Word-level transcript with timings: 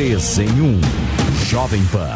3 0.00 0.38
em 0.38 0.48
1. 0.48 0.80
Jovem 1.44 1.84
Pan. 1.92 2.08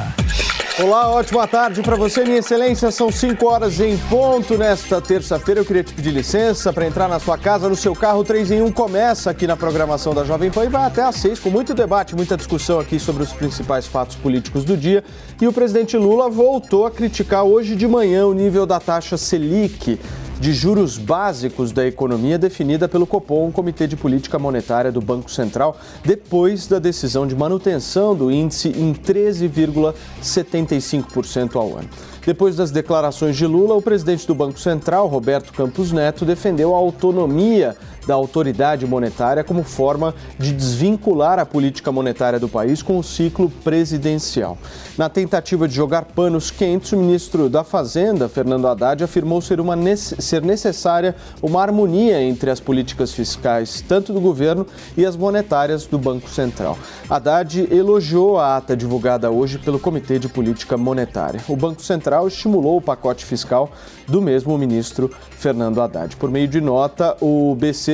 Olá, 0.82 1.10
ótima 1.10 1.46
tarde 1.46 1.82
para 1.82 1.96
você, 1.96 2.24
minha 2.24 2.38
excelência. 2.38 2.90
São 2.90 3.12
5 3.12 3.46
horas 3.46 3.78
em 3.78 3.98
ponto 4.08 4.56
nesta 4.56 5.02
terça-feira. 5.02 5.60
Eu 5.60 5.66
queria 5.66 5.84
te 5.84 5.92
pedir 5.92 6.10
licença 6.10 6.72
para 6.72 6.86
entrar 6.86 7.10
na 7.10 7.20
sua 7.20 7.36
casa, 7.36 7.68
no 7.68 7.76
seu 7.76 7.94
carro. 7.94 8.24
3 8.24 8.52
em 8.52 8.62
1 8.62 8.72
começa 8.72 9.30
aqui 9.30 9.46
na 9.46 9.54
programação 9.54 10.14
da 10.14 10.24
Jovem 10.24 10.50
Pan 10.50 10.64
e 10.64 10.68
vai 10.68 10.86
até 10.86 11.02
às 11.02 11.16
6 11.16 11.40
com 11.40 11.50
muito 11.50 11.74
debate, 11.74 12.16
muita 12.16 12.38
discussão 12.38 12.80
aqui 12.80 12.98
sobre 12.98 13.22
os 13.22 13.34
principais 13.34 13.86
fatos 13.86 14.16
políticos 14.16 14.64
do 14.64 14.78
dia. 14.78 15.04
E 15.38 15.46
o 15.46 15.52
presidente 15.52 15.94
Lula 15.94 16.30
voltou 16.30 16.86
a 16.86 16.90
criticar 16.90 17.44
hoje 17.44 17.76
de 17.76 17.86
manhã 17.86 18.24
o 18.24 18.32
nível 18.32 18.64
da 18.64 18.80
taxa 18.80 19.18
Selic 19.18 20.00
de 20.44 20.52
juros 20.52 20.98
básicos 20.98 21.72
da 21.72 21.86
economia 21.86 22.38
definida 22.38 22.86
pelo 22.86 23.06
Copom, 23.06 23.50
Comitê 23.50 23.86
de 23.86 23.96
Política 23.96 24.38
Monetária 24.38 24.92
do 24.92 25.00
Banco 25.00 25.30
Central, 25.30 25.78
depois 26.04 26.66
da 26.66 26.78
decisão 26.78 27.26
de 27.26 27.34
manutenção 27.34 28.14
do 28.14 28.30
índice 28.30 28.68
em 28.68 28.92
13,75% 28.92 31.56
ao 31.56 31.78
ano. 31.78 31.88
Depois 32.26 32.56
das 32.56 32.70
declarações 32.70 33.38
de 33.38 33.46
Lula, 33.46 33.74
o 33.74 33.80
presidente 33.80 34.26
do 34.26 34.34
Banco 34.34 34.60
Central, 34.60 35.08
Roberto 35.08 35.50
Campos 35.50 35.92
Neto, 35.92 36.26
defendeu 36.26 36.74
a 36.74 36.78
autonomia 36.78 37.74
da 38.06 38.14
autoridade 38.14 38.86
monetária 38.86 39.42
como 39.44 39.62
forma 39.62 40.14
de 40.38 40.52
desvincular 40.52 41.38
a 41.38 41.46
política 41.46 41.90
monetária 41.90 42.38
do 42.38 42.48
país 42.48 42.82
com 42.82 42.98
o 42.98 43.02
ciclo 43.02 43.50
presidencial. 43.62 44.58
Na 44.96 45.08
tentativa 45.08 45.66
de 45.66 45.74
jogar 45.74 46.04
panos 46.04 46.50
quentes, 46.50 46.92
o 46.92 46.96
ministro 46.96 47.48
da 47.48 47.64
Fazenda, 47.64 48.28
Fernando 48.28 48.68
Haddad, 48.68 49.02
afirmou 49.02 49.40
ser, 49.40 49.60
uma, 49.60 49.76
ser 49.96 50.42
necessária 50.42 51.14
uma 51.42 51.62
harmonia 51.62 52.22
entre 52.22 52.50
as 52.50 52.60
políticas 52.60 53.12
fiscais, 53.12 53.82
tanto 53.86 54.12
do 54.12 54.20
governo 54.20 54.66
e 54.96 55.04
as 55.04 55.16
monetárias 55.16 55.86
do 55.86 55.98
Banco 55.98 56.28
Central. 56.28 56.78
Haddad 57.08 57.68
elogiou 57.70 58.38
a 58.38 58.56
ata 58.56 58.76
divulgada 58.76 59.30
hoje 59.30 59.58
pelo 59.58 59.78
Comitê 59.78 60.18
de 60.18 60.28
Política 60.28 60.76
Monetária. 60.76 61.40
O 61.48 61.56
Banco 61.56 61.82
Central 61.82 62.28
estimulou 62.28 62.76
o 62.76 62.82
pacote 62.82 63.24
fiscal 63.24 63.70
do 64.06 64.20
mesmo 64.20 64.56
ministro 64.58 65.10
Fernando 65.30 65.80
Haddad. 65.80 66.16
Por 66.16 66.30
meio 66.30 66.48
de 66.48 66.60
nota, 66.60 67.16
o 67.20 67.54
BC 67.54 67.93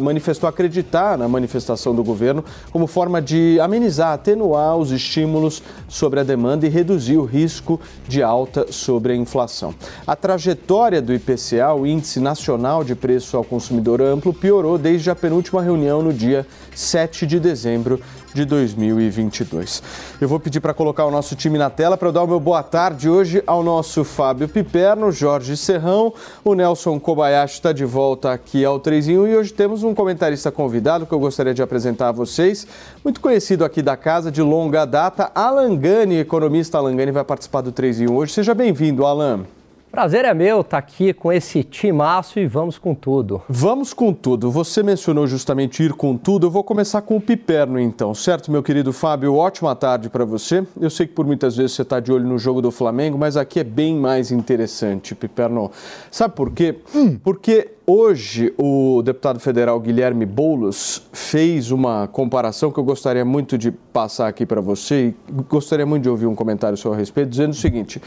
manifestou 0.00 0.48
acreditar 0.48 1.16
na 1.18 1.28
manifestação 1.28 1.94
do 1.94 2.02
governo 2.02 2.44
como 2.70 2.86
forma 2.86 3.20
de 3.20 3.58
amenizar, 3.60 4.12
atenuar 4.12 4.76
os 4.76 4.90
estímulos 4.90 5.62
sobre 5.88 6.20
a 6.20 6.22
demanda 6.22 6.66
e 6.66 6.70
reduzir 6.70 7.16
o 7.16 7.24
risco 7.24 7.80
de 8.08 8.22
alta 8.22 8.72
sobre 8.72 9.12
a 9.12 9.16
inflação. 9.16 9.74
A 10.06 10.16
trajetória 10.16 11.00
do 11.00 11.12
IPCA, 11.12 11.72
o 11.74 11.86
Índice 11.86 12.20
Nacional 12.20 12.84
de 12.84 12.94
Preço 12.94 13.36
ao 13.36 13.44
Consumidor 13.44 14.00
Amplo, 14.00 14.32
piorou 14.32 14.78
desde 14.78 15.10
a 15.10 15.14
penúltima 15.14 15.62
reunião 15.62 16.02
no 16.02 16.12
dia 16.12 16.46
7 16.74 17.26
de 17.26 17.38
dezembro 17.40 18.00
de 18.34 18.44
2022. 18.44 19.82
Eu 20.20 20.28
vou 20.28 20.38
pedir 20.38 20.60
para 20.60 20.74
colocar 20.74 21.04
o 21.04 21.10
nosso 21.10 21.34
time 21.36 21.58
na 21.58 21.70
tela 21.70 21.96
para 21.96 22.08
eu 22.08 22.12
dar 22.12 22.22
o 22.22 22.26
meu 22.26 22.40
boa 22.40 22.62
tarde 22.62 23.08
hoje 23.08 23.42
ao 23.46 23.62
nosso 23.62 24.04
Fábio 24.04 24.48
Piperno, 24.48 25.10
Jorge 25.10 25.56
Serrão, 25.56 26.12
o 26.44 26.54
Nelson 26.54 26.98
Kobayashi 26.98 27.54
está 27.54 27.72
de 27.72 27.84
volta 27.84 28.32
aqui 28.32 28.64
ao 28.64 28.78
3 28.78 29.08
em 29.08 29.18
1 29.18 29.26
e 29.26 29.36
hoje 29.36 29.52
temos 29.52 29.82
um 29.82 29.94
comentarista 29.94 30.50
convidado 30.50 31.06
que 31.06 31.12
eu 31.12 31.18
gostaria 31.20 31.54
de 31.54 31.62
apresentar 31.62 32.08
a 32.08 32.12
vocês, 32.12 32.66
muito 33.04 33.20
conhecido 33.20 33.64
aqui 33.64 33.82
da 33.82 33.96
casa 33.96 34.30
de 34.30 34.42
longa 34.42 34.84
data, 34.84 35.30
Alan 35.34 35.76
Gani, 35.76 36.18
economista 36.18 36.78
Alan 36.78 36.96
Gani 36.96 37.12
vai 37.12 37.24
participar 37.24 37.60
do 37.60 37.72
3 37.72 38.02
em 38.02 38.08
1 38.08 38.16
hoje. 38.16 38.32
Seja 38.32 38.54
bem-vindo, 38.54 39.04
Alan. 39.04 39.59
Prazer 39.90 40.24
é 40.24 40.32
meu 40.32 40.60
estar 40.60 40.70
tá 40.70 40.78
aqui 40.78 41.12
com 41.12 41.32
esse 41.32 41.64
timaço 41.64 42.38
e 42.38 42.46
vamos 42.46 42.78
com 42.78 42.94
tudo. 42.94 43.42
Vamos 43.48 43.92
com 43.92 44.12
tudo. 44.12 44.48
Você 44.48 44.84
mencionou 44.84 45.26
justamente 45.26 45.82
ir 45.82 45.94
com 45.94 46.16
tudo. 46.16 46.46
Eu 46.46 46.50
vou 46.50 46.62
começar 46.62 47.02
com 47.02 47.16
o 47.16 47.20
Piperno 47.20 47.78
então, 47.78 48.14
certo, 48.14 48.52
meu 48.52 48.62
querido 48.62 48.92
Fábio? 48.92 49.34
Ótima 49.34 49.74
tarde 49.74 50.08
para 50.08 50.24
você. 50.24 50.64
Eu 50.80 50.90
sei 50.90 51.08
que 51.08 51.12
por 51.12 51.26
muitas 51.26 51.56
vezes 51.56 51.72
você 51.72 51.82
está 51.82 51.98
de 51.98 52.12
olho 52.12 52.24
no 52.24 52.38
jogo 52.38 52.62
do 52.62 52.70
Flamengo, 52.70 53.18
mas 53.18 53.36
aqui 53.36 53.58
é 53.58 53.64
bem 53.64 53.96
mais 53.96 54.30
interessante, 54.30 55.12
Piperno. 55.12 55.72
Sabe 56.08 56.36
por 56.36 56.52
quê? 56.52 56.78
Hum. 56.94 57.18
Porque 57.18 57.72
hoje 57.84 58.54
o 58.56 59.02
deputado 59.02 59.40
federal 59.40 59.80
Guilherme 59.80 60.24
Boulos 60.24 61.02
fez 61.12 61.72
uma 61.72 62.06
comparação 62.06 62.70
que 62.70 62.78
eu 62.78 62.84
gostaria 62.84 63.24
muito 63.24 63.58
de 63.58 63.72
passar 63.72 64.28
aqui 64.28 64.46
para 64.46 64.60
você 64.60 65.08
e 65.08 65.32
gostaria 65.48 65.84
muito 65.84 66.04
de 66.04 66.08
ouvir 66.08 66.26
um 66.26 66.34
comentário 66.36 66.78
seu 66.78 66.92
a 66.92 66.96
respeito, 66.96 67.28
dizendo 67.28 67.50
o 67.50 67.56
seguinte. 67.56 68.00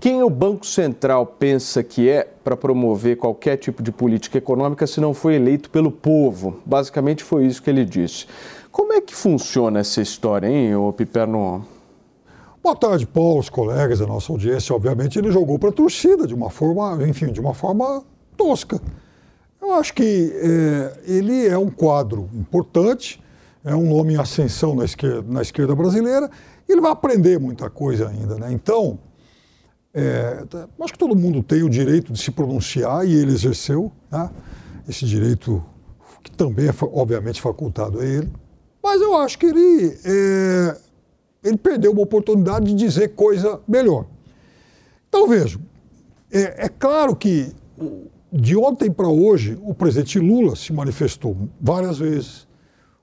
Quem 0.00 0.22
o 0.22 0.30
Banco 0.30 0.64
Central 0.64 1.26
pensa 1.26 1.82
que 1.82 2.08
é 2.08 2.26
para 2.42 2.56
promover 2.56 3.18
qualquer 3.18 3.58
tipo 3.58 3.82
de 3.82 3.92
política 3.92 4.38
econômica 4.38 4.86
se 4.86 4.98
não 4.98 5.12
foi 5.12 5.34
eleito 5.34 5.68
pelo 5.68 5.90
povo? 5.90 6.58
Basicamente 6.64 7.22
foi 7.22 7.44
isso 7.44 7.62
que 7.62 7.68
ele 7.68 7.84
disse. 7.84 8.24
Como 8.72 8.94
é 8.94 9.02
que 9.02 9.14
funciona 9.14 9.78
essa 9.78 10.00
história, 10.00 10.46
hein, 10.46 10.74
ô 10.74 10.90
Piperno? 10.90 11.66
Boa 12.62 12.74
tarde, 12.74 13.06
Paulo, 13.06 13.40
os 13.40 13.50
colegas, 13.50 14.00
a 14.00 14.06
nossa 14.06 14.32
audiência. 14.32 14.74
Obviamente 14.74 15.18
ele 15.18 15.30
jogou 15.30 15.58
para 15.58 15.68
a 15.68 15.72
torcida 15.72 16.26
de 16.26 16.34
uma 16.34 16.48
forma, 16.48 17.06
enfim, 17.06 17.30
de 17.30 17.40
uma 17.40 17.52
forma 17.52 18.02
tosca. 18.38 18.80
Eu 19.60 19.74
acho 19.74 19.92
que 19.92 20.32
é, 20.34 21.12
ele 21.12 21.46
é 21.46 21.58
um 21.58 21.68
quadro 21.68 22.26
importante, 22.32 23.22
é 23.62 23.74
um 23.74 23.94
nome 23.94 24.14
em 24.14 24.16
ascensão 24.16 24.74
na 24.74 24.86
esquerda, 24.86 25.22
na 25.28 25.42
esquerda 25.42 25.74
brasileira, 25.74 26.30
e 26.66 26.72
ele 26.72 26.80
vai 26.80 26.90
aprender 26.90 27.38
muita 27.38 27.68
coisa 27.68 28.08
ainda, 28.08 28.36
né? 28.36 28.50
Então, 28.50 28.98
é, 29.92 30.44
tá, 30.48 30.68
acho 30.80 30.92
que 30.92 30.98
todo 30.98 31.16
mundo 31.16 31.42
tem 31.42 31.62
o 31.62 31.68
direito 31.68 32.12
de 32.12 32.20
se 32.20 32.30
pronunciar 32.30 33.06
e 33.06 33.14
ele 33.14 33.32
exerceu 33.32 33.90
né, 34.10 34.30
esse 34.88 35.04
direito, 35.04 35.64
que 36.22 36.30
também 36.30 36.68
é 36.68 36.74
obviamente 36.92 37.40
facultado 37.40 38.00
a 38.00 38.04
ele. 38.04 38.30
Mas 38.82 39.00
eu 39.00 39.16
acho 39.16 39.38
que 39.38 39.46
ele, 39.46 39.98
é, 40.04 40.76
ele 41.42 41.58
perdeu 41.58 41.92
uma 41.92 42.02
oportunidade 42.02 42.66
de 42.66 42.74
dizer 42.74 43.14
coisa 43.14 43.60
melhor. 43.66 44.06
Então 45.08 45.28
vejo, 45.28 45.60
é, 46.30 46.66
é 46.66 46.68
claro 46.68 47.16
que 47.16 47.52
de 48.32 48.56
ontem 48.56 48.90
para 48.90 49.08
hoje 49.08 49.58
o 49.62 49.74
presidente 49.74 50.18
Lula 50.20 50.54
se 50.54 50.72
manifestou 50.72 51.36
várias 51.60 51.98
vezes, 51.98 52.46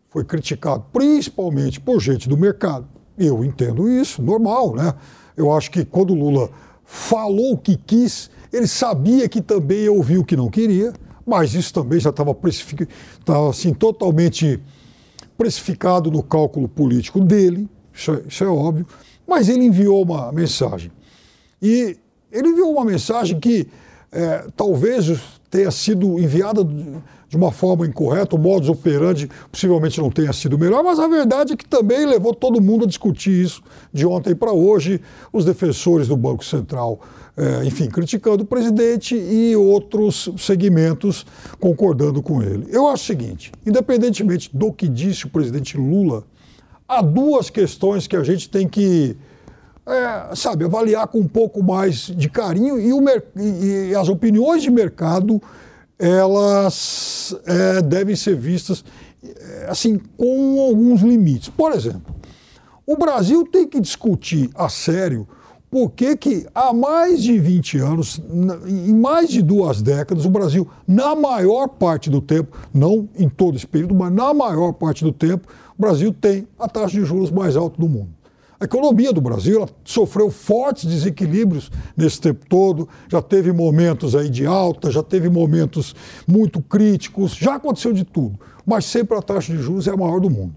foi 0.09 0.23
criticado 0.23 0.85
principalmente 0.93 1.81
por 1.81 1.99
gente 1.99 2.29
do 2.29 2.37
mercado. 2.37 2.87
Eu 3.17 3.43
entendo 3.43 3.89
isso, 3.89 4.21
normal, 4.21 4.73
né? 4.73 4.93
Eu 5.35 5.51
acho 5.51 5.69
que 5.69 5.83
quando 5.83 6.13
Lula 6.13 6.49
falou 6.87 7.51
o 7.51 7.57
que 7.57 7.75
quis, 7.75 8.31
ele 8.51 8.65
sabia 8.65 9.27
que 9.27 9.41
também 9.41 9.89
ouviu 9.89 10.21
o 10.21 10.25
que 10.25 10.37
não 10.37 10.49
queria, 10.49 10.93
mas 11.25 11.53
isso 11.53 11.73
também 11.73 11.99
já 11.99 12.11
estava 12.11 12.35
assim, 13.49 13.73
totalmente 13.73 14.59
precificado 15.37 16.09
no 16.09 16.23
cálculo 16.23 16.69
político 16.69 17.19
dele, 17.19 17.69
isso 17.93 18.13
é, 18.13 18.21
isso 18.25 18.43
é 18.45 18.47
óbvio, 18.47 18.87
mas 19.27 19.49
ele 19.49 19.65
enviou 19.65 20.01
uma 20.01 20.31
mensagem. 20.31 20.89
E 21.61 21.97
ele 22.31 22.47
enviou 22.47 22.71
uma 22.71 22.85
mensagem 22.85 23.37
que 23.37 23.67
é, 24.11 24.45
talvez 24.55 25.19
tenha 25.49 25.71
sido 25.71 26.19
enviada 26.19 26.63
de 27.29 27.35
uma 27.35 27.51
forma 27.51 27.85
incorreta, 27.85 28.35
o 28.35 28.39
modus 28.39 28.69
operandi 28.69 29.29
possivelmente 29.51 29.99
não 29.99 30.09
tenha 30.09 30.31
sido 30.31 30.57
melhor, 30.57 30.83
mas 30.83 30.97
a 30.97 31.07
verdade 31.07 31.53
é 31.53 31.57
que 31.57 31.65
também 31.65 32.05
levou 32.05 32.33
todo 32.33 32.61
mundo 32.61 32.85
a 32.85 32.87
discutir 32.87 33.43
isso 33.43 33.61
de 33.91 34.05
ontem 34.05 34.33
para 34.33 34.51
hoje, 34.51 35.01
os 35.31 35.43
defensores 35.43 36.07
do 36.07 36.15
Banco 36.15 36.43
Central, 36.43 37.01
é, 37.35 37.65
enfim, 37.65 37.87
criticando 37.87 38.43
o 38.43 38.45
presidente 38.45 39.15
e 39.15 39.55
outros 39.55 40.29
segmentos 40.37 41.25
concordando 41.59 42.21
com 42.23 42.41
ele. 42.41 42.67
Eu 42.69 42.87
acho 42.87 43.03
o 43.03 43.07
seguinte, 43.07 43.51
independentemente 43.65 44.49
do 44.53 44.71
que 44.71 44.87
disse 44.87 45.25
o 45.25 45.29
presidente 45.29 45.77
Lula, 45.77 46.23
há 46.87 47.01
duas 47.01 47.49
questões 47.49 48.07
que 48.07 48.15
a 48.15 48.23
gente 48.23 48.49
tem 48.49 48.67
que 48.67 49.17
é, 49.87 50.35
sabe, 50.35 50.65
avaliar 50.65 51.07
com 51.07 51.19
um 51.19 51.27
pouco 51.27 51.63
mais 51.63 52.11
de 52.15 52.29
carinho 52.29 52.79
e, 52.79 52.91
o, 52.91 53.01
e, 53.37 53.89
e 53.89 53.95
as 53.95 54.09
opiniões 54.09 54.61
de 54.61 54.69
mercado 54.69 55.41
elas 55.97 57.35
é, 57.45 57.81
devem 57.81 58.15
ser 58.15 58.35
vistas 58.35 58.83
é, 59.23 59.67
assim 59.69 59.99
com 60.15 60.61
alguns 60.61 61.01
limites. 61.01 61.49
Por 61.49 61.71
exemplo, 61.71 62.15
o 62.85 62.95
Brasil 62.95 63.45
tem 63.45 63.67
que 63.67 63.79
discutir 63.79 64.49
a 64.53 64.69
sério 64.69 65.27
por 65.69 65.91
que, 65.91 66.15
que 66.15 66.47
há 66.55 66.71
mais 66.71 67.21
de 67.21 67.37
20 67.37 67.77
anos, 67.79 68.21
em 68.65 68.93
mais 68.93 69.29
de 69.29 69.41
duas 69.41 69.81
décadas, 69.81 70.23
o 70.25 70.29
Brasil, 70.29 70.67
na 70.87 71.13
maior 71.13 71.67
parte 71.67 72.09
do 72.09 72.21
tempo, 72.21 72.57
não 72.73 73.09
em 73.17 73.27
todo 73.27 73.57
esse 73.57 73.67
período, 73.67 73.93
mas 73.93 74.11
na 74.13 74.33
maior 74.33 74.71
parte 74.71 75.03
do 75.03 75.11
tempo, 75.11 75.45
o 75.77 75.81
Brasil 75.81 76.13
tem 76.13 76.47
a 76.57 76.69
taxa 76.69 76.97
de 76.97 77.03
juros 77.03 77.29
mais 77.29 77.57
alta 77.57 77.77
do 77.77 77.89
mundo. 77.89 78.16
A 78.59 78.65
economia 78.65 79.13
do 79.13 79.21
Brasil 79.21 79.67
sofreu 79.83 80.31
fortes 80.31 80.85
desequilíbrios 80.85 81.71
nesse 81.95 82.19
tempo 82.19 82.45
todo, 82.49 82.89
já 83.07 83.21
teve 83.21 83.51
momentos 83.51 84.15
aí 84.15 84.29
de 84.29 84.47
alta, 84.47 84.89
já 84.89 85.03
teve 85.03 85.29
momentos 85.29 85.95
muito 86.27 86.59
críticos, 86.61 87.35
já 87.35 87.55
aconteceu 87.55 87.93
de 87.93 88.03
tudo, 88.03 88.39
mas 88.65 88.85
sempre 88.85 89.15
a 89.15 89.21
taxa 89.21 89.55
de 89.55 89.61
juros 89.61 89.87
é 89.87 89.91
a 89.91 89.97
maior 89.97 90.19
do 90.19 90.29
mundo. 90.29 90.55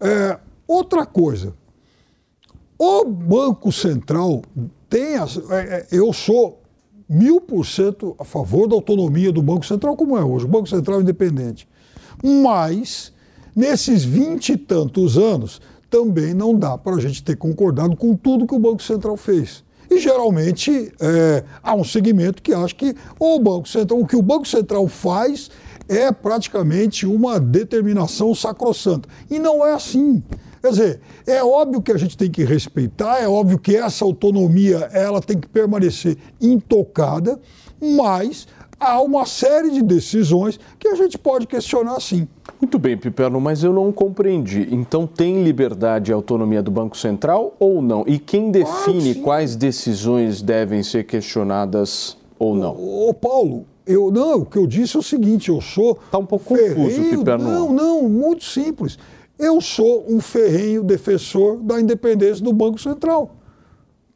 É, 0.00 0.36
outra 0.66 1.06
coisa, 1.06 1.54
o 2.76 3.04
Banco 3.04 3.70
Central 3.70 4.42
tem. 4.90 5.16
As, 5.16 5.36
é, 5.50 5.86
é 5.92 5.96
eu 5.96 6.12
sou 6.12 6.60
mil 7.08 7.40
por 7.40 7.64
cento 7.64 8.16
a 8.18 8.24
favor 8.24 8.66
da 8.66 8.74
autonomia 8.74 9.30
do 9.30 9.40
Banco 9.42 9.64
Central, 9.64 9.96
como 9.96 10.18
é 10.18 10.24
hoje, 10.24 10.44
o 10.44 10.48
Banco 10.48 10.68
Central 10.68 10.98
é 10.98 11.02
independente. 11.02 11.68
Mas, 12.42 13.12
nesses 13.54 14.04
vinte 14.04 14.54
e 14.54 14.56
tantos 14.56 15.16
anos, 15.16 15.60
também 15.92 16.32
não 16.32 16.54
dá 16.54 16.78
para 16.78 16.96
a 16.96 17.00
gente 17.00 17.22
ter 17.22 17.36
concordado 17.36 17.94
com 17.94 18.16
tudo 18.16 18.46
que 18.46 18.54
o 18.54 18.58
Banco 18.58 18.82
Central 18.82 19.14
fez. 19.14 19.62
E 19.90 19.98
geralmente 19.98 20.90
é, 20.98 21.44
há 21.62 21.74
um 21.74 21.84
segmento 21.84 22.42
que 22.42 22.54
acha 22.54 22.74
que 22.74 22.96
o 23.20 23.38
Banco 23.38 23.68
Central, 23.68 24.00
o 24.00 24.06
que 24.06 24.16
o 24.16 24.22
Banco 24.22 24.48
Central 24.48 24.88
faz 24.88 25.50
é 25.86 26.10
praticamente 26.10 27.04
uma 27.04 27.38
determinação 27.38 28.34
sacrossanta. 28.34 29.06
E 29.30 29.38
não 29.38 29.66
é 29.66 29.74
assim. 29.74 30.22
Quer 30.62 30.70
dizer, 30.70 31.00
é 31.26 31.44
óbvio 31.44 31.82
que 31.82 31.92
a 31.92 31.98
gente 31.98 32.16
tem 32.16 32.30
que 32.30 32.42
respeitar, 32.42 33.20
é 33.20 33.28
óbvio 33.28 33.58
que 33.58 33.76
essa 33.76 34.02
autonomia 34.02 34.88
ela 34.94 35.20
tem 35.20 35.38
que 35.38 35.48
permanecer 35.48 36.16
intocada, 36.40 37.38
mas 37.78 38.46
há 38.80 39.02
uma 39.02 39.26
série 39.26 39.70
de 39.70 39.82
decisões 39.82 40.58
que 40.78 40.88
a 40.88 40.94
gente 40.94 41.18
pode 41.18 41.46
questionar 41.46 42.00
sim. 42.00 42.26
Muito 42.62 42.78
bem, 42.78 42.96
Piperno, 42.96 43.40
mas 43.40 43.64
eu 43.64 43.72
não 43.72 43.90
compreendi. 43.90 44.68
Então 44.70 45.04
tem 45.04 45.42
liberdade 45.42 46.12
e 46.12 46.14
autonomia 46.14 46.62
do 46.62 46.70
Banco 46.70 46.96
Central 46.96 47.56
ou 47.58 47.82
não? 47.82 48.04
E 48.06 48.20
quem 48.20 48.52
define 48.52 49.18
ah, 49.18 49.22
quais 49.24 49.56
decisões 49.56 50.40
devem 50.40 50.80
ser 50.84 51.02
questionadas 51.02 52.16
ou 52.38 52.54
não? 52.54 52.76
Ô, 52.76 53.08
ô, 53.08 53.14
Paulo, 53.14 53.66
eu 53.84 54.12
não, 54.12 54.42
o 54.42 54.46
que 54.46 54.56
eu 54.56 54.68
disse 54.68 54.96
é 54.96 55.00
o 55.00 55.02
seguinte, 55.02 55.48
eu 55.48 55.60
sou 55.60 55.98
Está 56.06 56.18
um 56.18 56.24
pouco 56.24 56.44
confuso, 56.56 57.02
Piperno. 57.02 57.44
Não, 57.44 57.72
não, 57.72 58.08
muito 58.08 58.44
simples. 58.44 58.96
Eu 59.36 59.60
sou 59.60 60.04
um 60.08 60.20
ferrenho 60.20 60.84
defensor 60.84 61.56
da 61.56 61.80
independência 61.80 62.44
do 62.44 62.52
Banco 62.52 62.80
Central. 62.80 63.41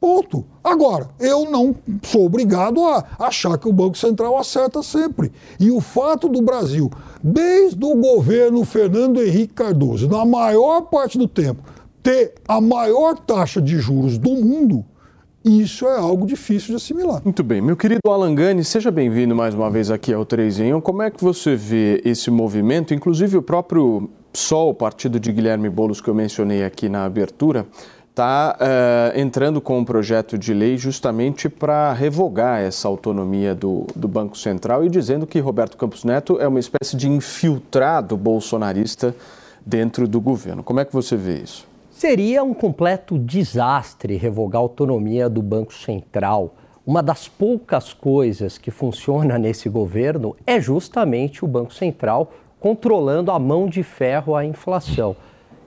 Ponto. 0.01 0.45
Agora, 0.63 1.09
eu 1.19 1.51
não 1.51 1.75
sou 2.03 2.27
obrigado 2.27 2.85
a 2.85 3.05
achar 3.19 3.57
que 3.57 3.69
o 3.69 3.73
Banco 3.73 3.97
Central 3.97 4.37
acerta 4.37 4.83
sempre. 4.83 5.33
E 5.59 5.71
o 5.71 5.81
fato 5.81 6.29
do 6.29 6.43
Brasil, 6.43 6.91
desde 7.23 7.83
o 7.85 7.97
governo 7.97 8.65
Fernando 8.65 9.23
Henrique 9.23 9.55
Cardoso, 9.55 10.09
na 10.09 10.25
maior 10.25 10.83
parte 10.83 11.17
do 11.17 11.27
tempo, 11.27 11.63
ter 12.03 12.35
a 12.47 12.61
maior 12.61 13.19
taxa 13.19 13.61
de 13.61 13.79
juros 13.79 14.19
do 14.19 14.31
mundo, 14.31 14.85
isso 15.45 15.87
é 15.87 15.97
algo 15.97 16.27
difícil 16.27 16.71
de 16.71 16.77
assimilar. 16.77 17.23
Muito 17.25 17.43
bem. 17.43 17.61
Meu 17.61 17.77
querido 17.77 18.01
Alan 18.09 18.35
Gani, 18.35 18.65
seja 18.65 18.91
bem-vindo 18.91 19.35
mais 19.35 19.55
uma 19.55 19.71
vez 19.71 19.91
aqui 19.91 20.13
ao 20.13 20.27
3 20.27 20.59
em 20.61 20.75
1. 20.75 20.81
Como 20.81 21.03
é 21.03 21.11
que 21.11 21.23
você 21.23 21.55
vê 21.55 22.03
esse 22.05 22.31
movimento? 22.31 22.93
Inclusive 22.93 23.37
o 23.39 23.43
próprio 23.43 24.11
PSOL, 24.33 24.71
o 24.71 24.75
partido 24.75 25.21
de 25.21 25.33
Guilherme 25.33 25.71
Boulos 25.71 26.01
que 26.01 26.09
eu 26.09 26.15
mencionei 26.15 26.65
aqui 26.65 26.89
na 26.89 27.05
abertura, 27.05 27.65
está 28.17 28.57
eh, 28.59 29.21
entrando 29.21 29.61
com 29.61 29.79
um 29.79 29.85
projeto 29.85 30.39
de 30.39 30.55
lei 30.55 30.79
justamente 30.79 31.51
para 31.51 31.93
revogar 31.93 32.63
essa 32.63 32.89
autonomia 32.89 33.55
do, 33.55 33.87
do, 33.95 34.09
Banco 34.09 34.39
Central 34.39 34.83
e 34.83 34.89
dizendo 34.89 35.27
que 35.27 35.39
Roberto 35.39 35.77
Campos 35.77 36.03
Neto 36.03 36.41
é 36.41 36.49
uma 36.49 36.59
espécie 36.59 36.97
de 36.97 37.11
infiltrado 37.11 38.17
bolsonarista 38.17 39.15
dentro 39.67 40.09
do 40.09 40.19
governo. 40.19 40.63
Como 40.63 40.81
é 40.81 40.87
que 40.87 40.95
você 40.95 41.15
vê 41.15 41.41
isso? 41.41 41.69
Seria 41.91 42.43
um 42.43 42.55
completo 42.55 43.19
desastre 43.19 44.17
revogar 44.17 44.61
a 44.61 44.65
autonomia 44.65 45.29
do 45.29 45.43
Banco 45.43 45.75
Central. 45.75 46.55
Uma 46.87 47.03
das 47.03 47.29
poucas 47.29 47.93
coisas 47.93 48.57
que 48.57 48.71
funciona 48.71 49.37
nesse 49.39 49.69
governo 49.69 50.35
é 50.47 50.59
justamente 50.59 51.45
o 51.45 51.49
Banco 51.49 51.75
Central 51.75 52.33
controlando 52.59 53.31
a 53.31 53.39
mão 53.39 53.69
de 53.69 53.83
ferro 53.83 54.35
a 54.35 54.43
inflação. 54.43 55.15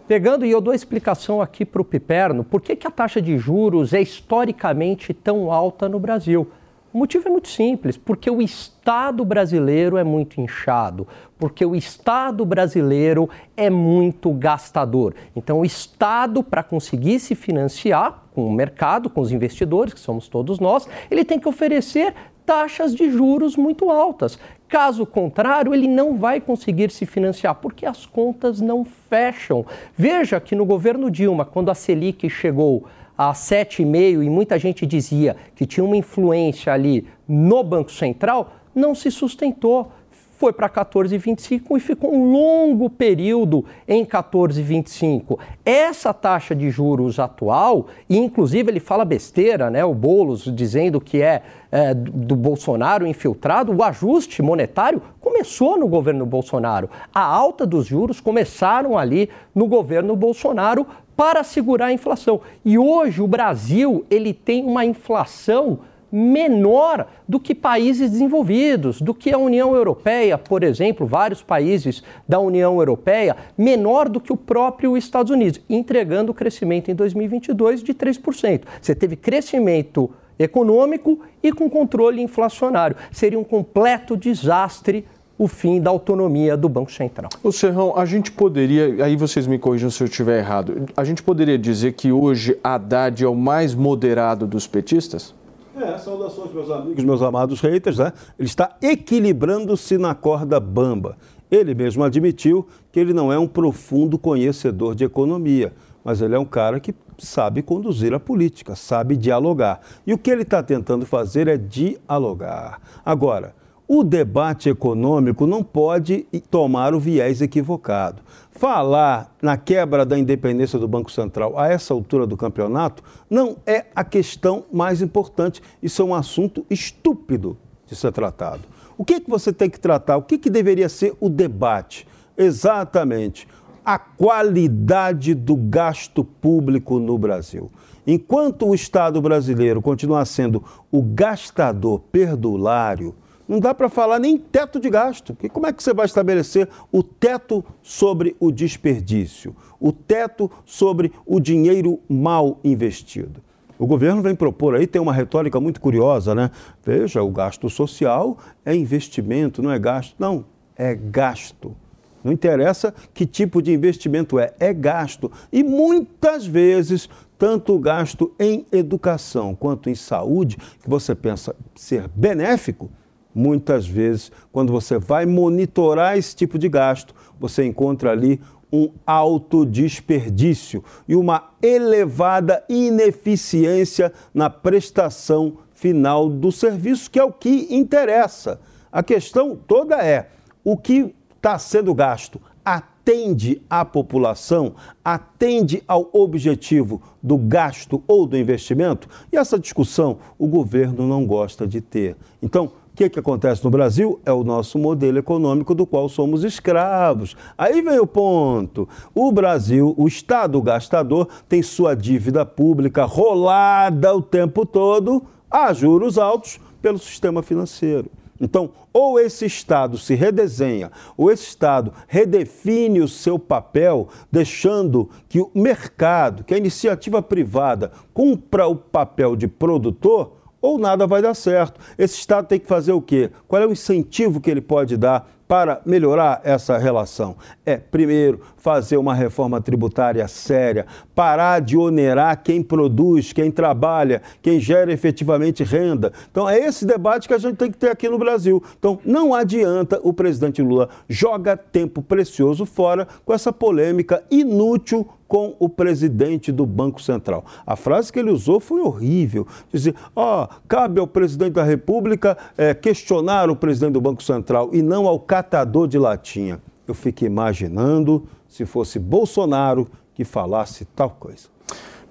Pegando, 0.10 0.44
e 0.44 0.50
eu 0.50 0.60
dou 0.60 0.72
a 0.72 0.76
explicação 0.76 1.40
aqui 1.40 1.64
para 1.64 1.84
o 1.84 1.86
Piperno, 1.86 2.44
por 2.44 2.62
que, 2.62 2.76
que 2.76 2.88
a 2.88 2.90
taxa 2.90 3.22
de 3.22 3.38
juros 3.38 3.94
é 3.94 4.02
historicamente 4.02 5.14
tão 5.14 5.52
alta 5.52 5.88
no 5.88 6.00
Brasil? 6.00 6.48
O 6.92 6.98
motivo 6.98 7.28
é 7.28 7.32
muito 7.32 7.48
simples, 7.48 7.96
porque 7.96 8.28
o 8.28 8.42
Estado 8.42 9.24
brasileiro 9.24 9.98
é 9.98 10.04
muito 10.04 10.42
inchado, 10.42 11.08
porque 11.38 11.64
o 11.64 11.76
Estado 11.76 12.44
brasileiro 12.44 13.30
é 13.56 13.70
muito 13.70 14.32
gastador. 14.32 15.14
Então, 15.36 15.60
o 15.60 15.66
Estado, 15.66 16.44
para 16.44 16.64
conseguir 16.64 17.20
se 17.20 17.36
financiar 17.36 18.24
com 18.34 18.48
o 18.48 18.52
mercado, 18.52 19.12
com 19.12 19.22
os 19.22 19.32
investidores, 19.32 19.94
que 19.94 20.00
somos 20.00 20.28
todos 20.28 20.60
nós, 20.60 20.90
ele 21.12 21.24
tem 21.24 21.40
que 21.40 21.48
oferecer 21.48 22.16
taxas 22.50 22.96
de 22.96 23.12
juros 23.12 23.56
muito 23.56 23.92
altas. 23.92 24.40
Caso 24.68 25.06
contrário, 25.06 25.72
ele 25.72 25.88
não 25.88 26.18
vai 26.18 26.42
conseguir 26.42 26.90
se 26.90 27.06
financiar, 27.06 27.54
porque 27.54 27.86
as 27.86 28.08
contas 28.08 28.60
não 28.60 28.84
fecham. 28.84 29.64
Veja 29.96 30.40
que 30.40 30.56
no 30.56 30.66
governo 30.66 31.12
Dilma, 31.12 31.46
quando 31.46 31.70
a 31.70 31.76
Selic 31.76 32.28
chegou 32.28 32.86
a 33.16 33.34
7,5% 33.34 34.24
e 34.24 34.30
muita 34.32 34.58
gente 34.58 34.84
dizia 34.88 35.36
que 35.56 35.68
tinha 35.68 35.84
uma 35.84 35.96
influência 35.96 36.74
ali 36.74 37.08
no 37.28 37.64
Banco 37.64 37.92
Central, 37.92 38.56
não 38.74 38.96
se 38.96 39.12
sustentou 39.12 39.92
foi 40.40 40.54
para 40.54 40.70
14,25 40.70 41.76
e 41.76 41.80
ficou 41.82 42.16
um 42.16 42.32
longo 42.32 42.90
período 42.90 43.66
em 43.86 44.06
14,25. 44.06 45.38
Essa 45.66 46.14
taxa 46.14 46.56
de 46.56 46.70
juros 46.70 47.20
atual, 47.20 47.88
e 48.10 48.18
inclusive 48.18 48.72
ele 48.72 48.80
fala 48.80 49.04
besteira, 49.04 49.70
né, 49.70 49.84
o 49.84 49.94
Boulos 49.94 50.44
dizendo 50.56 51.02
que 51.02 51.22
é, 51.22 51.44
é 51.70 51.94
do 51.94 52.38
Bolsonaro 52.38 53.06
infiltrado, 53.06 53.76
o 53.76 53.84
ajuste 53.84 54.42
monetário 54.42 55.02
começou 55.20 55.78
no 55.78 55.90
governo 55.90 56.26
Bolsonaro. 56.26 56.90
A 57.14 57.22
alta 57.22 57.66
dos 57.66 57.86
juros 57.86 58.22
começaram 58.22 58.98
ali 58.98 59.30
no 59.54 59.68
governo 59.68 60.16
Bolsonaro 60.16 60.88
para 61.18 61.44
segurar 61.44 61.88
a 61.88 61.94
inflação. 61.94 62.40
E 62.64 62.78
hoje 62.78 63.22
o 63.22 63.28
Brasil, 63.28 64.06
ele 64.10 64.34
tem 64.34 64.64
uma 64.64 64.86
inflação 64.86 65.80
menor 66.12 67.08
do 67.28 67.40
que 67.40 67.54
países 67.54 68.12
desenvolvidos, 68.12 69.02
do 69.02 69.14
que 69.14 69.32
a 69.32 69.38
União 69.38 69.76
Europeia, 69.76 70.38
por 70.38 70.64
exemplo, 70.64 71.06
vários 71.06 71.42
países 71.42 72.04
da 72.28 72.40
União 72.40 72.78
Europeia, 72.78 73.36
menor 73.58 74.10
do 74.10 74.20
que 74.20 74.34
o 74.34 74.38
próprio 74.38 74.98
Estados 74.98 75.32
Unidos, 75.32 75.62
entregando 75.70 76.34
crescimento 76.34 76.90
em 76.90 76.96
2022 76.96 77.84
de 77.84 77.94
3%. 77.94 78.64
Você 78.82 78.96
teve 78.96 79.16
crescimento 79.16 80.10
econômico 80.38 81.20
e 81.44 81.52
com 81.52 81.70
controle 81.70 82.22
inflacionário. 82.22 82.96
Seria 83.12 83.38
um 83.38 83.44
completo 83.44 84.16
desastre 84.16 85.06
o 85.40 85.48
fim 85.48 85.80
da 85.80 85.90
autonomia 85.90 86.58
do 86.58 86.68
Banco 86.68 86.92
Central. 86.92 87.30
O 87.42 87.50
Serrão, 87.50 87.98
a 87.98 88.06
gente 88.06 88.30
poderia, 88.30 89.06
aí 89.06 89.16
vocês 89.16 89.48
me 89.48 89.58
corrijam 89.58 89.90
se 89.90 90.04
eu 90.04 90.06
estiver 90.06 90.40
errado, 90.40 90.86
a 90.98 91.04
gente 91.06 91.24
poderia 91.24 91.58
dizer 91.58 91.94
que 91.94 92.12
hoje 92.12 92.60
Haddad 92.62 93.24
é 93.24 93.28
o 93.28 93.34
mais 93.34 93.74
moderado 93.74 94.46
dos 94.46 94.68
petistas? 94.68 95.34
É, 95.82 95.98
saudações, 95.98 96.54
meus 96.54 96.70
amigos, 96.70 97.04
meus 97.04 97.22
amados 97.22 97.62
haters, 97.62 97.98
né? 97.98 98.12
Ele 98.38 98.48
está 98.48 98.76
equilibrando-se 98.82 99.98
na 99.98 100.14
corda 100.14 100.60
bamba. 100.60 101.18
Ele 101.50 101.74
mesmo 101.74 102.04
admitiu 102.04 102.68
que 102.92 103.00
ele 103.00 103.14
não 103.14 103.32
é 103.32 103.40
um 103.40 103.48
profundo 103.48 104.18
conhecedor 104.18 104.94
de 104.94 105.04
economia, 105.06 105.74
mas 106.04 106.22
ele 106.22 106.36
é 106.36 106.40
um 106.40 106.46
cara 106.46 106.80
que 106.80 106.94
sabe 107.18 107.62
conduzir 107.62 108.14
a 108.14 108.20
política, 108.20 108.76
sabe 108.76 109.16
dialogar. 109.16 109.82
E 110.06 110.14
o 110.14 110.18
que 110.18 110.30
ele 110.30 110.44
está 110.44 110.62
tentando 110.62 111.06
fazer 111.06 111.48
é 111.48 111.58
dialogar. 111.58 112.82
Agora, 113.06 113.56
o 113.88 114.04
debate 114.04 114.70
econômico 114.70 115.48
não 115.48 115.64
pode 115.64 116.28
tomar 116.52 116.94
o 116.94 117.00
viés 117.00 117.42
equivocado. 117.42 118.22
Falar 118.60 119.34
na 119.42 119.56
quebra 119.56 120.06
da 120.06 120.20
independência 120.20 120.78
do 120.78 120.86
Banco 120.86 121.10
Central 121.10 121.58
a 121.58 121.70
essa 121.70 121.94
altura 121.94 122.28
do 122.28 122.36
campeonato 122.36 123.02
não 123.30 123.56
é 123.66 123.86
a 123.96 124.04
questão 124.04 124.66
mais 124.70 125.02
importante. 125.02 125.62
Isso 125.82 126.02
é 126.02 126.06
um 126.06 126.14
assunto 126.14 126.66
estúpido 126.70 127.56
de 127.86 127.96
ser 127.96 128.12
tratado. 128.12 128.64
O 128.98 129.06
que, 129.06 129.22
que 129.22 129.30
você 129.30 129.54
tem 129.54 129.70
que 129.70 129.80
tratar? 129.80 130.18
O 130.18 130.24
que, 130.24 130.38
que 130.38 130.50
deveria 130.50 130.90
ser 130.90 131.16
o 131.22 131.30
debate? 131.30 132.06
Exatamente 132.38 133.48
a 133.86 133.98
qualidade 133.98 135.34
do 135.34 135.56
gasto 135.56 136.22
público 136.26 137.00
no 137.00 137.18
Brasil. 137.18 137.72
Enquanto 138.06 138.68
o 138.68 138.76
Estado 138.76 139.22
brasileiro 139.22 139.82
continuar 139.82 140.26
sendo 140.26 140.62
o 140.92 141.02
gastador 141.02 142.02
perdulário, 142.12 143.16
não 143.50 143.60
dá 143.60 143.74
para 143.74 143.90
falar 143.90 144.20
nem 144.20 144.38
teto 144.38 144.80
de 144.80 144.92
gasto. 144.92 145.36
E 145.42 145.50
como 145.50 145.66
é 145.66 145.74
que 145.74 145.82
você 145.82 145.92
vai 145.92 146.06
estabelecer 146.06 146.70
o 146.92 147.02
teto 147.02 147.66
sobre 147.82 148.36
o 148.40 148.52
desperdício, 148.52 149.56
o 149.80 149.92
teto 149.92 150.52
sobre 150.64 151.12
o 151.26 151.40
dinheiro 151.40 152.00
mal 152.08 152.60
investido? 152.64 153.42
O 153.80 153.88
governo 153.88 154.22
vem 154.22 154.36
propor 154.36 154.76
aí, 154.76 154.86
tem 154.86 155.02
uma 155.02 155.14
retórica 155.14 155.60
muito 155.60 155.82
curiosa, 155.82 156.36
né? 156.36 156.52
Veja, 156.86 157.24
o 157.24 157.32
gasto 157.32 157.68
social 157.70 158.38
é 158.64 158.76
investimento, 158.76 159.64
não 159.64 159.72
é 159.72 159.80
gasto. 159.80 160.14
Não, 160.20 160.46
é 160.76 160.94
gasto. 160.94 161.76
Não 162.24 162.32
interessa 162.32 162.94
que 163.14 163.26
tipo 163.26 163.62
de 163.62 163.72
investimento 163.74 164.38
é, 164.38 164.54
é 164.60 164.74
gasto. 164.74 165.32
E 165.52 165.64
muitas 165.64 166.46
vezes, 166.46 167.10
tanto 167.38 167.74
o 167.74 167.80
gasto 167.80 168.32
em 168.38 168.66
educação 168.72 169.56
quanto 169.56 169.90
em 169.90 169.96
saúde, 169.96 170.58
que 170.84 170.90
você 170.90 171.16
pensa 171.16 171.56
ser 171.74 172.10
benéfico, 172.10 172.92
muitas 173.34 173.88
vezes, 173.88 174.32
quando 174.52 174.72
você 174.72 174.98
vai 174.98 175.26
monitorar 175.26 176.18
esse 176.18 176.36
tipo 176.36 176.58
de 176.58 176.68
gasto, 176.70 177.14
você 177.40 177.66
encontra 177.66 178.12
ali 178.12 178.40
um 178.72 178.92
alto 179.06 179.66
desperdício 179.66 180.84
e 181.08 181.16
uma 181.16 181.50
elevada 181.62 182.64
ineficiência 182.70 184.14
na 184.34 184.50
prestação 184.50 185.58
final 185.74 186.30
do 186.30 186.52
serviço, 186.52 187.10
que 187.10 187.20
é 187.20 187.24
o 187.24 187.32
que 187.32 187.68
interessa. 187.70 188.60
A 188.92 189.02
questão 189.02 189.56
toda 189.56 189.96
é 190.04 190.30
o 190.64 190.78
que 190.78 191.16
está 191.36 191.58
sendo 191.58 191.94
gasto, 191.94 192.40
atende 192.64 193.62
à 193.70 193.84
população, 193.84 194.76
atende 195.04 195.82
ao 195.88 196.10
objetivo 196.14 197.02
do 197.24 197.38
gasto 197.38 198.04
ou 198.08 198.28
do 198.28 198.38
investimento? 198.38 199.08
E 199.32 199.38
essa 199.38 199.58
discussão 199.58 200.18
o 200.38 200.48
governo 200.48 201.08
não 201.08 201.26
gosta 201.26 201.66
de 201.66 201.82
ter. 201.82 202.16
Então, 202.42 202.72
que, 203.00 203.10
que 203.10 203.20
acontece 203.20 203.64
no 203.64 203.70
Brasil? 203.70 204.20
É 204.26 204.32
o 204.34 204.44
nosso 204.44 204.78
modelo 204.78 205.18
econômico 205.18 205.74
do 205.74 205.86
qual 205.86 206.10
somos 206.10 206.44
escravos. 206.44 207.34
Aí 207.58 207.82
vem 207.82 207.98
o 207.98 208.06
ponto. 208.06 208.90
O 209.16 209.32
Brasil, 209.32 209.96
o 209.98 210.06
Estado 210.06 210.62
gastador, 210.62 211.30
tem 211.48 211.64
sua 211.64 211.96
dívida 211.96 212.46
pública 212.46 213.06
rolada 213.06 214.14
o 214.14 214.22
tempo 214.22 214.66
todo 214.66 215.24
a 215.50 215.72
juros 215.72 216.18
altos 216.18 216.60
pelo 216.82 217.00
sistema 217.00 217.42
financeiro. 217.42 218.12
Então, 218.42 218.72
ou 218.92 219.18
esse 219.18 219.46
Estado 219.46 219.98
se 219.98 220.14
redesenha, 220.14 220.92
ou 221.16 221.32
esse 221.32 221.44
Estado 221.44 221.94
redefine 222.06 223.00
o 223.00 223.08
seu 223.08 223.40
papel, 223.40 224.10
deixando 224.30 225.10
que 225.30 225.40
o 225.40 225.50
mercado, 225.56 226.44
que 226.44 226.54
a 226.54 226.58
iniciativa 226.58 227.22
privada 227.22 227.94
cumpra 228.14 228.68
o 228.68 228.76
papel 228.76 229.38
de 229.38 229.48
produtor, 229.48 230.39
ou 230.62 230.78
nada 230.78 231.08
vai 231.08 231.22
dar 231.22 231.34
certo. 231.34 231.80
Esse 231.98 232.16
Estado 232.16 232.48
tem 232.48 232.60
que 232.60 232.68
fazer 232.68 232.92
o 232.92 233.02
quê? 233.02 233.32
Qual 233.48 233.62
é 233.62 233.66
o 233.66 233.72
incentivo 233.72 234.42
que 234.42 234.50
ele 234.50 234.62
pode 234.62 234.98
dar 234.98 235.30
para 235.50 235.82
melhorar 235.84 236.42
essa 236.44 236.78
relação? 236.78 237.36
É, 237.66 237.76
primeiro, 237.76 238.40
fazer 238.56 238.98
uma 238.98 239.16
reforma 239.16 239.60
tributária 239.60 240.28
séria, 240.28 240.86
parar 241.16 241.60
de 241.60 241.76
onerar 241.76 242.44
quem 242.44 242.62
produz, 242.62 243.34
quem 243.34 243.50
trabalha, 243.50 244.22
quem 244.44 244.60
gera 244.60 244.94
efetivamente 244.94 245.64
renda. 245.64 246.14
Então, 246.30 246.48
é 246.48 246.60
esse 246.60 246.86
debate 246.86 247.28
que 247.28 247.34
a 247.34 247.40
gente 247.40 247.58
tem 247.58 247.72
que 247.72 247.80
ter 247.80 247.90
aqui 247.90 248.08
no 248.08 248.20
Brasil. 248.20 248.64
Então, 248.78 249.00
não 249.04 249.34
adianta 249.34 250.00
o 250.04 250.14
presidente 250.14 250.62
Lula 250.62 250.88
joga 251.10 251.58
tempo 251.58 252.04
precioso 252.04 252.64
fora 252.64 253.08
com 253.26 253.34
essa 253.34 253.52
polêmica 253.52 254.24
inútil 254.30 255.10
com 255.30 255.56
o 255.60 255.70
presidente 255.70 256.52
do 256.52 256.66
Banco 256.66 257.00
Central. 257.00 257.46
A 257.66 257.76
frase 257.76 258.12
que 258.12 258.18
ele 258.18 258.32
usou 258.32 258.60
foi 258.60 258.82
horrível. 258.82 259.46
Dizer, 259.72 259.94
ó, 260.16 260.44
oh, 260.44 260.56
cabe 260.68 261.00
ao 261.00 261.06
presidente 261.06 261.54
da 261.54 261.64
República 261.64 262.36
é, 262.58 262.74
questionar 262.74 263.48
o 263.48 263.56
presidente 263.56 263.94
do 263.94 264.02
Banco 264.02 264.24
Central 264.24 264.72
e 264.74 264.82
não 264.82 265.08
ao 265.08 265.20
catador 265.40 265.88
de 265.88 265.98
latinha. 265.98 266.60
Eu 266.86 266.94
fiquei 266.94 267.26
imaginando 267.26 268.28
se 268.48 268.66
fosse 268.66 269.00
Bolsonaro 269.00 269.88
que 270.14 270.26
falasse 270.26 270.84
tal 270.84 271.12
coisa. 271.12 271.48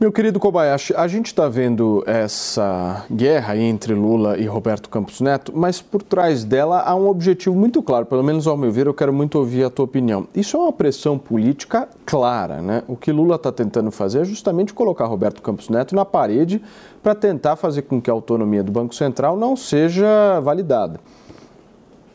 Meu 0.00 0.10
querido 0.10 0.38
Kobayashi, 0.38 0.94
a 0.94 1.06
gente 1.08 1.26
está 1.26 1.46
vendo 1.48 2.02
essa 2.06 3.04
guerra 3.10 3.56
entre 3.56 3.92
Lula 3.92 4.38
e 4.38 4.46
Roberto 4.46 4.88
Campos 4.88 5.20
Neto, 5.20 5.52
mas 5.54 5.82
por 5.82 6.02
trás 6.02 6.44
dela 6.44 6.80
há 6.80 6.94
um 6.94 7.08
objetivo 7.08 7.54
muito 7.54 7.82
claro, 7.82 8.06
pelo 8.06 8.22
menos 8.22 8.46
ao 8.46 8.56
meu 8.56 8.70
ver, 8.70 8.86
eu 8.86 8.94
quero 8.94 9.12
muito 9.12 9.36
ouvir 9.38 9.64
a 9.64 9.70
tua 9.70 9.84
opinião. 9.84 10.26
Isso 10.34 10.56
é 10.56 10.60
uma 10.60 10.72
pressão 10.72 11.18
política 11.18 11.88
clara, 12.06 12.62
né? 12.62 12.82
O 12.86 12.96
que 12.96 13.10
Lula 13.10 13.34
está 13.34 13.50
tentando 13.50 13.90
fazer 13.90 14.20
é 14.20 14.24
justamente 14.24 14.72
colocar 14.72 15.04
Roberto 15.04 15.42
Campos 15.42 15.68
Neto 15.68 15.94
na 15.94 16.04
parede 16.04 16.62
para 17.02 17.14
tentar 17.14 17.56
fazer 17.56 17.82
com 17.82 18.00
que 18.00 18.08
a 18.08 18.12
autonomia 18.12 18.62
do 18.62 18.72
Banco 18.72 18.94
Central 18.94 19.36
não 19.36 19.56
seja 19.56 20.40
validada. 20.40 21.00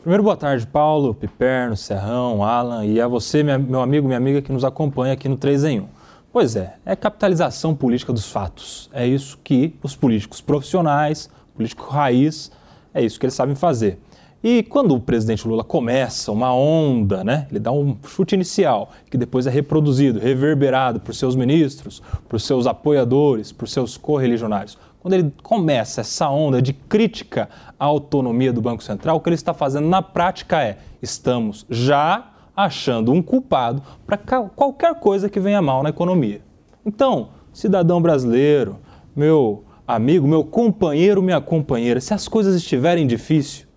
Primeiro, 0.04 0.22
boa 0.22 0.36
tarde, 0.36 0.66
Paulo, 0.66 1.14
Piperno, 1.14 1.74
Serrão, 1.78 2.44
Alan 2.44 2.84
e 2.84 3.00
a 3.00 3.08
você, 3.08 3.42
meu 3.42 3.80
amigo, 3.80 4.06
minha 4.06 4.18
amiga 4.18 4.42
que 4.42 4.52
nos 4.52 4.62
acompanha 4.62 5.14
aqui 5.14 5.30
no 5.30 5.36
3 5.38 5.64
em 5.64 5.80
1. 5.80 5.86
Pois 6.30 6.56
é, 6.56 6.74
é 6.84 6.94
capitalização 6.94 7.74
política 7.74 8.12
dos 8.12 8.30
fatos. 8.30 8.90
É 8.92 9.06
isso 9.06 9.38
que 9.42 9.74
os 9.82 9.96
políticos 9.96 10.42
profissionais, 10.42 11.30
político 11.56 11.90
raiz, 11.90 12.52
é 12.92 13.02
isso 13.02 13.18
que 13.18 13.24
eles 13.24 13.34
sabem 13.34 13.54
fazer. 13.54 13.98
E 14.42 14.62
quando 14.62 14.94
o 14.94 15.00
presidente 15.00 15.48
Lula 15.48 15.64
começa 15.64 16.30
uma 16.30 16.54
onda, 16.54 17.24
né, 17.24 17.46
ele 17.50 17.58
dá 17.58 17.72
um 17.72 17.96
chute 18.06 18.34
inicial, 18.34 18.90
que 19.10 19.16
depois 19.16 19.46
é 19.46 19.50
reproduzido, 19.50 20.20
reverberado 20.20 21.00
por 21.00 21.14
seus 21.14 21.34
ministros, 21.34 22.02
por 22.28 22.38
seus 22.38 22.66
apoiadores, 22.66 23.52
por 23.52 23.66
seus 23.66 23.96
correligionários. 23.96 24.76
Quando 25.04 25.12
ele 25.12 25.34
começa 25.42 26.00
essa 26.00 26.30
onda 26.30 26.62
de 26.62 26.72
crítica 26.72 27.50
à 27.78 27.84
autonomia 27.84 28.50
do 28.50 28.62
Banco 28.62 28.82
Central, 28.82 29.18
o 29.18 29.20
que 29.20 29.28
ele 29.28 29.34
está 29.34 29.52
fazendo 29.52 29.86
na 29.86 30.00
prática 30.00 30.62
é: 30.62 30.78
estamos 31.02 31.66
já 31.68 32.32
achando 32.56 33.12
um 33.12 33.20
culpado 33.20 33.82
para 34.06 34.16
qualquer 34.16 34.94
coisa 34.94 35.28
que 35.28 35.38
venha 35.38 35.60
mal 35.60 35.82
na 35.82 35.90
economia. 35.90 36.40
Então, 36.86 37.28
cidadão 37.52 38.00
brasileiro, 38.00 38.78
meu 39.14 39.64
amigo, 39.86 40.26
meu 40.26 40.42
companheiro, 40.42 41.22
minha 41.22 41.38
companheira, 41.38 42.00
se 42.00 42.14
as 42.14 42.26
coisas 42.26 42.56
estiverem 42.56 43.06
difíceis 43.06 43.68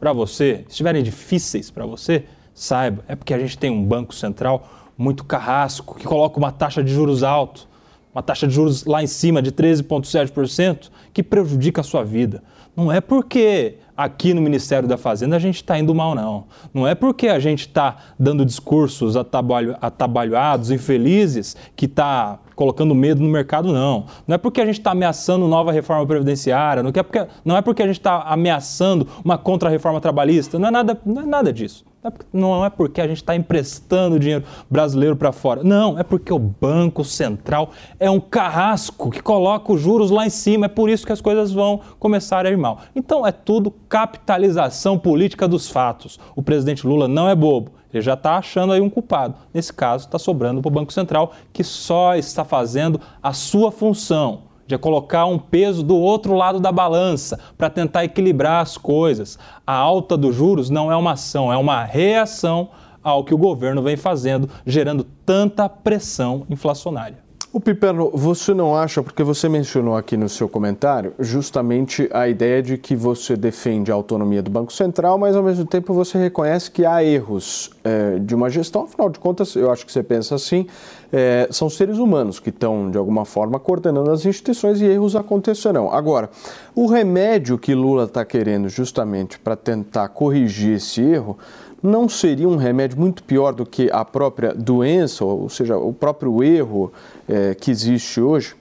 para 0.00 0.14
você, 0.14 0.64
estiverem 0.66 1.02
difíceis 1.02 1.70
para 1.70 1.84
você, 1.84 2.24
saiba, 2.54 3.04
é 3.06 3.14
porque 3.14 3.34
a 3.34 3.38
gente 3.38 3.58
tem 3.58 3.70
um 3.70 3.84
banco 3.84 4.14
central 4.14 4.66
muito 4.96 5.24
carrasco, 5.24 5.94
que 5.96 6.06
coloca 6.06 6.38
uma 6.38 6.50
taxa 6.50 6.82
de 6.82 6.90
juros 6.90 7.22
alto, 7.22 7.68
uma 8.14 8.22
taxa 8.22 8.46
de 8.46 8.54
juros 8.54 8.84
lá 8.84 9.02
em 9.02 9.06
cima 9.06 9.40
de 9.40 9.52
13,7%, 9.52 10.90
que 11.12 11.22
prejudica 11.22 11.80
a 11.80 11.84
sua 11.84 12.04
vida. 12.04 12.42
Não 12.76 12.90
é 12.90 13.00
porque 13.00 13.76
aqui 13.96 14.32
no 14.32 14.40
Ministério 14.40 14.88
da 14.88 14.96
Fazenda 14.96 15.36
a 15.36 15.38
gente 15.38 15.56
está 15.56 15.78
indo 15.78 15.94
mal, 15.94 16.14
não. 16.14 16.44
Não 16.72 16.86
é 16.86 16.94
porque 16.94 17.28
a 17.28 17.38
gente 17.38 17.60
está 17.60 17.96
dando 18.18 18.46
discursos 18.46 19.16
atabalho, 19.16 19.76
atabalhados, 19.80 20.70
infelizes, 20.70 21.56
que 21.76 21.84
está 21.84 22.38
colocando 22.54 22.94
medo 22.94 23.22
no 23.22 23.28
mercado, 23.28 23.72
não. 23.72 24.06
Não 24.26 24.34
é 24.34 24.38
porque 24.38 24.60
a 24.60 24.66
gente 24.66 24.78
está 24.78 24.92
ameaçando 24.92 25.46
nova 25.46 25.72
reforma 25.72 26.06
previdenciária, 26.06 26.82
não 26.82 26.90
é 26.94 27.02
porque, 27.02 27.26
não 27.44 27.56
é 27.56 27.62
porque 27.62 27.82
a 27.82 27.86
gente 27.86 27.98
está 27.98 28.22
ameaçando 28.22 29.06
uma 29.24 29.36
contra-reforma 29.36 30.00
trabalhista, 30.00 30.58
não 30.58 30.68
é 30.68 30.70
nada, 30.70 31.00
não 31.04 31.22
é 31.22 31.26
nada 31.26 31.52
disso. 31.52 31.84
É 32.02 32.10
não 32.32 32.64
é 32.64 32.70
porque 32.70 32.98
a 32.98 33.06
gente 33.06 33.18
está 33.18 33.36
emprestando 33.36 34.18
dinheiro 34.18 34.42
brasileiro 34.70 35.14
para 35.16 35.32
fora. 35.32 35.62
Não, 35.62 35.98
é 35.98 36.02
porque 36.02 36.32
o 36.32 36.38
Banco 36.38 37.04
Central 37.04 37.72
é 37.98 38.08
um 38.08 38.18
carrasco 38.18 39.10
que 39.10 39.20
coloca 39.20 39.70
os 39.70 39.82
juros 39.82 40.10
lá 40.10 40.26
em 40.26 40.30
cima. 40.30 40.64
É 40.64 40.68
por 40.68 40.88
isso 40.88 41.04
que 41.04 41.12
as 41.12 41.20
coisas 41.20 41.52
vão 41.52 41.80
começar 41.98 42.46
a 42.46 42.50
ir 42.50 42.56
mal. 42.56 42.80
Então 42.96 43.26
é 43.26 43.30
tudo 43.30 43.70
capitalização 43.86 44.98
política 44.98 45.46
dos 45.46 45.68
fatos. 45.68 46.18
O 46.34 46.42
presidente 46.42 46.86
Lula 46.86 47.06
não 47.06 47.28
é 47.28 47.34
bobo. 47.34 47.72
Ele 47.92 48.02
já 48.02 48.14
está 48.14 48.38
achando 48.38 48.72
aí 48.72 48.80
um 48.80 48.88
culpado. 48.88 49.34
Nesse 49.52 49.72
caso, 49.72 50.06
está 50.06 50.18
sobrando 50.18 50.62
para 50.62 50.68
o 50.68 50.72
Banco 50.72 50.94
Central, 50.94 51.32
que 51.52 51.62
só 51.62 52.14
está 52.16 52.46
fazendo 52.46 52.98
a 53.22 53.34
sua 53.34 53.70
função 53.70 54.49
de 54.70 54.78
colocar 54.78 55.26
um 55.26 55.36
peso 55.36 55.82
do 55.82 55.96
outro 55.96 56.32
lado 56.34 56.60
da 56.60 56.70
balança 56.70 57.38
para 57.58 57.68
tentar 57.68 58.04
equilibrar 58.04 58.62
as 58.62 58.78
coisas. 58.78 59.36
A 59.66 59.74
alta 59.74 60.16
dos 60.16 60.34
juros 60.34 60.70
não 60.70 60.92
é 60.92 60.96
uma 60.96 61.12
ação, 61.12 61.52
é 61.52 61.56
uma 61.56 61.82
reação 61.82 62.68
ao 63.02 63.24
que 63.24 63.34
o 63.34 63.38
governo 63.38 63.82
vem 63.82 63.96
fazendo, 63.96 64.48
gerando 64.64 65.04
tanta 65.26 65.68
pressão 65.68 66.46
inflacionária. 66.48 67.18
O 67.52 67.58
Piperno, 67.58 68.12
você 68.14 68.54
não 68.54 68.76
acha, 68.76 69.02
porque 69.02 69.24
você 69.24 69.48
mencionou 69.48 69.96
aqui 69.96 70.16
no 70.16 70.28
seu 70.28 70.48
comentário, 70.48 71.14
justamente 71.18 72.08
a 72.12 72.28
ideia 72.28 72.62
de 72.62 72.78
que 72.78 72.94
você 72.94 73.36
defende 73.36 73.90
a 73.90 73.94
autonomia 73.96 74.40
do 74.40 74.48
Banco 74.48 74.72
Central, 74.72 75.18
mas 75.18 75.34
ao 75.34 75.42
mesmo 75.42 75.64
tempo 75.64 75.92
você 75.92 76.16
reconhece 76.16 76.70
que 76.70 76.86
há 76.86 77.02
erros 77.02 77.72
é, 77.82 78.20
de 78.20 78.36
uma 78.36 78.48
gestão, 78.48 78.84
afinal 78.84 79.08
de 79.10 79.18
contas, 79.18 79.56
eu 79.56 79.68
acho 79.68 79.84
que 79.84 79.90
você 79.90 80.00
pensa 80.00 80.36
assim, 80.36 80.68
é, 81.12 81.48
são 81.50 81.68
seres 81.68 81.98
humanos 81.98 82.38
que 82.38 82.50
estão, 82.50 82.90
de 82.90 82.96
alguma 82.96 83.24
forma, 83.24 83.58
coordenando 83.58 84.10
as 84.10 84.24
instituições 84.24 84.80
e 84.80 84.84
erros 84.84 85.16
acontecerão. 85.16 85.92
Agora, 85.92 86.30
o 86.74 86.86
remédio 86.86 87.58
que 87.58 87.74
Lula 87.74 88.04
está 88.04 88.24
querendo 88.24 88.68
justamente 88.68 89.38
para 89.38 89.56
tentar 89.56 90.08
corrigir 90.08 90.76
esse 90.76 91.00
erro 91.00 91.36
não 91.82 92.08
seria 92.08 92.48
um 92.48 92.56
remédio 92.56 92.98
muito 92.98 93.22
pior 93.22 93.52
do 93.52 93.64
que 93.64 93.90
a 93.90 94.04
própria 94.04 94.54
doença, 94.54 95.24
ou 95.24 95.48
seja, 95.48 95.76
o 95.78 95.92
próprio 95.92 96.42
erro 96.42 96.92
é, 97.28 97.54
que 97.54 97.70
existe 97.70 98.20
hoje? 98.20 98.54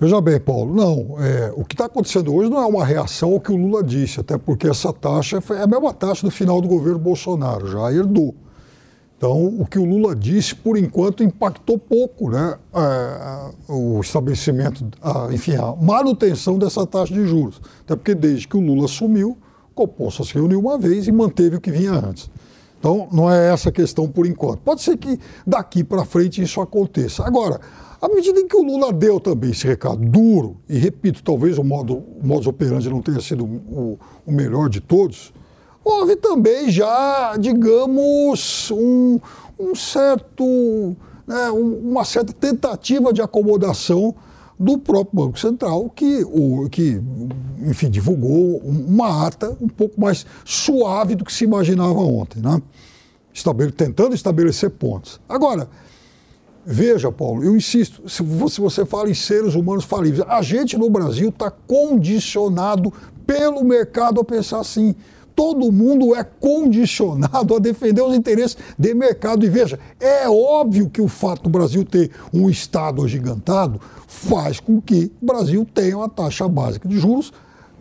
Veja 0.00 0.20
bem, 0.20 0.40
Paulo, 0.40 0.74
não. 0.74 1.16
É, 1.22 1.52
o 1.54 1.64
que 1.64 1.74
está 1.74 1.84
acontecendo 1.84 2.34
hoje 2.34 2.50
não 2.50 2.60
é 2.60 2.66
uma 2.66 2.84
reação 2.84 3.32
ao 3.32 3.40
que 3.40 3.52
o 3.52 3.56
Lula 3.56 3.82
disse, 3.82 4.20
até 4.20 4.36
porque 4.36 4.66
essa 4.66 4.92
taxa 4.92 5.42
é 5.50 5.62
a 5.62 5.66
mesma 5.66 5.92
taxa 5.92 6.26
do 6.26 6.30
final 6.30 6.60
do 6.60 6.66
governo 6.66 6.98
Bolsonaro, 6.98 7.68
já 7.68 7.92
herdou. 7.92 8.34
Então, 9.24 9.46
o 9.46 9.64
que 9.64 9.78
o 9.78 9.86
Lula 9.86 10.14
disse, 10.14 10.54
por 10.54 10.76
enquanto, 10.76 11.24
impactou 11.24 11.78
pouco 11.78 12.28
né, 12.28 12.58
é, 12.74 13.72
o 13.72 13.98
estabelecimento, 13.98 14.86
a, 15.00 15.32
enfim, 15.32 15.56
a 15.56 15.74
manutenção 15.74 16.58
dessa 16.58 16.86
taxa 16.86 17.14
de 17.14 17.26
juros. 17.26 17.58
Até 17.86 17.96
porque 17.96 18.14
desde 18.14 18.46
que 18.46 18.54
o 18.54 18.60
Lula 18.60 18.84
assumiu, 18.84 19.38
Copom 19.74 20.10
só 20.10 20.24
se 20.24 20.34
reuniu 20.34 20.60
uma 20.60 20.76
vez 20.76 21.08
e 21.08 21.12
manteve 21.12 21.56
o 21.56 21.60
que 21.60 21.70
vinha 21.70 21.92
antes. 21.92 22.30
Então, 22.78 23.08
não 23.10 23.32
é 23.32 23.50
essa 23.50 23.70
a 23.70 23.72
questão 23.72 24.06
por 24.06 24.26
enquanto. 24.26 24.58
Pode 24.58 24.82
ser 24.82 24.98
que 24.98 25.18
daqui 25.46 25.82
para 25.82 26.04
frente 26.04 26.42
isso 26.42 26.60
aconteça. 26.60 27.24
Agora, 27.24 27.58
à 28.02 28.08
medida 28.10 28.38
em 28.38 28.46
que 28.46 28.56
o 28.58 28.62
Lula 28.62 28.92
deu 28.92 29.18
também 29.18 29.52
esse 29.52 29.66
recado 29.66 30.04
duro, 30.04 30.58
e 30.68 30.76
repito, 30.76 31.22
talvez 31.22 31.56
o 31.56 31.64
modo, 31.64 31.96
o 31.96 32.20
modus 32.22 32.46
operandi 32.46 32.90
não 32.90 33.00
tenha 33.00 33.22
sido 33.22 33.46
o, 33.46 33.98
o 34.26 34.30
melhor 34.30 34.68
de 34.68 34.82
todos, 34.82 35.32
houve 35.84 36.16
também 36.16 36.70
já, 36.70 37.36
digamos, 37.38 38.70
um, 38.70 39.20
um 39.58 39.74
certo, 39.74 40.96
né, 41.26 41.50
uma 41.50 42.04
certa 42.04 42.32
tentativa 42.32 43.12
de 43.12 43.20
acomodação 43.20 44.14
do 44.58 44.78
próprio 44.78 45.26
Banco 45.26 45.38
Central, 45.38 45.90
que, 45.90 46.24
o, 46.24 46.68
que 46.70 47.00
enfim, 47.60 47.90
divulgou 47.90 48.58
uma 48.58 49.26
ata 49.26 49.56
um 49.60 49.68
pouco 49.68 50.00
mais 50.00 50.24
suave 50.44 51.14
do 51.14 51.24
que 51.24 51.32
se 51.32 51.44
imaginava 51.44 51.98
ontem. 51.98 52.40
Né? 52.40 52.62
estabele, 53.34 53.72
tentando 53.72 54.14
estabelecer 54.14 54.70
pontos. 54.70 55.20
Agora, 55.28 55.68
veja, 56.64 57.10
Paulo, 57.10 57.42
eu 57.42 57.56
insisto, 57.56 58.08
se 58.08 58.22
você, 58.22 58.60
você 58.60 58.86
fala 58.86 59.10
em 59.10 59.14
seres 59.14 59.56
humanos 59.56 59.84
falíveis, 59.84 60.24
a 60.28 60.40
gente 60.40 60.78
no 60.78 60.88
Brasil 60.88 61.30
está 61.30 61.50
condicionado 61.50 62.92
pelo 63.26 63.64
mercado 63.64 64.20
a 64.20 64.24
pensar 64.24 64.60
assim 64.60 64.94
todo 65.34 65.72
mundo 65.72 66.14
é 66.14 66.24
condicionado 66.24 67.54
a 67.54 67.58
defender 67.58 68.02
os 68.02 68.14
interesses 68.14 68.56
de 68.78 68.94
mercado. 68.94 69.44
E 69.44 69.48
veja, 69.48 69.78
é 70.00 70.28
óbvio 70.28 70.88
que 70.88 71.00
o 71.00 71.08
fato 71.08 71.44
do 71.44 71.50
Brasil 71.50 71.84
ter 71.84 72.10
um 72.32 72.48
Estado 72.48 73.02
agigantado 73.02 73.80
faz 74.06 74.60
com 74.60 74.80
que 74.80 75.10
o 75.20 75.26
Brasil 75.26 75.66
tenha 75.72 75.96
uma 75.96 76.08
taxa 76.08 76.48
básica 76.48 76.88
de 76.88 76.98
juros 76.98 77.32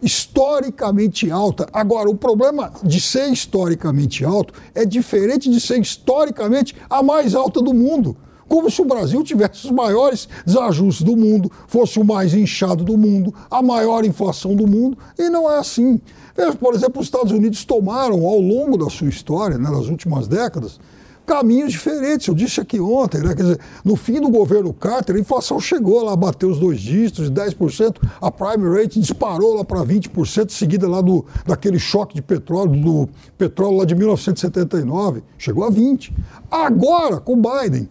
historicamente 0.01 1.31
alta. 1.31 1.67
Agora, 1.71 2.09
o 2.09 2.15
problema 2.15 2.73
de 2.83 2.99
ser 2.99 3.31
historicamente 3.31 4.25
alto 4.25 4.53
é 4.75 4.85
diferente 4.85 5.49
de 5.49 5.61
ser 5.61 5.79
historicamente 5.79 6.75
a 6.89 7.01
mais 7.01 7.33
alta 7.33 7.61
do 7.61 7.73
mundo. 7.73 8.17
Como 8.47 8.69
se 8.69 8.81
o 8.81 8.85
Brasil 8.85 9.23
tivesse 9.23 9.65
os 9.65 9.71
maiores 9.71 10.27
desajustes 10.45 11.03
do 11.03 11.15
mundo, 11.15 11.51
fosse 11.67 11.99
o 11.99 12.03
mais 12.03 12.33
inchado 12.33 12.83
do 12.83 12.97
mundo, 12.97 13.33
a 13.49 13.61
maior 13.61 14.05
inflação 14.05 14.55
do 14.55 14.67
mundo, 14.67 14.97
e 15.17 15.29
não 15.29 15.49
é 15.49 15.57
assim. 15.57 15.99
Veja, 16.35 16.55
por 16.55 16.73
exemplo, 16.73 16.99
os 16.99 17.07
Estados 17.07 17.31
Unidos 17.31 17.63
tomaram, 17.63 18.25
ao 18.25 18.39
longo 18.39 18.77
da 18.77 18.89
sua 18.89 19.07
história, 19.07 19.57
né, 19.57 19.69
nas 19.69 19.87
últimas 19.87 20.27
décadas, 20.27 20.79
caminhos 21.25 21.71
diferentes. 21.71 22.27
Eu 22.27 22.33
disse 22.33 22.59
aqui 22.59 22.79
ontem, 22.79 23.21
né? 23.21 23.33
Quer 23.35 23.43
dizer, 23.43 23.59
no 23.83 23.95
fim 23.95 24.19
do 24.19 24.29
governo 24.29 24.73
Carter, 24.73 25.15
a 25.15 25.19
inflação 25.19 25.59
chegou 25.59 26.03
lá, 26.03 26.15
bateu 26.15 26.49
os 26.49 26.59
dois 26.59 26.79
dígitos, 26.79 27.29
10%, 27.29 27.97
a 28.21 28.31
prime 28.31 28.77
rate 28.77 28.99
disparou 28.99 29.55
lá 29.55 29.63
para 29.63 29.79
20%, 29.83 30.49
seguida 30.51 30.87
lá 30.87 31.01
do, 31.01 31.25
daquele 31.45 31.79
choque 31.79 32.15
de 32.15 32.21
petróleo, 32.21 32.79
do 32.79 33.09
petróleo 33.37 33.77
lá 33.77 33.85
de 33.85 33.95
1979, 33.95 35.23
chegou 35.37 35.63
a 35.63 35.71
20%. 35.71 36.11
Agora, 36.51 37.19
com 37.19 37.41
Biden, 37.41 37.89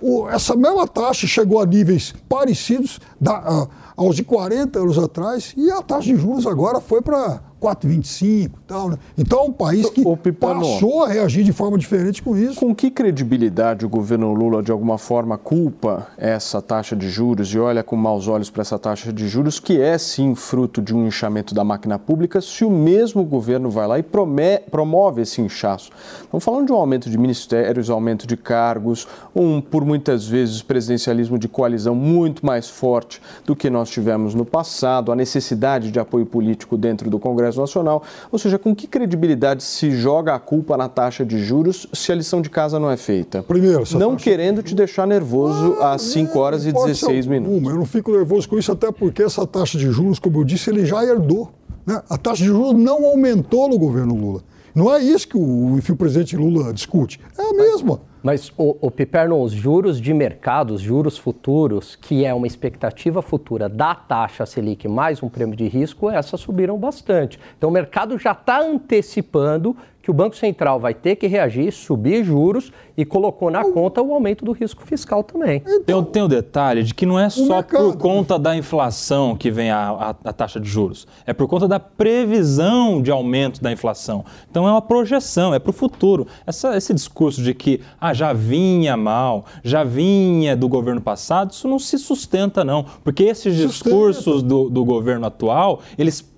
o, 0.00 0.28
essa 0.28 0.56
mesma 0.56 0.86
taxa 0.86 1.26
chegou 1.26 1.60
a 1.60 1.66
níveis 1.66 2.14
parecidos 2.28 3.00
da, 3.20 3.32
a, 3.32 3.68
aos 3.96 4.16
de 4.16 4.24
40 4.24 4.78
anos 4.78 4.98
atrás 4.98 5.52
e 5.56 5.70
a 5.70 5.82
taxa 5.82 6.12
de 6.12 6.16
juros 6.16 6.46
agora 6.46 6.80
foi 6.80 7.02
para 7.02 7.40
4,25 7.60 8.22
e 8.22 8.48
tal. 8.66 8.88
Né? 8.88 8.98
Então 9.18 9.40
é 9.40 9.42
um 9.42 9.52
país 9.52 9.90
que 9.90 10.02
passou 10.32 11.04
a 11.04 11.08
reagir 11.08 11.44
de 11.44 11.52
forma 11.52 11.76
diferente 11.76 12.22
com 12.22 12.36
isso. 12.36 12.58
Com 12.58 12.74
que 12.74 12.90
credibilidade 12.90 13.84
o 13.84 13.88
governo 13.88 14.32
Lula, 14.32 14.62
de 14.62 14.72
alguma 14.72 14.96
forma, 14.96 15.36
culpa 15.36 16.08
essa 16.16 16.62
taxa 16.62 16.96
de 16.96 17.08
juros 17.08 17.52
e 17.52 17.58
olha 17.58 17.82
com 17.82 17.96
maus 17.96 18.26
olhos 18.28 18.48
para 18.48 18.62
essa 18.62 18.78
taxa 18.78 19.12
de 19.12 19.28
juros, 19.28 19.60
que 19.60 19.80
é 19.80 19.98
sim 19.98 20.34
fruto 20.34 20.80
de 20.80 20.94
um 20.94 21.06
inchamento 21.06 21.54
da 21.54 21.62
máquina 21.62 21.98
pública, 21.98 22.40
se 22.40 22.64
o 22.64 22.70
mesmo 22.70 23.22
governo 23.24 23.68
vai 23.68 23.86
lá 23.86 23.98
e 23.98 24.02
promove 24.02 25.22
esse 25.22 25.40
inchaço? 25.40 25.90
Estamos 26.22 26.44
falando 26.44 26.66
de 26.66 26.72
um 26.72 26.76
aumento 26.76 27.10
de 27.10 27.18
ministérios, 27.18 27.90
aumento 27.90 28.26
de 28.26 28.36
cargos, 28.36 29.06
um, 29.34 29.60
por 29.60 29.84
muitas 29.84 30.26
vezes, 30.26 30.62
presidencialismo 30.62 31.38
de 31.38 31.48
coalizão 31.48 31.94
muito 31.94 32.46
mais 32.46 32.68
forte 32.68 33.20
do 33.44 33.54
que 33.54 33.68
nós 33.68 33.90
tivemos 33.90 34.34
no 34.34 34.44
passado, 34.44 35.12
a 35.12 35.16
necessidade 35.16 35.90
de 35.90 35.98
apoio 35.98 36.24
político 36.24 36.76
dentro 36.76 37.10
do 37.10 37.18
Congresso 37.18 37.49
Congresso 37.50 37.60
Nacional. 37.60 38.02
Ou 38.30 38.38
seja, 38.38 38.58
com 38.58 38.74
que 38.74 38.86
credibilidade 38.86 39.62
se 39.62 39.90
joga 39.90 40.34
a 40.34 40.38
culpa 40.38 40.76
na 40.76 40.88
taxa 40.88 41.24
de 41.24 41.38
juros 41.38 41.86
se 41.92 42.12
a 42.12 42.14
lição 42.14 42.40
de 42.40 42.48
casa 42.48 42.78
não 42.78 42.90
é 42.90 42.96
feita? 42.96 43.42
Primeiro, 43.42 43.84
não 43.98 44.12
taxa... 44.12 44.24
querendo 44.24 44.62
te 44.62 44.74
deixar 44.74 45.06
nervoso 45.06 45.76
ah, 45.80 45.92
às 45.92 46.02
5 46.02 46.32
é, 46.32 46.40
horas 46.40 46.66
e 46.66 46.72
16 46.72 47.26
minutos. 47.26 47.68
Eu 47.68 47.76
não 47.76 47.84
fico 47.84 48.12
nervoso 48.12 48.48
com 48.48 48.58
isso, 48.58 48.72
até 48.72 48.90
porque 48.92 49.22
essa 49.22 49.46
taxa 49.46 49.76
de 49.76 49.90
juros, 49.90 50.18
como 50.18 50.38
eu 50.38 50.44
disse, 50.44 50.70
ele 50.70 50.84
já 50.86 51.04
herdou. 51.04 51.50
Né? 51.84 52.00
A 52.08 52.16
taxa 52.16 52.42
de 52.42 52.48
juros 52.48 52.74
não 52.74 53.04
aumentou 53.04 53.68
no 53.68 53.78
governo 53.78 54.14
Lula. 54.14 54.42
Não 54.74 54.92
é 54.94 55.02
isso 55.02 55.26
que 55.26 55.36
o, 55.36 55.76
enfim, 55.76 55.92
o 55.92 55.96
presidente 55.96 56.36
Lula 56.36 56.72
discute. 56.72 57.20
É 57.36 57.42
a 57.42 57.52
mesma. 57.52 58.00
Mas, 58.22 58.52
o, 58.56 58.76
o 58.80 58.90
Piperno, 58.90 59.40
os 59.42 59.52
juros 59.52 60.00
de 60.00 60.12
mercado, 60.12 60.74
os 60.74 60.80
juros 60.80 61.16
futuros, 61.16 61.96
que 61.96 62.24
é 62.24 62.34
uma 62.34 62.46
expectativa 62.46 63.22
futura 63.22 63.68
da 63.68 63.94
taxa 63.94 64.44
Selic 64.44 64.86
mais 64.86 65.22
um 65.22 65.28
prêmio 65.28 65.56
de 65.56 65.66
risco, 65.66 66.10
essas 66.10 66.40
subiram 66.40 66.78
bastante. 66.78 67.38
Então, 67.56 67.70
o 67.70 67.72
mercado 67.72 68.18
já 68.18 68.32
está 68.32 68.60
antecipando 68.60 69.76
que 70.02 70.10
o 70.10 70.14
Banco 70.14 70.36
Central 70.36 70.80
vai 70.80 70.94
ter 70.94 71.16
que 71.16 71.26
reagir, 71.26 71.72
subir 71.72 72.24
juros 72.24 72.72
e 72.96 73.04
colocou 73.04 73.50
na 73.50 73.64
conta 73.64 74.02
o 74.02 74.12
aumento 74.12 74.44
do 74.44 74.52
risco 74.52 74.82
fiscal 74.82 75.22
também. 75.22 75.62
Então, 75.66 76.02
tem 76.04 76.22
o 76.22 76.28
detalhe 76.28 76.82
de 76.82 76.94
que 76.94 77.06
não 77.06 77.18
é 77.18 77.28
só 77.28 77.62
por 77.62 77.96
conta 77.96 78.38
da 78.38 78.56
inflação 78.56 79.36
que 79.36 79.50
vem 79.50 79.70
a, 79.70 79.90
a, 79.90 80.10
a, 80.10 80.32
taxa 80.32 80.60
de 80.60 80.68
juros, 80.68 81.06
é 81.26 81.32
por 81.32 81.46
conta 81.48 81.66
da 81.66 81.78
previsão 81.80 83.00
de 83.02 83.10
aumento 83.10 83.62
da 83.62 83.72
inflação. 83.72 84.24
Então 84.50 84.66
é 84.66 84.70
uma 84.70 84.82
projeção, 84.82 85.54
é 85.54 85.58
para 85.58 85.70
o 85.70 85.72
futuro. 85.72 86.26
Essa, 86.46 86.76
esse 86.76 86.92
discurso 86.92 87.42
de 87.42 87.54
que 87.54 87.80
ah, 88.00 88.12
já 88.12 88.32
vinha 88.32 88.96
mal, 88.96 89.44
já 89.62 89.84
vinha 89.84 90.56
do 90.56 90.68
governo 90.68 91.00
passado, 91.00 91.52
isso 91.52 91.68
não 91.68 91.78
se 91.78 91.98
sustenta 91.98 92.64
não, 92.64 92.84
porque 93.04 93.24
esses 93.24 93.56
discursos 93.56 94.42
do, 94.42 94.68
do 94.68 94.84
governo 94.84 95.26
atual, 95.26 95.80
eles 95.98 96.29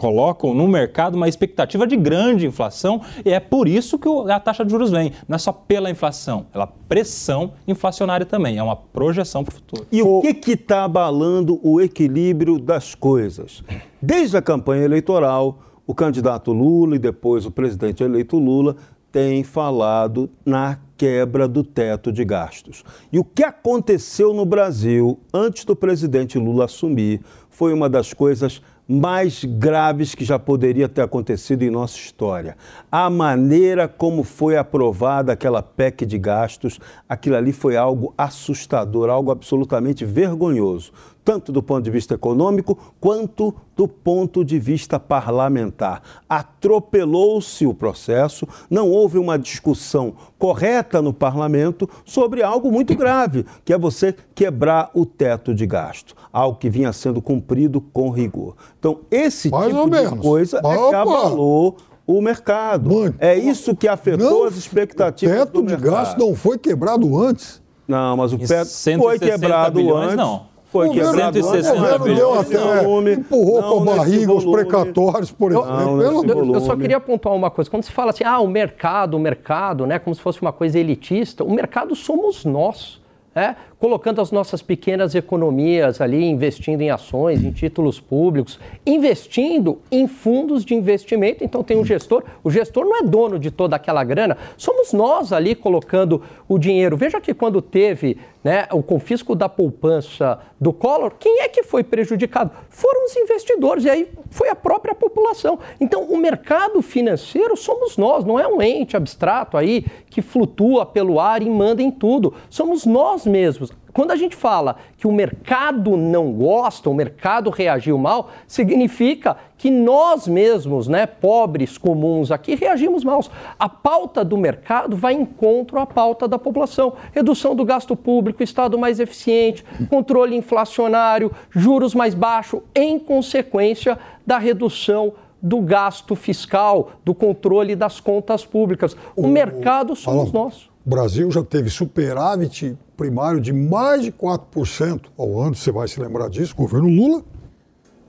colocam 0.00 0.54
no 0.54 0.66
mercado 0.66 1.14
uma 1.14 1.28
expectativa 1.28 1.86
de 1.86 1.94
grande 1.94 2.46
inflação 2.46 3.02
e 3.22 3.28
é 3.28 3.38
por 3.38 3.68
isso 3.68 3.98
que 3.98 4.08
a 4.32 4.40
taxa 4.40 4.64
de 4.64 4.70
juros 4.70 4.90
vem. 4.90 5.12
Não 5.28 5.36
é 5.36 5.38
só 5.38 5.52
pela 5.52 5.90
inflação, 5.90 6.46
ela 6.54 6.66
pressão 6.66 7.52
inflacionária 7.68 8.24
também, 8.24 8.56
é 8.56 8.62
uma 8.62 8.76
projeção 8.76 9.44
para 9.44 9.52
o 9.52 9.54
futuro. 9.56 9.86
E 9.92 10.00
o 10.00 10.22
que 10.22 10.52
está 10.52 10.84
abalando 10.84 11.60
o 11.62 11.82
equilíbrio 11.82 12.58
das 12.58 12.94
coisas? 12.94 13.62
Desde 14.00 14.38
a 14.38 14.40
campanha 14.40 14.84
eleitoral, 14.84 15.58
o 15.86 15.94
candidato 15.94 16.50
Lula 16.50 16.96
e 16.96 16.98
depois 16.98 17.44
o 17.44 17.50
presidente 17.50 18.02
eleito 18.02 18.38
Lula 18.38 18.76
têm 19.12 19.44
falado 19.44 20.30
na 20.46 20.78
quebra 20.96 21.46
do 21.46 21.62
teto 21.62 22.10
de 22.10 22.24
gastos. 22.24 22.84
E 23.12 23.18
o 23.18 23.24
que 23.24 23.44
aconteceu 23.44 24.32
no 24.32 24.46
Brasil 24.46 25.18
antes 25.32 25.66
do 25.66 25.76
presidente 25.76 26.38
Lula 26.38 26.64
assumir 26.64 27.20
foi 27.50 27.74
uma 27.74 27.88
das 27.88 28.14
coisas 28.14 28.62
mais 28.92 29.44
graves 29.44 30.16
que 30.16 30.24
já 30.24 30.36
poderia 30.36 30.88
ter 30.88 31.02
acontecido 31.02 31.62
em 31.62 31.70
nossa 31.70 31.96
história. 31.96 32.56
A 32.90 33.08
maneira 33.08 33.86
como 33.86 34.24
foi 34.24 34.56
aprovada 34.56 35.32
aquela 35.32 35.62
PEC 35.62 36.04
de 36.04 36.18
gastos, 36.18 36.80
aquilo 37.08 37.36
ali 37.36 37.52
foi 37.52 37.76
algo 37.76 38.12
assustador, 38.18 39.08
algo 39.08 39.30
absolutamente 39.30 40.04
vergonhoso 40.04 40.92
tanto 41.24 41.52
do 41.52 41.62
ponto 41.62 41.82
de 41.82 41.90
vista 41.90 42.14
econômico 42.14 42.76
quanto 43.00 43.54
do 43.76 43.86
ponto 43.86 44.44
de 44.44 44.58
vista 44.58 44.98
parlamentar. 44.98 46.02
Atropelou-se 46.28 47.66
o 47.66 47.74
processo, 47.74 48.46
não 48.68 48.90
houve 48.90 49.18
uma 49.18 49.38
discussão 49.38 50.14
correta 50.38 51.00
no 51.00 51.12
parlamento 51.12 51.88
sobre 52.04 52.42
algo 52.42 52.70
muito 52.70 52.94
grave, 52.94 53.44
que 53.64 53.72
é 53.72 53.78
você 53.78 54.14
quebrar 54.34 54.90
o 54.94 55.06
teto 55.06 55.54
de 55.54 55.66
gasto, 55.66 56.14
algo 56.32 56.58
que 56.58 56.68
vinha 56.68 56.92
sendo 56.92 57.22
cumprido 57.22 57.80
com 57.80 58.10
rigor. 58.10 58.54
Então, 58.78 59.00
esse 59.10 59.50
Mais 59.50 59.66
tipo 59.72 59.84
de 59.84 59.90
menos. 59.90 60.20
coisa 60.20 60.58
é 60.58 60.60
que 60.60 60.94
abalou 60.94 61.76
o 62.06 62.20
mercado. 62.20 62.90
Mãe, 62.90 63.14
é 63.18 63.38
isso 63.38 63.74
que 63.74 63.86
afetou 63.86 64.30
não, 64.30 64.44
as 64.44 64.56
expectativas 64.56 65.48
do 65.50 65.62
mercado. 65.62 65.62
O 65.62 65.62
teto 65.62 65.82
de 65.82 65.90
gasto 65.90 66.18
não 66.18 66.34
foi 66.34 66.58
quebrado 66.58 67.16
antes. 67.16 67.62
Não, 67.86 68.16
mas 68.16 68.32
o 68.32 68.38
teto 68.38 68.70
foi 68.98 69.18
quebrado 69.18 69.78
bilhões, 69.78 70.06
antes. 70.12 70.16
Não. 70.16 70.49
Foi 70.70 70.88
o 70.88 70.92
quebrado. 70.92 71.42
160 71.42 71.72
o 71.72 71.80
governo 71.80 72.14
deu 72.14 72.38
até, 72.38 72.82
volume, 72.82 73.14
empurrou 73.14 73.62
com 73.62 73.90
a 73.90 73.96
barriga 73.96 74.32
os 74.32 74.44
precatórios, 74.44 75.32
por 75.32 75.50
exemplo. 75.50 75.68
Não, 75.68 76.00
eu, 76.00 76.54
eu, 76.54 76.60
só 76.60 76.76
queria 76.76 77.00
pontuar 77.00 77.34
uma 77.34 77.50
coisa. 77.50 77.68
Quando 77.68 77.82
se 77.82 77.90
fala 77.90 78.10
assim, 78.10 78.24
ah, 78.24 78.38
o 78.38 78.46
mercado, 78.46 79.16
o 79.16 79.20
mercado, 79.20 79.84
né, 79.84 79.98
como 79.98 80.14
se 80.14 80.22
fosse 80.22 80.40
uma 80.40 80.52
coisa 80.52 80.78
elitista, 80.78 81.42
o 81.42 81.52
mercado 81.52 81.94
somos 81.96 82.44
nós. 82.44 83.00
É, 83.34 83.54
colocando 83.80 84.20
as 84.20 84.30
nossas 84.30 84.60
pequenas 84.60 85.14
economias 85.14 86.02
ali, 86.02 86.22
investindo 86.22 86.82
em 86.82 86.90
ações, 86.90 87.42
em 87.42 87.50
títulos 87.50 87.98
públicos, 87.98 88.60
investindo 88.84 89.80
em 89.90 90.06
fundos 90.06 90.66
de 90.66 90.74
investimento. 90.74 91.42
Então 91.42 91.64
tem 91.64 91.78
um 91.78 91.84
gestor, 91.84 92.22
o 92.44 92.50
gestor 92.50 92.84
não 92.84 92.98
é 92.98 93.02
dono 93.02 93.38
de 93.38 93.50
toda 93.50 93.74
aquela 93.76 94.04
grana, 94.04 94.36
somos 94.58 94.92
nós 94.92 95.32
ali 95.32 95.54
colocando 95.54 96.22
o 96.46 96.58
dinheiro. 96.58 96.94
Veja 96.94 97.18
que 97.22 97.32
quando 97.32 97.62
teve 97.62 98.18
né, 98.44 98.66
o 98.70 98.82
confisco 98.82 99.34
da 99.34 99.48
poupança 99.48 100.38
do 100.60 100.72
Collor, 100.72 101.12
quem 101.18 101.40
é 101.40 101.48
que 101.48 101.62
foi 101.62 101.82
prejudicado? 101.82 102.50
Foram 102.68 103.06
os 103.06 103.16
investidores, 103.16 103.84
e 103.84 103.90
aí 103.90 104.08
foi 104.30 104.48
a 104.48 104.54
própria 104.54 104.94
população. 104.94 105.58
Então 105.80 106.04
o 106.04 106.16
mercado 106.16 106.82
financeiro 106.82 107.56
somos 107.56 107.96
nós, 107.96 108.24
não 108.24 108.38
é 108.38 108.46
um 108.46 108.60
ente 108.60 108.96
abstrato 108.96 109.56
aí 109.56 109.84
que 110.08 110.20
flutua 110.20 110.84
pelo 110.84 111.18
ar 111.18 111.42
e 111.42 111.48
manda 111.48 111.82
em 111.82 111.90
tudo. 111.90 112.34
Somos 112.48 112.84
nós 112.84 113.26
mesmos. 113.26 113.69
Quando 113.92 114.12
a 114.12 114.16
gente 114.16 114.36
fala 114.36 114.76
que 114.96 115.06
o 115.06 115.12
mercado 115.12 115.96
não 115.96 116.32
gosta, 116.32 116.88
o 116.88 116.94
mercado 116.94 117.50
reagiu 117.50 117.98
mal, 117.98 118.30
significa 118.46 119.36
que 119.58 119.70
nós 119.70 120.28
mesmos, 120.28 120.86
né, 120.86 121.06
pobres 121.06 121.76
comuns 121.76 122.30
aqui, 122.30 122.54
reagimos 122.54 123.02
mal. 123.02 123.20
A 123.58 123.68
pauta 123.68 124.24
do 124.24 124.36
mercado 124.36 124.96
vai 124.96 125.14
em 125.14 125.22
encontro 125.22 125.78
à 125.78 125.86
pauta 125.86 126.28
da 126.28 126.38
população. 126.38 126.94
Redução 127.12 127.54
do 127.54 127.64
gasto 127.64 127.96
público, 127.96 128.42
Estado 128.42 128.78
mais 128.78 129.00
eficiente, 129.00 129.64
controle 129.88 130.36
inflacionário, 130.36 131.32
juros 131.50 131.94
mais 131.94 132.14
baixos, 132.14 132.60
em 132.74 132.98
consequência 132.98 133.98
da 134.24 134.38
redução 134.38 135.12
do 135.42 135.60
gasto 135.60 136.14
fiscal, 136.14 136.92
do 137.04 137.14
controle 137.14 137.74
das 137.74 137.98
contas 137.98 138.44
públicas. 138.44 138.96
O, 139.16 139.22
o 139.22 139.28
mercado 139.28 139.96
somos 139.96 140.32
nós. 140.32 140.69
O 140.90 140.96
Brasil 140.96 141.30
já 141.30 141.44
teve 141.44 141.70
superávit 141.70 142.76
primário 142.96 143.40
de 143.40 143.52
mais 143.52 144.02
de 144.02 144.10
4% 144.10 145.02
ao 145.16 145.38
ano, 145.40 145.54
você 145.54 145.70
vai 145.70 145.86
se 145.86 146.00
lembrar 146.00 146.28
disso, 146.28 146.52
governo 146.56 146.88
Lula. 146.88 147.22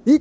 E 0.04 0.20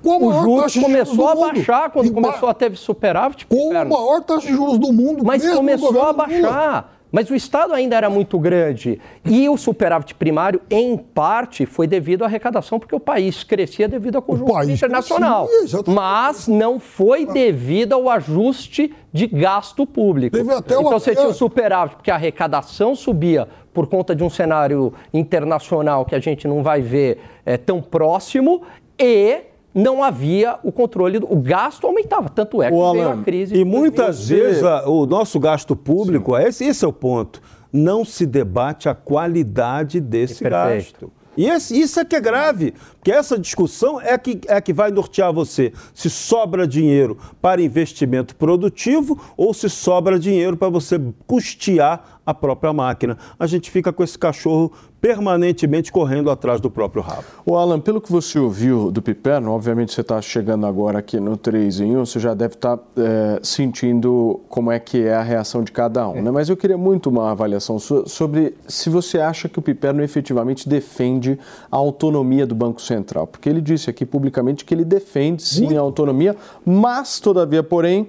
com 0.00 0.24
o 0.24 0.32
juros 0.40 0.76
começou 0.76 1.28
a 1.28 1.34
baixar 1.34 1.90
quando 1.90 2.12
começou 2.12 2.48
a 2.48 2.54
ter 2.54 2.76
superávit. 2.76 3.44
Com 3.44 3.76
a 3.76 3.84
maior 3.84 4.22
taxa 4.22 4.46
de 4.46 4.52
juros 4.52 4.78
do 4.78 4.92
mundo. 4.92 5.24
Mas 5.24 5.44
começou 5.52 6.00
a 6.00 6.12
baixar. 6.12 6.99
Mas 7.12 7.30
o 7.30 7.34
Estado 7.34 7.74
ainda 7.74 7.96
era 7.96 8.08
muito 8.08 8.38
grande. 8.38 9.00
E 9.24 9.48
o 9.48 9.56
superávit 9.56 10.14
primário, 10.14 10.60
em 10.70 10.96
parte, 10.96 11.66
foi 11.66 11.86
devido 11.86 12.22
à 12.22 12.26
arrecadação, 12.26 12.78
porque 12.78 12.94
o 12.94 13.00
país 13.00 13.42
crescia 13.42 13.88
devido 13.88 14.18
à 14.18 14.22
conjuntura 14.22 14.64
internacional. 14.64 15.46
Crescia, 15.46 15.80
Mas 15.86 16.46
não 16.46 16.78
foi 16.78 17.26
devido 17.26 17.94
ao 17.94 18.08
ajuste 18.08 18.94
de 19.12 19.26
gasto 19.26 19.84
público. 19.86 20.36
então 20.38 20.82
uma... 20.82 20.90
você 20.90 21.14
tinha 21.14 21.26
o 21.26 21.34
superávit, 21.34 21.96
porque 21.96 22.10
a 22.10 22.14
arrecadação 22.14 22.94
subia 22.94 23.48
por 23.72 23.86
conta 23.86 24.14
de 24.14 24.22
um 24.22 24.30
cenário 24.30 24.92
internacional 25.12 26.04
que 26.04 26.14
a 26.14 26.20
gente 26.20 26.46
não 26.46 26.62
vai 26.62 26.80
ver 26.80 27.20
é, 27.44 27.56
tão 27.56 27.80
próximo, 27.80 28.62
e 28.98 29.49
não 29.74 30.02
havia 30.02 30.58
o 30.62 30.72
controle, 30.72 31.18
o 31.18 31.36
gasto 31.36 31.86
aumentava, 31.86 32.28
tanto 32.28 32.62
é 32.62 32.70
que 32.70 32.76
veio 32.76 33.10
a 33.10 33.16
crise. 33.18 33.54
E 33.54 33.64
muitas 33.64 34.28
vezes 34.28 34.64
a, 34.64 34.88
o 34.88 35.06
nosso 35.06 35.38
gasto 35.38 35.76
público, 35.76 36.36
esse, 36.36 36.64
esse 36.64 36.84
é 36.84 36.88
o 36.88 36.92
ponto, 36.92 37.40
não 37.72 38.04
se 38.04 38.26
debate 38.26 38.88
a 38.88 38.94
qualidade 38.94 40.00
desse 40.00 40.42
gasto. 40.42 41.12
E 41.36 41.46
esse, 41.46 41.80
isso 41.80 42.00
é 42.00 42.04
que 42.04 42.16
é 42.16 42.20
grave, 42.20 42.74
porque 42.96 43.12
essa 43.12 43.38
discussão 43.38 44.00
é 44.00 44.18
que, 44.18 44.40
é 44.48 44.60
que 44.60 44.72
vai 44.72 44.90
nortear 44.90 45.32
você 45.32 45.72
se 45.94 46.10
sobra 46.10 46.66
dinheiro 46.66 47.16
para 47.40 47.62
investimento 47.62 48.34
produtivo 48.34 49.18
ou 49.36 49.54
se 49.54 49.70
sobra 49.70 50.18
dinheiro 50.18 50.56
para 50.56 50.68
você 50.68 51.00
custear 51.26 52.20
a 52.26 52.34
própria 52.34 52.72
máquina. 52.72 53.16
A 53.38 53.46
gente 53.46 53.70
fica 53.70 53.92
com 53.92 54.02
esse 54.02 54.18
cachorro 54.18 54.72
permanentemente 55.00 55.90
correndo 55.90 56.30
atrás 56.30 56.60
do 56.60 56.70
próprio 56.70 57.02
rabo. 57.02 57.24
O 57.46 57.56
Alan, 57.56 57.80
pelo 57.80 58.00
que 58.00 58.12
você 58.12 58.38
ouviu 58.38 58.90
do 58.90 59.00
Piperno, 59.00 59.50
obviamente 59.50 59.92
você 59.92 60.02
está 60.02 60.20
chegando 60.20 60.66
agora 60.66 60.98
aqui 60.98 61.18
no 61.18 61.36
3 61.36 61.80
em 61.80 61.96
1, 61.96 62.06
você 62.06 62.20
já 62.20 62.34
deve 62.34 62.54
estar 62.54 62.76
tá, 62.76 62.84
é, 62.98 63.40
sentindo 63.42 64.40
como 64.48 64.70
é 64.70 64.78
que 64.78 65.02
é 65.02 65.14
a 65.14 65.22
reação 65.22 65.64
de 65.64 65.72
cada 65.72 66.06
um, 66.08 66.16
é. 66.16 66.22
né? 66.22 66.30
Mas 66.30 66.48
eu 66.48 66.56
queria 66.56 66.76
muito 66.76 67.08
uma 67.08 67.30
avaliação 67.30 67.78
sua 67.78 68.06
sobre 68.06 68.54
se 68.68 68.90
você 68.90 69.18
acha 69.18 69.48
que 69.48 69.58
o 69.58 69.62
Piperno 69.62 70.02
efetivamente 70.02 70.68
defende 70.68 71.38
a 71.70 71.76
autonomia 71.76 72.46
do 72.46 72.54
Banco 72.54 72.80
Central, 72.82 73.26
porque 73.26 73.48
ele 73.48 73.60
disse 73.60 73.88
aqui 73.88 74.04
publicamente 74.04 74.64
que 74.64 74.74
ele 74.74 74.84
defende 74.84 75.42
sim 75.42 75.64
muito. 75.64 75.78
a 75.78 75.80
autonomia, 75.80 76.36
mas 76.64 77.20
todavia, 77.20 77.62
porém, 77.62 78.08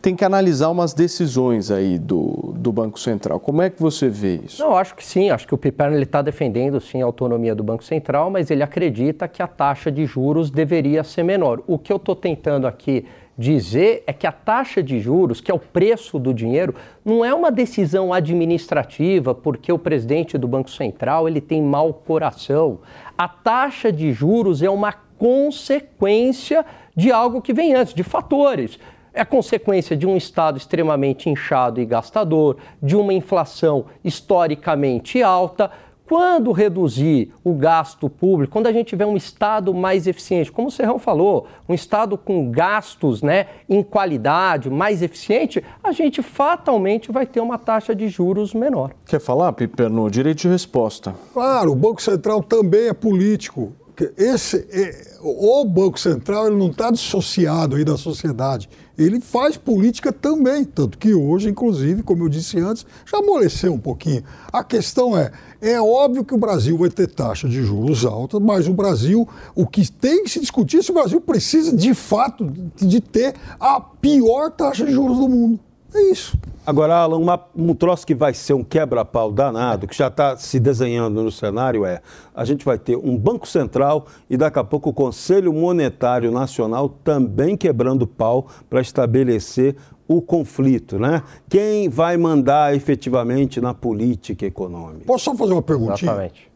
tem 0.00 0.14
que 0.14 0.24
analisar 0.24 0.70
umas 0.70 0.94
decisões 0.94 1.70
aí 1.70 1.98
do, 1.98 2.54
do 2.56 2.72
Banco 2.72 2.98
Central. 2.98 3.40
Como 3.40 3.60
é 3.60 3.68
que 3.68 3.80
você 3.80 4.08
vê 4.08 4.40
isso? 4.44 4.62
Não, 4.62 4.76
acho 4.76 4.94
que 4.94 5.04
sim. 5.04 5.30
Acho 5.30 5.46
que 5.46 5.54
o 5.54 5.58
Piperno 5.58 5.98
está 5.98 6.22
defendendo 6.22 6.80
sim 6.80 7.02
a 7.02 7.04
autonomia 7.04 7.54
do 7.54 7.64
Banco 7.64 7.84
Central, 7.84 8.30
mas 8.30 8.50
ele 8.50 8.62
acredita 8.62 9.26
que 9.26 9.42
a 9.42 9.46
taxa 9.46 9.90
de 9.90 10.06
juros 10.06 10.50
deveria 10.50 11.02
ser 11.02 11.22
menor. 11.22 11.62
O 11.66 11.78
que 11.78 11.92
eu 11.92 11.96
estou 11.96 12.14
tentando 12.14 12.66
aqui 12.66 13.06
dizer 13.36 14.02
é 14.06 14.12
que 14.12 14.26
a 14.26 14.32
taxa 14.32 14.82
de 14.82 14.98
juros, 14.98 15.40
que 15.40 15.50
é 15.50 15.54
o 15.54 15.58
preço 15.58 16.18
do 16.18 16.34
dinheiro, 16.34 16.74
não 17.04 17.24
é 17.24 17.32
uma 17.32 17.52
decisão 17.52 18.12
administrativa 18.12 19.34
porque 19.34 19.72
o 19.72 19.78
presidente 19.78 20.36
do 20.36 20.48
Banco 20.48 20.70
Central 20.70 21.28
ele 21.28 21.40
tem 21.40 21.62
mau 21.62 21.92
coração. 21.92 22.80
A 23.16 23.28
taxa 23.28 23.92
de 23.92 24.12
juros 24.12 24.62
é 24.62 24.70
uma 24.70 24.92
consequência 24.92 26.64
de 26.96 27.10
algo 27.12 27.42
que 27.42 27.52
vem 27.52 27.74
antes, 27.74 27.94
de 27.94 28.02
fatores 28.02 28.78
é 29.18 29.24
consequência 29.24 29.96
de 29.96 30.06
um 30.06 30.16
Estado 30.16 30.56
extremamente 30.56 31.28
inchado 31.28 31.80
e 31.80 31.84
gastador, 31.84 32.56
de 32.80 32.94
uma 32.94 33.12
inflação 33.12 33.86
historicamente 34.04 35.20
alta. 35.20 35.70
Quando 36.06 36.52
reduzir 36.52 37.32
o 37.44 37.52
gasto 37.52 38.08
público, 38.08 38.52
quando 38.52 38.68
a 38.68 38.72
gente 38.72 38.88
tiver 38.88 39.04
um 39.04 39.16
Estado 39.16 39.74
mais 39.74 40.06
eficiente, 40.06 40.52
como 40.52 40.68
o 40.68 40.70
Serrão 40.70 41.00
falou, 41.00 41.48
um 41.68 41.74
Estado 41.74 42.16
com 42.16 42.48
gastos 42.48 43.20
né, 43.20 43.46
em 43.68 43.82
qualidade, 43.82 44.70
mais 44.70 45.02
eficiente, 45.02 45.62
a 45.82 45.90
gente 45.90 46.22
fatalmente 46.22 47.10
vai 47.10 47.26
ter 47.26 47.40
uma 47.40 47.58
taxa 47.58 47.94
de 47.96 48.08
juros 48.08 48.54
menor. 48.54 48.92
Quer 49.04 49.20
falar, 49.20 49.52
Piper, 49.52 49.90
no 49.90 50.08
direito 50.08 50.38
de 50.38 50.48
resposta? 50.48 51.12
Claro, 51.34 51.72
o 51.72 51.76
Banco 51.76 52.00
Central 52.00 52.40
também 52.42 52.86
é 52.86 52.94
político. 52.94 53.72
Esse, 54.16 54.64
é, 54.70 55.18
o 55.20 55.64
Banco 55.64 55.98
Central 55.98 56.46
ele 56.46 56.56
não 56.56 56.70
está 56.70 56.88
dissociado 56.88 57.74
aí 57.74 57.84
da 57.84 57.96
sociedade 57.96 58.70
ele 58.98 59.20
faz 59.20 59.56
política 59.56 60.12
também, 60.12 60.64
tanto 60.64 60.98
que 60.98 61.14
hoje, 61.14 61.48
inclusive, 61.48 62.02
como 62.02 62.24
eu 62.24 62.28
disse 62.28 62.58
antes, 62.58 62.84
já 63.06 63.18
amoleceu 63.18 63.72
um 63.72 63.78
pouquinho. 63.78 64.24
A 64.52 64.64
questão 64.64 65.16
é, 65.16 65.30
é 65.60 65.80
óbvio 65.80 66.24
que 66.24 66.34
o 66.34 66.38
Brasil 66.38 66.76
vai 66.76 66.90
ter 66.90 67.06
taxa 67.06 67.48
de 67.48 67.62
juros 67.62 68.04
alta, 68.04 68.40
mas 68.40 68.66
o 68.66 68.74
Brasil, 68.74 69.26
o 69.54 69.66
que 69.66 69.88
tem 69.90 70.24
que 70.24 70.30
se 70.30 70.40
discutir 70.40 70.78
é 70.78 70.82
se 70.82 70.90
o 70.90 70.94
Brasil 70.94 71.20
precisa, 71.20 71.74
de 71.74 71.94
fato, 71.94 72.52
de 72.76 73.00
ter 73.00 73.36
a 73.60 73.80
pior 73.80 74.50
taxa 74.50 74.84
de 74.84 74.92
juros 74.92 75.18
do 75.18 75.28
mundo. 75.28 75.60
É 75.94 76.00
isso. 76.10 76.38
Agora, 76.66 76.96
Alan, 76.96 77.16
uma, 77.16 77.42
um 77.56 77.74
troço 77.74 78.06
que 78.06 78.14
vai 78.14 78.34
ser 78.34 78.52
um 78.52 78.62
quebra-pau 78.62 79.32
danado, 79.32 79.86
que 79.86 79.96
já 79.96 80.08
está 80.08 80.36
se 80.36 80.60
desenhando 80.60 81.22
no 81.22 81.32
cenário, 81.32 81.86
é 81.86 82.02
a 82.34 82.44
gente 82.44 82.62
vai 82.62 82.78
ter 82.78 82.94
um 82.94 83.16
Banco 83.16 83.48
Central 83.48 84.06
e 84.28 84.36
daqui 84.36 84.58
a 84.58 84.64
pouco 84.64 84.90
o 84.90 84.92
Conselho 84.92 85.50
Monetário 85.50 86.30
Nacional 86.30 86.90
também 86.90 87.56
quebrando 87.56 88.06
pau 88.06 88.48
para 88.68 88.82
estabelecer 88.82 89.76
o 90.06 90.20
conflito, 90.20 90.98
né? 90.98 91.22
Quem 91.48 91.88
vai 91.88 92.18
mandar 92.18 92.74
efetivamente 92.74 93.60
na 93.60 93.72
política 93.72 94.44
econômica? 94.44 95.06
Posso 95.06 95.24
só 95.24 95.34
fazer 95.34 95.52
uma 95.54 95.62
perguntinha? 95.62 96.10
Exatamente. 96.10 96.50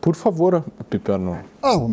Por 0.00 0.16
favor, 0.16 0.64
Piperno. 0.88 1.38
Ah, 1.62 1.88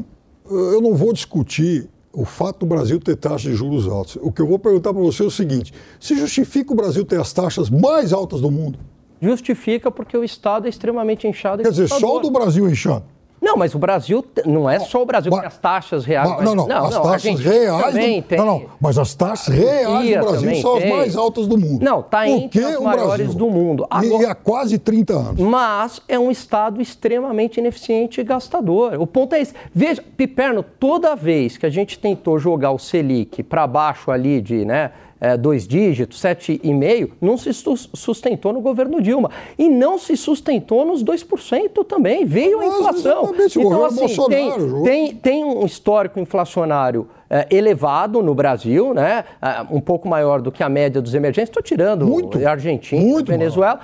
eu 0.50 0.82
não 0.82 0.96
vou 0.96 1.14
discutir 1.14 1.90
o 2.18 2.26
fato 2.26 2.62
do 2.62 2.66
Brasil 2.66 3.00
ter 3.00 3.16
taxas 3.16 3.44
de 3.44 3.54
juros 3.54 3.88
altas. 3.88 4.18
O 4.20 4.32
que 4.32 4.42
eu 4.42 4.48
vou 4.48 4.58
perguntar 4.58 4.92
para 4.92 5.04
você 5.04 5.22
é 5.22 5.26
o 5.28 5.32
seguinte: 5.32 5.72
se 6.00 6.18
justifica 6.18 6.74
o 6.74 6.76
Brasil 6.76 7.06
ter 7.06 7.22
as 7.22 7.32
taxas 7.32 7.70
mais 7.70 8.12
altas 8.12 8.42
do 8.42 8.50
mundo? 8.50 8.80
Justifica 9.22 9.92
porque 9.92 10.18
o 10.18 10.24
Estado 10.24 10.66
é 10.66 10.70
extremamente 10.70 11.28
inchado. 11.28 11.62
Quer 11.62 11.70
dizer, 11.70 11.88
só 11.88 12.18
o 12.18 12.20
do 12.20 12.32
Brasil 12.32 12.68
inchando. 12.68 13.04
Não, 13.42 13.56
mas 13.56 13.74
o 13.76 13.80
Brasil 13.80 14.26
não 14.46 14.70
é 14.70 14.80
só 14.80 15.02
o 15.02 15.06
Brasil, 15.06 15.32
mas, 15.32 15.42
porque 15.42 15.56
as 15.56 15.58
taxas 15.60 16.06
reais. 16.06 16.30
Mas, 16.30 16.42
não, 16.44 16.56
não, 16.56 16.68
não, 16.68 16.86
as 16.86 16.94
não, 16.94 17.02
taxas 17.04 17.40
reais. 17.40 17.94
Do, 17.94 18.00
tem, 18.00 18.38
não, 18.38 18.46
não, 18.46 18.66
mas 18.80 18.98
as 18.98 19.14
taxas 19.14 19.54
reais 19.54 20.18
do 20.18 20.26
Brasil 20.26 20.56
são 20.56 20.76
as 20.76 20.84
tem. 20.84 20.92
mais 20.92 21.16
altas 21.16 21.48
do 21.48 21.58
mundo. 21.58 21.84
Não, 21.84 22.00
está 22.00 22.28
entre 22.28 22.64
as 22.64 22.80
maiores 22.80 23.36
do 23.36 23.50
mundo. 23.50 23.86
Agora, 23.90 24.24
e 24.24 24.26
há 24.26 24.36
quase 24.36 24.78
30 24.78 25.14
anos. 25.14 25.40
Mas 25.40 26.02
é 26.08 26.18
um 26.18 26.32
Estado 26.32 26.82
extremamente 26.82 27.60
ineficiente 27.60 28.22
e 28.22 28.24
gastador. 28.24 28.96
O 29.00 29.08
ponto 29.08 29.34
é 29.34 29.42
esse. 29.42 29.54
Veja, 29.74 30.04
Piperno, 30.16 30.64
toda 30.64 31.16
vez 31.16 31.58
que 31.58 31.66
a 31.66 31.70
gente 31.70 32.00
tentou 32.00 32.40
jogar 32.40 32.72
o 32.72 32.80
Selic 32.80 33.44
para 33.44 33.68
baixo 33.68 34.12
ali 34.12 34.42
de, 34.42 34.66
né? 34.66 34.92
É, 35.20 35.36
dois 35.36 35.68
dígitos, 35.68 36.22
7,5%, 36.22 37.12
não 37.20 37.38
se 37.38 37.52
sustentou 37.94 38.54
no 38.54 38.62
governo 38.62 39.02
Dilma. 39.02 39.32
E 39.58 39.68
não 39.70 39.98
se 39.98 40.16
sustentou 40.16 40.86
nos 40.86 41.04
2% 41.04 41.86
também. 41.86 42.26
Veio 42.26 42.60
Mas, 42.60 42.70
a 42.70 42.80
inflação. 42.80 43.36
Então, 43.56 43.86
assim, 43.86 44.28
tem, 44.28 44.84
tem, 44.84 45.16
tem 45.16 45.44
um 45.44 45.66
histórico 45.66 46.20
inflacionário 46.20 47.08
é, 47.30 47.48
elevado 47.50 48.22
no 48.22 48.34
Brasil, 48.34 48.94
né? 48.94 49.26
É, 49.42 49.66
um 49.70 49.82
pouco 49.82 50.08
maior 50.08 50.42
do 50.42 50.52
que 50.52 50.64
a 50.64 50.70
média 50.70 51.02
dos 51.02 51.14
emergentes. 51.14 51.50
Estou 51.50 51.64
tirando 51.64 52.06
muito, 52.06 52.46
Argentina, 52.48 53.02
muito 53.02 53.28
Venezuela. 53.28 53.80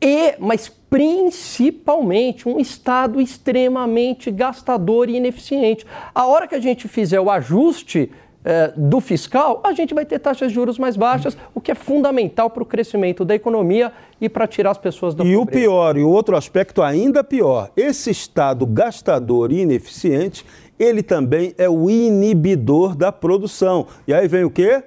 E, 0.00 0.34
mas 0.38 0.68
principalmente 0.68 2.48
um 2.48 2.60
Estado 2.60 3.20
extremamente 3.20 4.30
gastador 4.30 5.08
e 5.08 5.16
ineficiente. 5.16 5.86
A 6.14 6.26
hora 6.26 6.46
que 6.46 6.54
a 6.54 6.60
gente 6.60 6.86
fizer 6.86 7.20
o 7.20 7.30
ajuste 7.30 8.10
é, 8.46 8.72
do 8.76 9.00
fiscal, 9.00 9.60
a 9.64 9.72
gente 9.72 9.92
vai 9.92 10.06
ter 10.06 10.20
taxas 10.20 10.50
de 10.50 10.54
juros 10.54 10.78
mais 10.78 10.96
baixas, 10.96 11.36
o 11.52 11.60
que 11.60 11.72
é 11.72 11.74
fundamental 11.74 12.48
para 12.48 12.62
o 12.62 12.66
crescimento 12.66 13.24
da 13.24 13.34
economia 13.34 13.92
e 14.20 14.28
para 14.28 14.46
tirar 14.46 14.70
as 14.70 14.78
pessoas 14.78 15.16
da 15.16 15.24
e 15.24 15.34
pobreza. 15.34 15.58
E 15.58 15.66
o 15.66 15.68
pior, 15.68 15.96
e 15.96 16.04
o 16.04 16.08
outro 16.08 16.36
aspecto 16.36 16.80
ainda 16.80 17.24
pior, 17.24 17.72
esse 17.76 18.08
Estado 18.08 18.64
gastador 18.64 19.50
e 19.50 19.62
ineficiente, 19.62 20.46
ele 20.78 21.02
também 21.02 21.54
é 21.58 21.68
o 21.68 21.90
inibidor 21.90 22.94
da 22.94 23.10
produção. 23.10 23.88
E 24.06 24.14
aí 24.14 24.28
vem 24.28 24.44
o 24.44 24.50
quê? 24.50 24.84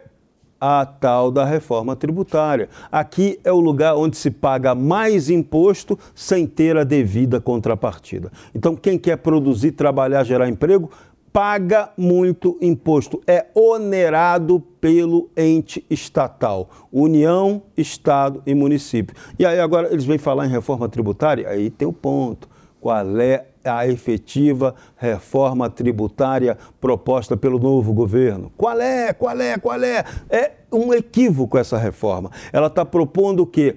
a 0.60 0.86
tal 0.86 1.32
da 1.32 1.45
reforma 1.45 1.95
tributária. 1.95 2.67
Aqui 2.91 3.39
é 3.43 3.52
o 3.52 3.60
lugar 3.60 3.95
onde 3.95 4.17
se 4.17 4.30
paga 4.30 4.76
mais 4.76 5.30
imposto 5.30 5.98
sem 6.13 6.45
ter 6.45 6.76
a 6.76 6.84
devida 6.84 7.39
contrapartida. 7.39 8.32
Então, 8.54 8.76
quem 8.76 8.98
quer 8.98 9.17
produzir, 9.17 9.72
trabalhar, 9.72 10.24
gerar 10.24 10.50
emprego, 10.50 10.91
paga 11.32 11.92
muito 11.98 12.58
imposto, 12.62 13.22
é 13.28 13.46
onerado 13.54 14.60
pelo 14.82 15.30
ente 15.36 15.86
estatal, 15.89 16.70
União, 16.92 17.62
Estado 17.78 18.42
e 18.46 18.56
município. 18.56 19.15
E 19.38 19.46
aí 19.46 19.60
agora 19.60 19.92
eles 19.92 20.06
vêm 20.06 20.18
falar 20.18 20.46
em 20.46 20.50
reforma 20.50 20.89
tributária, 20.89 21.48
aí 21.48 21.70
tem 21.70 21.88
o 21.88 21.94
ponto. 21.94 22.48
Qual 22.82 23.20
é 23.20 23.46
a 23.63 23.86
efetiva 23.86 24.74
reforma 24.96 25.70
tributária 25.70 26.58
proposta 26.80 27.36
pelo 27.36 27.60
novo 27.60 27.92
governo? 27.94 28.52
Qual 28.56 28.80
é? 28.80 29.12
Qual 29.12 29.39
é? 29.39 29.58
Qual 29.58 29.84
é? 29.84 30.06
É 30.30 30.52
um 30.72 30.94
equívoco 30.94 31.58
essa 31.58 31.78
reforma. 31.78 32.32
Ela 32.54 32.68
está 32.68 32.86
propondo 32.86 33.42
o 33.42 33.46
quê? 33.46 33.76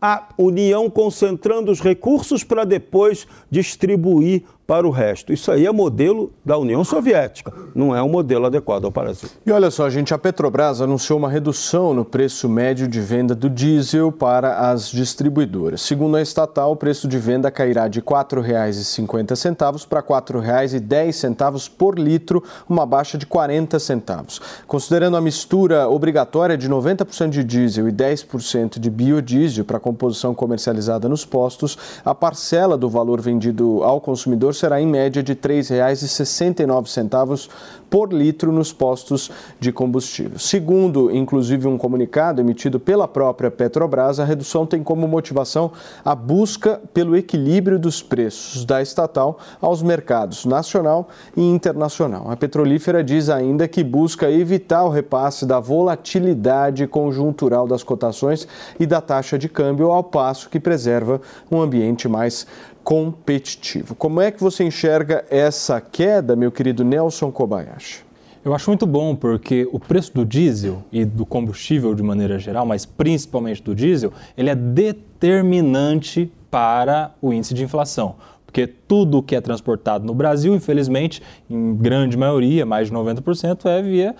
A 0.00 0.28
União 0.36 0.90
concentrando 0.90 1.70
os 1.70 1.80
recursos 1.80 2.44
para 2.44 2.64
depois 2.64 3.26
distribuir 3.50 4.42
para 4.66 4.86
o 4.86 4.90
resto. 4.90 5.32
Isso 5.32 5.50
aí 5.50 5.66
é 5.66 5.72
modelo 5.72 6.32
da 6.44 6.56
União 6.56 6.84
Soviética, 6.84 7.52
não 7.74 7.94
é 7.94 8.02
um 8.02 8.08
modelo 8.08 8.46
adequado 8.46 8.84
ao 8.84 8.90
Brasil. 8.90 9.28
E 9.44 9.50
olha 9.50 9.70
só, 9.70 9.88
gente, 9.90 10.14
a 10.14 10.18
Petrobras 10.18 10.80
anunciou 10.80 11.18
uma 11.18 11.28
redução 11.28 11.92
no 11.92 12.04
preço 12.04 12.48
médio 12.48 12.86
de 12.86 13.00
venda 13.00 13.34
do 13.34 13.50
diesel 13.50 14.12
para 14.12 14.70
as 14.70 14.90
distribuidoras. 14.90 15.82
Segundo 15.82 16.16
a 16.16 16.22
estatal, 16.22 16.72
o 16.72 16.76
preço 16.76 17.08
de 17.08 17.18
venda 17.18 17.50
cairá 17.50 17.88
de 17.88 18.00
R$ 18.00 18.06
4,50 18.06 19.86
para 19.86 20.00
R$ 20.00 20.06
4,10 20.06 21.70
por 21.76 21.98
litro, 21.98 22.42
uma 22.68 22.86
baixa 22.86 23.18
de 23.18 23.26
40 23.26 23.78
centavos. 23.78 24.40
Considerando 24.66 25.16
a 25.16 25.20
mistura 25.20 25.88
obrigatória 25.88 26.56
de 26.56 26.68
90% 26.68 27.30
de 27.30 27.44
diesel 27.44 27.88
e 27.88 27.92
10% 27.92 28.78
de 28.78 28.90
biodiesel 28.90 29.64
para 29.64 29.78
a 29.78 29.80
composição 29.80 30.34
comercializada 30.34 31.08
nos 31.08 31.24
postos, 31.24 31.76
a 32.04 32.14
parcela 32.14 32.76
do 32.76 32.88
valor 32.88 33.20
vendido 33.20 33.82
ao 33.82 34.00
consumidor 34.00 34.51
será 34.52 34.80
em 34.80 34.86
média 34.86 35.22
de 35.22 35.32
R$ 35.32 35.38
3,69 35.38 37.48
por 37.92 38.10
litro 38.10 38.50
nos 38.50 38.72
postos 38.72 39.30
de 39.60 39.70
combustível. 39.70 40.38
Segundo, 40.38 41.14
inclusive, 41.14 41.68
um 41.68 41.76
comunicado 41.76 42.40
emitido 42.40 42.80
pela 42.80 43.06
própria 43.06 43.50
Petrobras, 43.50 44.18
a 44.18 44.24
redução 44.24 44.64
tem 44.64 44.82
como 44.82 45.06
motivação 45.06 45.70
a 46.02 46.14
busca 46.14 46.80
pelo 46.94 47.14
equilíbrio 47.14 47.78
dos 47.78 48.02
preços 48.02 48.64
da 48.64 48.80
estatal 48.80 49.38
aos 49.60 49.82
mercados 49.82 50.46
nacional 50.46 51.10
e 51.36 51.42
internacional. 51.42 52.30
A 52.30 52.36
petrolífera 52.36 53.04
diz 53.04 53.28
ainda 53.28 53.68
que 53.68 53.84
busca 53.84 54.30
evitar 54.30 54.84
o 54.84 54.88
repasse 54.88 55.44
da 55.44 55.60
volatilidade 55.60 56.86
conjuntural 56.86 57.68
das 57.68 57.82
cotações 57.82 58.48
e 58.80 58.86
da 58.86 59.02
taxa 59.02 59.38
de 59.38 59.50
câmbio, 59.50 59.90
ao 59.90 60.02
passo 60.02 60.48
que 60.48 60.58
preserva 60.58 61.20
um 61.50 61.60
ambiente 61.60 62.08
mais 62.08 62.46
competitivo. 62.82 63.94
Como 63.94 64.20
é 64.20 64.30
que 64.30 64.40
você 64.40 64.64
enxerga 64.64 65.24
essa 65.30 65.80
queda, 65.80 66.34
meu 66.34 66.50
querido 66.50 66.84
Nelson 66.84 67.30
Kobayashi? 67.30 68.04
Eu 68.44 68.52
acho 68.54 68.68
muito 68.68 68.86
bom 68.86 69.14
porque 69.14 69.68
o 69.72 69.78
preço 69.78 70.12
do 70.12 70.24
diesel 70.24 70.82
e 70.90 71.04
do 71.04 71.24
combustível 71.24 71.94
de 71.94 72.02
maneira 72.02 72.40
geral, 72.40 72.66
mas 72.66 72.84
principalmente 72.84 73.62
do 73.62 73.72
diesel, 73.72 74.12
ele 74.36 74.50
é 74.50 74.54
determinante 74.54 76.32
para 76.50 77.14
o 77.22 77.32
índice 77.32 77.54
de 77.54 77.62
inflação. 77.62 78.16
Porque 78.44 78.66
tudo 78.66 79.22
que 79.22 79.36
é 79.36 79.40
transportado 79.40 80.04
no 80.04 80.12
Brasil, 80.12 80.54
infelizmente, 80.54 81.22
em 81.48 81.74
grande 81.76 82.16
maioria, 82.16 82.66
mais 82.66 82.88
de 82.88 82.94
90%, 82.94 83.64
é 83.64 83.80
via 83.80 84.16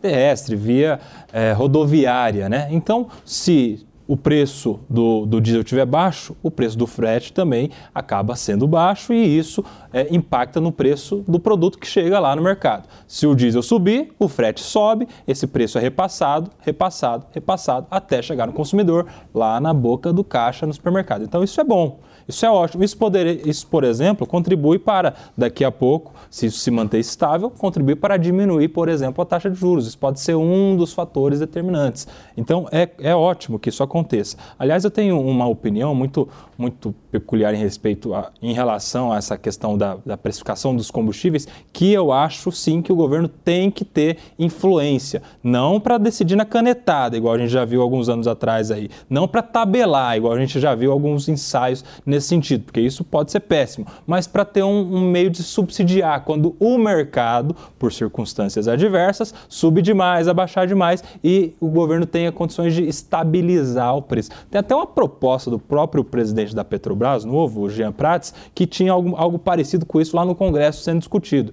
terrestre, 0.00 0.56
via 0.56 0.98
é, 1.32 1.52
rodoviária. 1.52 2.48
Né? 2.48 2.68
Então, 2.70 3.06
se 3.24 3.86
o 4.12 4.16
preço 4.16 4.78
do, 4.90 5.24
do 5.24 5.40
diesel 5.40 5.62
estiver 5.62 5.86
baixo, 5.86 6.36
o 6.42 6.50
preço 6.50 6.76
do 6.76 6.86
frete 6.86 7.32
também 7.32 7.70
acaba 7.94 8.36
sendo 8.36 8.68
baixo 8.68 9.10
e 9.10 9.38
isso 9.38 9.64
é, 9.90 10.14
impacta 10.14 10.60
no 10.60 10.70
preço 10.70 11.24
do 11.26 11.40
produto 11.40 11.78
que 11.78 11.86
chega 11.86 12.20
lá 12.20 12.36
no 12.36 12.42
mercado. 12.42 12.86
Se 13.06 13.26
o 13.26 13.34
diesel 13.34 13.62
subir, 13.62 14.12
o 14.18 14.28
frete 14.28 14.60
sobe, 14.60 15.08
esse 15.26 15.46
preço 15.46 15.78
é 15.78 15.80
repassado, 15.80 16.50
repassado, 16.60 17.24
repassado, 17.32 17.86
até 17.90 18.20
chegar 18.20 18.46
no 18.46 18.52
consumidor 18.52 19.06
lá 19.34 19.58
na 19.58 19.72
boca 19.72 20.12
do 20.12 20.22
caixa 20.22 20.66
no 20.66 20.74
supermercado. 20.74 21.24
Então 21.24 21.42
isso 21.42 21.58
é 21.58 21.64
bom. 21.64 21.98
Isso 22.26 22.44
é 22.44 22.50
ótimo. 22.50 22.84
Isso, 22.84 22.96
poder, 22.96 23.46
isso, 23.46 23.66
por 23.66 23.84
exemplo, 23.84 24.26
contribui 24.26 24.78
para, 24.78 25.14
daqui 25.36 25.64
a 25.64 25.70
pouco, 25.70 26.12
se 26.30 26.46
isso 26.46 26.58
se 26.58 26.70
manter 26.70 26.98
estável, 26.98 27.50
contribui 27.50 27.94
para 27.94 28.16
diminuir, 28.16 28.68
por 28.68 28.88
exemplo, 28.88 29.22
a 29.22 29.26
taxa 29.26 29.50
de 29.50 29.58
juros. 29.58 29.86
Isso 29.86 29.98
pode 29.98 30.20
ser 30.20 30.34
um 30.34 30.76
dos 30.76 30.92
fatores 30.92 31.40
determinantes. 31.40 32.06
Então, 32.36 32.66
é, 32.70 32.88
é 33.00 33.14
ótimo 33.14 33.58
que 33.58 33.68
isso 33.68 33.82
aconteça. 33.82 34.36
Aliás, 34.58 34.84
eu 34.84 34.90
tenho 34.90 35.20
uma 35.20 35.46
opinião 35.46 35.94
muito, 35.94 36.28
muito 36.56 36.94
peculiar 37.10 37.54
em 37.54 37.58
respeito 37.58 38.14
a, 38.14 38.30
em 38.40 38.52
relação 38.52 39.12
a 39.12 39.18
essa 39.18 39.36
questão 39.36 39.76
da, 39.76 39.96
da 40.04 40.16
precificação 40.16 40.74
dos 40.74 40.90
combustíveis, 40.90 41.46
que 41.72 41.92
eu 41.92 42.12
acho 42.12 42.50
sim 42.50 42.80
que 42.80 42.92
o 42.92 42.96
governo 42.96 43.28
tem 43.28 43.70
que 43.70 43.84
ter 43.84 44.18
influência, 44.38 45.22
não 45.42 45.78
para 45.78 45.98
decidir 45.98 46.36
na 46.36 46.44
canetada, 46.44 47.16
igual 47.16 47.34
a 47.34 47.38
gente 47.38 47.50
já 47.50 47.64
viu 47.64 47.82
alguns 47.82 48.08
anos 48.08 48.26
atrás 48.26 48.70
aí, 48.70 48.88
não 49.08 49.28
para 49.28 49.42
tabelar, 49.42 50.16
igual 50.16 50.32
a 50.32 50.40
gente 50.40 50.58
já 50.58 50.74
viu 50.74 50.92
alguns 50.92 51.28
ensaios 51.28 51.84
nesse 52.12 52.28
sentido, 52.28 52.64
porque 52.64 52.80
isso 52.80 53.02
pode 53.02 53.32
ser 53.32 53.40
péssimo, 53.40 53.86
mas 54.06 54.26
para 54.26 54.44
ter 54.44 54.62
um, 54.62 54.96
um 54.96 55.10
meio 55.10 55.30
de 55.30 55.42
subsidiar 55.42 56.24
quando 56.24 56.54
o 56.60 56.78
mercado, 56.78 57.56
por 57.78 57.92
circunstâncias 57.92 58.68
adversas, 58.68 59.34
sube 59.48 59.80
demais, 59.80 60.28
abaixar 60.28 60.66
demais 60.66 61.02
e 61.24 61.54
o 61.58 61.68
governo 61.68 62.04
tenha 62.06 62.30
condições 62.30 62.74
de 62.74 62.86
estabilizar 62.86 63.96
o 63.96 64.02
preço. 64.02 64.30
Tem 64.50 64.58
até 64.58 64.74
uma 64.74 64.86
proposta 64.86 65.50
do 65.50 65.58
próprio 65.58 66.04
presidente 66.04 66.54
da 66.54 66.64
Petrobras 66.64 67.24
novo, 67.24 67.62
o 67.62 67.70
Jean 67.70 67.92
Prats, 67.92 68.34
que 68.54 68.66
tinha 68.66 68.92
algo, 68.92 69.16
algo 69.16 69.38
parecido 69.38 69.86
com 69.86 70.00
isso 70.00 70.14
lá 70.14 70.24
no 70.24 70.34
Congresso 70.34 70.82
sendo 70.82 70.98
discutido. 70.98 71.52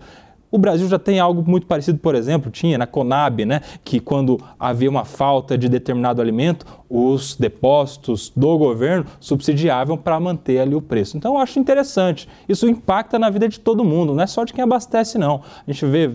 O 0.52 0.58
Brasil 0.58 0.88
já 0.88 0.98
tem 0.98 1.20
algo 1.20 1.44
muito 1.48 1.68
parecido, 1.68 2.00
por 2.00 2.16
exemplo, 2.16 2.50
tinha 2.50 2.78
na 2.78 2.88
Conab, 2.88 3.46
né, 3.46 3.62
que 3.84 4.00
quando 4.00 4.40
havia 4.60 4.90
uma 4.90 5.06
falta 5.06 5.58
de 5.58 5.70
determinado 5.70 6.22
alimento, 6.22 6.66
os 6.90 7.36
depósitos 7.36 8.32
do 8.36 8.58
governo 8.58 9.06
subsidiavam 9.20 9.96
para 9.96 10.20
manter 10.20 10.60
ali 10.60 10.74
o 10.74 10.82
preço. 10.82 11.18
Então 11.18 11.36
eu 11.36 11.42
acho 11.42 11.60
interessante. 11.60 12.28
Isso 12.48 12.68
impacta 12.68 13.20
na 13.20 13.30
vida 13.30 13.48
de 13.48 13.60
todo 13.60 13.84
mundo, 13.84 14.14
não 14.14 14.24
é 14.24 14.28
só 14.28 14.44
de 14.44 14.54
quem 14.54 14.64
abastece, 14.64 15.18
não. 15.18 15.42
A 15.68 15.72
gente 15.72 15.86
vê 15.86 16.12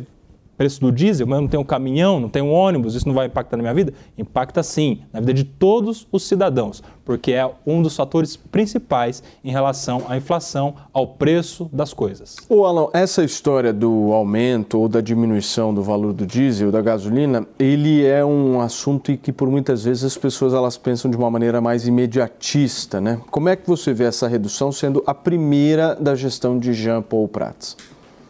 preço 0.57 0.81
do 0.81 0.93
diesel, 0.93 1.27
mas 1.27 1.37
eu 1.37 1.43
não 1.43 1.49
tenho 1.49 1.63
um 1.63 1.67
caminhão, 1.67 2.21
não 2.21 2.29
tenho 2.29 2.47
um 2.47 2.53
ônibus, 2.53 2.95
isso 2.95 3.07
não 3.07 3.15
vai 3.15 3.27
impactar 3.27 3.57
na 3.57 3.63
minha 3.63 3.75
vida? 3.75 3.93
Impacta 4.17 4.63
sim, 4.63 5.01
na 5.13 5.21
vida 5.21 5.35
de 5.35 5.45
todos 5.45 6.07
os 6.11 6.27
cidadãos, 6.27 6.83
porque 7.05 7.33
é 7.33 7.51
um 7.67 7.83
dos 7.83 7.97
fatores 7.97 8.37
principais 8.37 9.23
em 9.45 9.51
relação 9.51 10.03
à 10.09 10.17
inflação, 10.17 10.75
ao 10.93 11.07
preço 11.07 11.69
das 11.73 11.93
coisas. 11.93 12.37
O 12.49 12.65
Alan, 12.65 12.89
essa 12.93 13.25
história 13.25 13.73
do 13.73 14.13
aumento 14.13 14.79
ou 14.79 14.89
da 14.89 15.01
diminuição 15.01 15.75
do 15.75 15.83
valor 15.83 16.13
do 16.13 16.27
diesel, 16.27 16.71
da 16.71 16.81
gasolina, 16.81 17.47
ele 17.59 18.05
é 18.05 18.25
um 18.25 18.61
assunto 18.61 19.17
que 19.17 19.33
por 19.33 19.51
muitas 19.51 19.85
vezes 19.85 20.05
as 20.05 20.17
pessoas 20.17 20.55
elas 20.55 20.77
pensam 20.77 21.11
de 21.11 21.17
uma 21.17 21.31
maneira 21.31 21.61
mais 21.61 21.87
imediatista, 21.87 23.01
né? 23.01 23.21
Como 23.31 23.49
é 23.49 23.57
que 23.57 23.67
você 23.67 23.93
vê 23.93 24.05
essa 24.05 24.29
redução 24.29 24.73
sendo 24.73 25.03
a 25.07 25.15
primeira 25.15 25.95
da 25.95 26.15
gestão 26.15 26.59
de 26.59 26.73
Jean 26.73 27.03
Paul 27.03 27.29
Prats? 27.29 27.77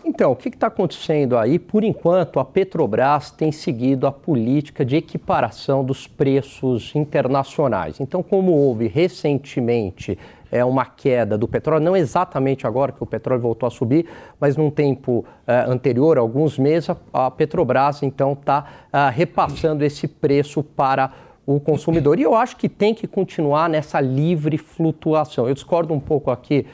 Então, 0.06 0.32
o 0.32 0.36
que 0.36 0.50
está 0.50 0.66
acontecendo 0.66 1.38
aí? 1.38 1.58
Por 1.58 1.82
enquanto, 1.82 2.38
a 2.38 2.44
Petrobras 2.44 3.30
tem 3.30 3.50
seguido 3.50 4.06
a 4.06 4.12
política 4.12 4.84
de 4.84 4.96
equiparação 4.96 5.82
dos 5.82 6.06
preços 6.06 6.94
internacionais. 6.94 7.98
Então, 8.00 8.22
como 8.22 8.52
houve 8.52 8.86
recentemente 8.86 10.18
é, 10.52 10.62
uma 10.62 10.84
queda 10.84 11.38
do 11.38 11.48
petróleo, 11.48 11.82
não 11.82 11.96
exatamente 11.96 12.66
agora 12.66 12.92
que 12.92 13.02
o 13.02 13.06
petróleo 13.06 13.40
voltou 13.40 13.66
a 13.66 13.70
subir, 13.70 14.06
mas 14.38 14.58
num 14.58 14.70
tempo 14.70 15.24
é, 15.46 15.64
anterior, 15.66 16.18
alguns 16.18 16.58
meses, 16.58 16.90
a, 17.10 17.30
Petrobras 17.30 18.02
então 18.02 18.34
está 18.34 18.66
é, 18.92 19.08
repassando 19.08 19.84
esse 19.86 20.06
preço 20.06 20.62
para 20.62 21.12
o 21.46 21.58
consumidor. 21.58 22.18
E 22.18 22.22
eu 22.22 22.34
acho 22.34 22.56
que 22.56 22.68
tem 22.68 22.94
que 22.94 23.06
continuar 23.06 23.70
nessa 23.70 24.02
livre 24.02 24.58
flutuação. 24.58 25.48
Eu 25.48 25.54
discordo 25.54 25.94
um 25.94 26.00
pouco 26.00 26.30
aqui 26.30 26.66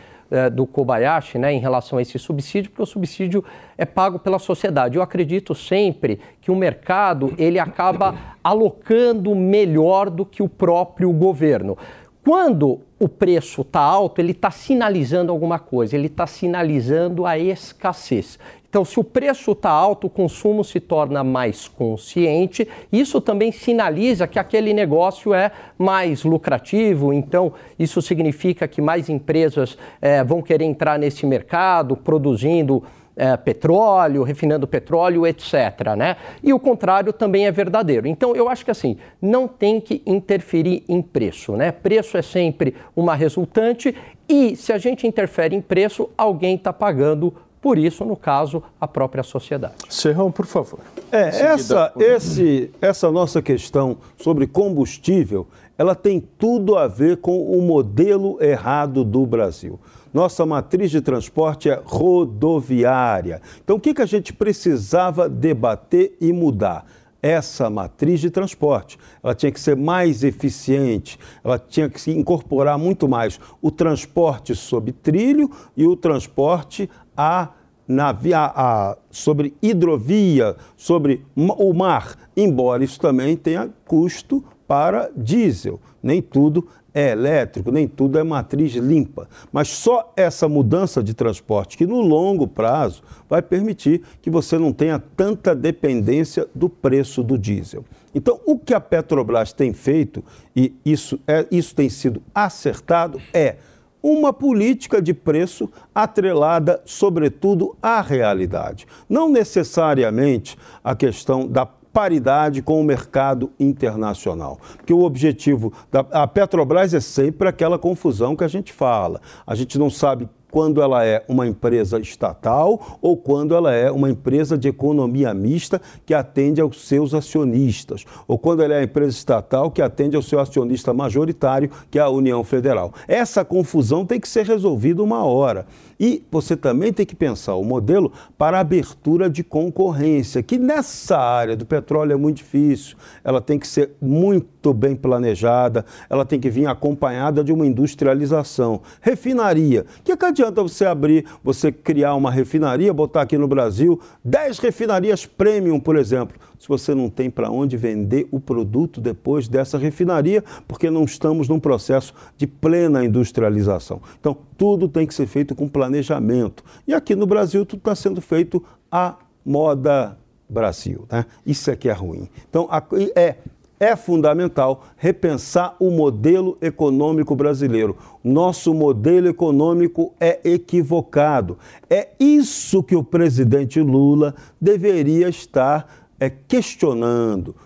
do 0.53 0.66
Kobayashi 0.66 1.38
né, 1.38 1.53
em 1.53 1.59
relação 1.59 1.99
a 1.99 2.03
esse 2.03 2.19
subsídio, 2.19 2.71
porque 2.71 2.83
o 2.83 2.87
subsídio 2.87 3.45
é 3.77 3.85
pago 3.85 4.19
pela 4.19 4.38
sociedade. 4.38 4.97
Eu 4.97 5.03
acredito 5.03 5.55
sempre 5.55 6.21
que 6.40 6.51
o 6.51 6.57
mercado 6.57 7.35
ele 7.37 7.59
acaba 7.59 8.14
alocando 8.43 9.35
melhor 9.35 10.09
do 10.09 10.25
que 10.25 10.43
o 10.43 10.49
próprio 10.49 11.12
governo. 11.12 11.77
Quando 12.23 12.81
o 12.99 13.09
preço 13.09 13.62
está 13.62 13.81
alto, 13.81 14.21
ele 14.21 14.33
está 14.33 14.51
sinalizando 14.51 15.33
alguma 15.33 15.59
coisa, 15.59 15.97
ele 15.97 16.07
está 16.07 16.27
sinalizando 16.27 17.25
a 17.25 17.38
escassez. 17.38 18.38
Então, 18.70 18.85
se 18.85 19.00
o 19.00 19.04
preço 19.04 19.50
está 19.50 19.68
alto, 19.68 20.06
o 20.06 20.11
consumo 20.11 20.62
se 20.62 20.78
torna 20.78 21.24
mais 21.24 21.66
consciente. 21.66 22.68
Isso 22.92 23.20
também 23.20 23.50
sinaliza 23.50 24.28
que 24.28 24.38
aquele 24.38 24.72
negócio 24.72 25.35
é 25.35 25.50
mais 25.76 26.22
lucrativo. 26.22 27.12
Então, 27.12 27.52
isso 27.76 28.00
significa 28.00 28.68
que 28.68 28.80
mais 28.80 29.09
empresas 29.09 29.76
é, 30.00 30.22
vão 30.22 30.40
querer 30.40 30.64
entrar 30.64 31.00
nesse 31.00 31.26
mercado, 31.26 31.96
produzindo 31.96 32.85
é, 33.16 33.37
petróleo, 33.37 34.22
refinando 34.22 34.68
petróleo, 34.68 35.26
etc. 35.26 35.96
Né? 35.96 36.16
E 36.40 36.52
o 36.52 36.61
contrário 36.61 37.12
também 37.12 37.46
é 37.46 37.50
verdadeiro. 37.50 38.06
Então, 38.06 38.37
eu 38.37 38.48
acho 38.48 38.64
que 38.64 38.70
assim, 38.70 38.96
não 39.20 39.48
tem 39.48 39.80
que 39.80 40.00
interferir 40.06 40.85
em 40.88 41.02
preço. 41.02 41.56
Né? 41.56 41.72
Preço 41.72 42.16
é 42.16 42.22
sempre 42.22 42.76
uma 42.94 43.16
resultante 43.16 43.92
e 44.28 44.54
se 44.54 44.72
a 44.72 44.78
gente 44.78 45.09
interfere 45.09 45.56
em 45.56 45.61
preço, 45.61 46.09
alguém 46.16 46.54
está 46.54 46.72
pagando 46.72 47.35
por 47.61 47.77
isso, 47.77 48.05
no 48.05 48.16
caso, 48.16 48.62
a 48.81 48.88
própria 48.88 49.23
sociedade. 49.23 49.75
Serrão, 49.88 50.33
por 50.33 50.46
favor. 50.46 50.81
É, 51.12 51.29
essa, 51.29 51.92
esse, 51.99 52.70
essa 52.81 53.11
nossa 53.11 53.42
questão 53.42 53.99
sobre 54.16 54.46
combustível, 54.46 55.46
ela 55.77 55.94
tem 55.94 56.20
tudo 56.20 56.77
a 56.77 56.87
ver 56.87 57.18
com 57.18 57.42
o 57.42 57.61
modelo 57.61 58.42
errado 58.42 59.05
do 59.05 59.27
Brasil. 59.27 59.79
Nossa 60.12 60.44
matriz 60.44 60.90
de 60.90 61.01
transporte 61.01 61.70
é 61.70 61.81
rodoviária. 61.85 63.40
Então, 63.62 63.77
o 63.77 63.81
que, 63.81 63.94
que 63.94 64.03
a 64.03 64.07
gente 64.07 64.33
precisava 64.33 65.29
debater 65.29 66.16
e 66.20 66.33
mudar? 66.33 66.85
Essa 67.22 67.68
matriz 67.68 68.20
de 68.20 68.30
transporte. 68.30 68.98
Ela 69.22 69.35
tinha 69.35 69.52
que 69.52 69.61
ser 69.61 69.76
mais 69.76 70.24
eficiente, 70.24 71.18
ela 71.44 71.59
tinha 71.59 71.88
que 71.88 72.00
se 72.00 72.11
incorporar 72.11 72.78
muito 72.78 73.09
mais 73.09 73.38
o 73.61 73.70
transporte 73.70 74.54
sob 74.54 74.92
trilho 74.92 75.50
e 75.76 75.87
o 75.87 75.96
transporte 75.96 76.88
a 77.16 77.50
navia, 77.87 78.52
a, 78.54 78.96
sobre 79.11 79.54
hidrovia, 79.61 80.56
sobre 80.76 81.24
o 81.37 81.72
mar, 81.74 82.16
embora 82.37 82.85
isso 82.85 83.00
também 83.00 83.37
tenha 83.37 83.68
custo 83.85 84.44
para 84.66 85.11
diesel. 85.16 85.80
Nem 86.00 86.22
tudo 86.22 86.68
é 86.94 87.11
elétrico, 87.11 87.70
nem 87.70 87.87
tudo 87.87 88.18
é 88.18 88.22
matriz 88.22 88.72
limpa. 88.72 89.29
Mas 89.53 89.68
só 89.68 90.12
essa 90.16 90.48
mudança 90.48 91.03
de 91.03 91.14
transporte, 91.14 91.76
que 91.76 91.87
no 91.87 92.00
longo 92.00 92.46
prazo 92.46 93.03
vai 93.29 93.42
permitir 93.42 94.03
que 94.20 94.31
você 94.31 94.59
não 94.59 94.72
tenha 94.72 94.98
tanta 94.98 95.55
dependência 95.55 96.46
do 96.55 96.68
preço 96.68 97.22
do 97.22 97.38
diesel. 97.38 97.85
Então, 98.14 98.40
o 98.44 98.59
que 98.59 98.74
a 98.74 98.81
Petrobras 98.81 99.53
tem 99.53 99.72
feito, 99.72 100.24
e 100.55 100.74
isso, 100.85 101.18
é, 101.26 101.46
isso 101.50 101.74
tem 101.74 101.88
sido 101.88 102.22
acertado, 102.35 103.20
é 103.33 103.57
uma 104.03 104.33
política 104.33 105.00
de 105.00 105.12
preço 105.12 105.70
atrelada, 105.94 106.81
sobretudo, 106.85 107.76
à 107.83 108.00
realidade. 108.00 108.87
Não 109.09 109.29
necessariamente 109.29 110.57
a 110.83 110.94
questão 110.94 111.46
da 111.46 111.68
paridade 111.92 112.62
com 112.62 112.81
o 112.81 112.85
mercado 112.85 113.50
internacional. 113.59 114.59
Porque 114.76 114.92
o 114.92 115.03
objetivo 115.03 115.72
da 115.90 116.00
a 116.11 116.26
Petrobras 116.26 116.94
é 116.94 117.00
sempre 117.00 117.48
aquela 117.48 117.79
confusão 117.79 118.37
que 118.37 118.44
a 118.44 118.48
gente 118.48 118.72
fala. 118.72 119.20
A 119.46 119.55
gente 119.55 119.79
não 119.79 119.90
sabe 119.90 120.29
quando 120.50 120.83
ela 120.83 121.05
é 121.05 121.24
uma 121.29 121.46
empresa 121.46 121.98
estatal 121.98 122.98
ou 123.00 123.16
quando 123.16 123.55
ela 123.55 123.72
é 123.72 123.90
uma 123.90 124.11
empresa 124.11 124.59
de 124.59 124.68
economia 124.68 125.33
mista 125.33 125.81
que 126.05 126.12
atende 126.12 126.61
aos 126.61 126.87
seus 126.87 127.14
acionistas, 127.14 128.05
ou 128.26 128.38
quando 128.38 128.62
ela 128.62 128.74
é 128.74 128.79
uma 128.79 128.85
empresa 128.85 129.16
estatal 129.16 129.70
que 129.70 129.81
atende 129.81 130.16
ao 130.16 130.22
seu 130.22 130.40
acionista 130.40 130.92
majoritário, 130.92 131.70
que 131.90 131.98
é 131.98 132.03
a 132.03 132.09
União 132.09 132.42
Federal. 132.42 132.92
Essa 133.07 133.44
confusão 133.44 134.05
tem 134.05 134.18
que 134.18 134.29
ser 134.29 134.44
resolvida 134.44 135.03
uma 135.03 135.24
hora. 135.24 135.66
E 136.00 136.24
você 136.30 136.56
também 136.56 136.94
tem 136.94 137.04
que 137.04 137.14
pensar 137.14 137.56
o 137.56 137.62
modelo 137.62 138.10
para 138.38 138.58
abertura 138.58 139.28
de 139.28 139.44
concorrência, 139.44 140.42
que 140.42 140.58
nessa 140.58 141.18
área 141.18 141.54
do 141.54 141.66
petróleo 141.66 142.14
é 142.14 142.16
muito 142.16 142.38
difícil. 142.38 142.96
Ela 143.22 143.38
tem 143.38 143.58
que 143.58 143.68
ser 143.68 143.90
muito 144.00 144.72
bem 144.72 144.96
planejada, 144.96 145.84
ela 146.08 146.24
tem 146.24 146.40
que 146.40 146.48
vir 146.48 146.66
acompanhada 146.66 147.44
de 147.44 147.52
uma 147.52 147.66
industrialização. 147.66 148.80
Refinaria. 149.02 149.84
O 149.98 150.02
que, 150.02 150.16
que 150.16 150.24
adianta 150.24 150.62
você 150.62 150.86
abrir, 150.86 151.26
você 151.44 151.70
criar 151.70 152.14
uma 152.14 152.30
refinaria, 152.30 152.94
botar 152.94 153.20
aqui 153.20 153.36
no 153.36 153.46
Brasil 153.46 154.00
10 154.24 154.58
refinarias 154.58 155.26
premium, 155.26 155.78
por 155.78 155.96
exemplo? 155.96 156.38
Se 156.61 156.68
você 156.68 156.94
não 156.94 157.09
tem 157.09 157.31
para 157.31 157.51
onde 157.51 157.79
vender 157.79 158.29
o 158.31 158.38
produto 158.38 159.01
depois 159.01 159.49
dessa 159.49 159.79
refinaria, 159.79 160.44
porque 160.68 160.90
não 160.90 161.05
estamos 161.05 161.49
num 161.49 161.59
processo 161.59 162.12
de 162.37 162.46
plena 162.46 163.03
industrialização. 163.03 164.03
Então, 164.20 164.37
tudo 164.59 164.87
tem 164.87 165.07
que 165.07 165.14
ser 165.14 165.27
feito 165.27 165.55
com 165.55 165.66
planejamento. 165.66 166.62
E 166.87 166.92
aqui 166.92 167.16
no 167.16 167.27
Brasil, 167.27 167.64
tudo 167.64 167.79
está 167.79 167.94
sendo 167.94 168.20
feito 168.20 168.62
à 168.92 169.16
moda 169.42 170.18
Brasil. 170.46 171.07
Né? 171.11 171.25
Isso 171.46 171.70
é 171.70 171.77
que 171.77 171.88
é 171.88 171.92
ruim. 171.92 172.29
Então, 172.46 172.68
é 173.16 173.37
é 173.81 173.96
fundamental 173.96 174.85
repensar 174.99 175.75
o 175.81 175.90
modelo 175.90 176.59
econômico 176.61 177.35
brasileiro. 177.35 177.96
Nosso 178.23 178.75
modelo 178.75 179.27
econômico 179.27 180.12
é 180.20 180.38
equivocado. 180.44 181.57
É 181.88 182.09
isso 182.20 182.83
que 182.83 182.94
o 182.94 183.03
presidente 183.03 183.81
Lula 183.81 184.35
deveria 184.61 185.31
estar 185.31 185.99
é, 186.20 186.28
questionando, 186.28 187.56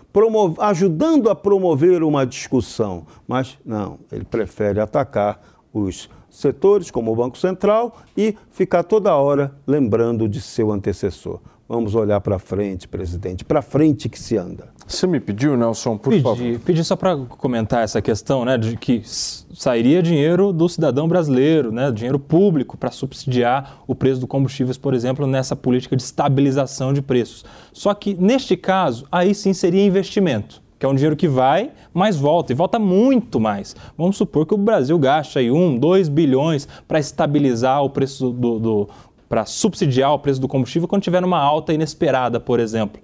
ajudando 0.59 1.29
a 1.29 1.35
promover 1.35 2.01
uma 2.01 2.25
discussão. 2.25 3.05
Mas 3.27 3.59
não, 3.65 3.99
ele 4.09 4.23
prefere 4.23 4.79
atacar 4.79 5.41
os 5.73 6.09
setores, 6.29 6.89
como 6.89 7.11
o 7.11 7.15
Banco 7.15 7.37
Central, 7.37 7.97
e 8.15 8.35
ficar 8.49 8.83
toda 8.83 9.13
hora 9.13 9.53
lembrando 9.67 10.27
de 10.27 10.39
seu 10.39 10.71
antecessor. 10.71 11.41
Vamos 11.67 11.95
olhar 11.95 12.21
para 12.21 12.39
frente, 12.39 12.87
presidente, 12.87 13.43
para 13.43 13.61
frente 13.61 14.07
que 14.07 14.19
se 14.19 14.37
anda. 14.37 14.74
Você 14.87 15.07
me 15.07 15.19
pediu, 15.19 15.57
Nelson, 15.57 15.97
por 15.97 16.11
pedi, 16.11 16.23
favor. 16.23 16.59
Pedi 16.63 16.83
só 16.83 16.95
para 16.95 17.17
comentar 17.17 17.83
essa 17.83 18.01
questão, 18.01 18.45
né, 18.45 18.57
de 18.57 18.77
que 18.77 19.01
sairia 19.03 20.01
dinheiro 20.01 20.53
do 20.53 20.69
cidadão 20.69 21.07
brasileiro, 21.07 21.71
né, 21.71 21.91
dinheiro 21.91 22.19
público 22.19 22.77
para 22.77 22.91
subsidiar 22.91 23.79
o 23.87 23.95
preço 23.95 24.21
do 24.21 24.27
combustíveis, 24.27 24.77
por 24.77 24.93
exemplo, 24.93 25.25
nessa 25.25 25.55
política 25.55 25.95
de 25.95 26.03
estabilização 26.03 26.93
de 26.93 27.01
preços. 27.01 27.43
Só 27.73 27.93
que 27.93 28.13
neste 28.13 28.55
caso, 28.55 29.07
aí 29.11 29.33
sim 29.33 29.53
seria 29.53 29.83
investimento 29.83 30.63
que 30.77 30.85
é 30.85 30.89
um 30.89 30.93
dinheiro 30.93 31.15
que 31.15 31.27
vai, 31.27 31.71
mas 31.93 32.17
volta, 32.17 32.51
e 32.51 32.55
volta 32.55 32.77
muito 32.77 33.39
mais. 33.39 33.75
Vamos 33.97 34.17
supor 34.17 34.45
que 34.45 34.53
o 34.53 34.57
Brasil 34.57 34.99
gaste 34.99 35.39
aí 35.39 35.49
1, 35.49 35.79
2 35.79 36.09
bilhões 36.09 36.67
para 36.85 36.99
estabilizar 36.99 37.81
o 37.81 37.89
preço 37.89 38.29
do, 38.31 38.59
do 38.59 38.89
para 39.27 39.45
subsidiar 39.45 40.13
o 40.13 40.19
preço 40.19 40.39
do 40.39 40.47
combustível 40.47 40.87
quando 40.87 41.01
tiver 41.01 41.23
uma 41.23 41.39
alta 41.39 41.73
inesperada, 41.73 42.39
por 42.39 42.59
exemplo. 42.59 43.01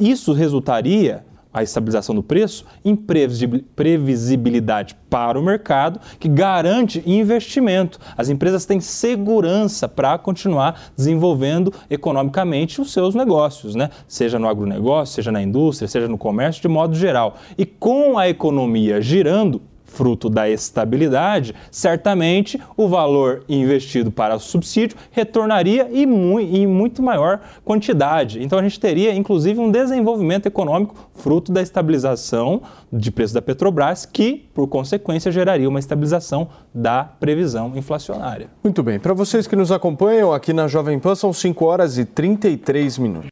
Isso 0.00 0.32
resultaria 0.32 1.24
a 1.56 1.62
estabilização 1.62 2.14
do 2.14 2.22
preço 2.22 2.66
em 2.84 2.94
previsibilidade 2.94 4.94
para 5.08 5.40
o 5.40 5.42
mercado, 5.42 5.98
que 6.20 6.28
garante 6.28 7.02
investimento. 7.06 7.98
As 8.14 8.28
empresas 8.28 8.66
têm 8.66 8.78
segurança 8.78 9.88
para 9.88 10.18
continuar 10.18 10.92
desenvolvendo 10.94 11.72
economicamente 11.88 12.78
os 12.78 12.92
seus 12.92 13.14
negócios, 13.14 13.74
né? 13.74 13.88
seja 14.06 14.38
no 14.38 14.46
agronegócio, 14.46 15.14
seja 15.14 15.32
na 15.32 15.42
indústria, 15.42 15.88
seja 15.88 16.06
no 16.06 16.18
comércio, 16.18 16.60
de 16.60 16.68
modo 16.68 16.94
geral. 16.94 17.36
E 17.56 17.64
com 17.64 18.18
a 18.18 18.28
economia 18.28 19.00
girando, 19.00 19.62
fruto 19.86 20.28
da 20.28 20.48
estabilidade, 20.48 21.54
certamente 21.70 22.60
o 22.76 22.88
valor 22.88 23.44
investido 23.48 24.10
para 24.10 24.36
o 24.36 24.40
subsídio 24.40 24.96
retornaria 25.10 25.88
em, 25.92 26.04
mu 26.06 26.38
em 26.40 26.66
muito 26.66 27.02
maior 27.02 27.40
quantidade. 27.64 28.42
Então 28.42 28.58
a 28.58 28.62
gente 28.62 28.78
teria, 28.78 29.14
inclusive, 29.14 29.58
um 29.58 29.70
desenvolvimento 29.70 30.46
econômico 30.46 30.94
fruto 31.14 31.52
da 31.52 31.62
estabilização 31.62 32.62
de 32.92 33.10
preço 33.10 33.34
da 33.34 33.42
Petrobras, 33.42 34.04
que, 34.04 34.48
por 34.54 34.66
consequência, 34.68 35.32
geraria 35.32 35.68
uma 35.68 35.78
estabilização 35.78 36.48
da 36.74 37.04
previsão 37.04 37.72
inflacionária. 37.76 38.48
Muito 38.62 38.82
bem. 38.82 38.98
Para 38.98 39.14
vocês 39.14 39.46
que 39.46 39.56
nos 39.56 39.72
acompanham 39.72 40.32
aqui 40.32 40.52
na 40.52 40.68
Jovem 40.68 40.98
Pan, 40.98 41.14
são 41.14 41.32
5 41.32 41.64
horas 41.64 41.98
e 41.98 42.04
33 42.04 42.98
minutos. 42.98 43.30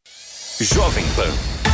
Jovem 0.60 1.04
Pan. 1.16 1.73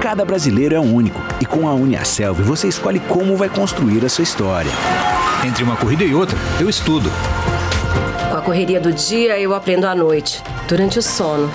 Cada 0.00 0.24
brasileiro 0.24 0.74
é 0.74 0.80
único 0.80 1.20
e 1.40 1.46
com 1.46 1.68
a 1.68 1.74
Uniaselv 1.74 2.42
você 2.42 2.68
escolhe 2.68 3.00
como 3.00 3.36
vai 3.36 3.48
construir 3.48 4.04
a 4.04 4.08
sua 4.08 4.24
história. 4.24 4.70
Entre 5.46 5.62
uma 5.62 5.76
corrida 5.76 6.04
e 6.04 6.14
outra, 6.14 6.38
eu 6.58 6.68
estudo. 6.68 7.10
Com 8.30 8.36
a 8.36 8.40
correria 8.40 8.80
do 8.80 8.92
dia, 8.92 9.38
eu 9.38 9.54
aprendo 9.54 9.86
à 9.86 9.94
noite, 9.94 10.42
durante 10.68 10.98
o 10.98 11.02
sono 11.02 11.50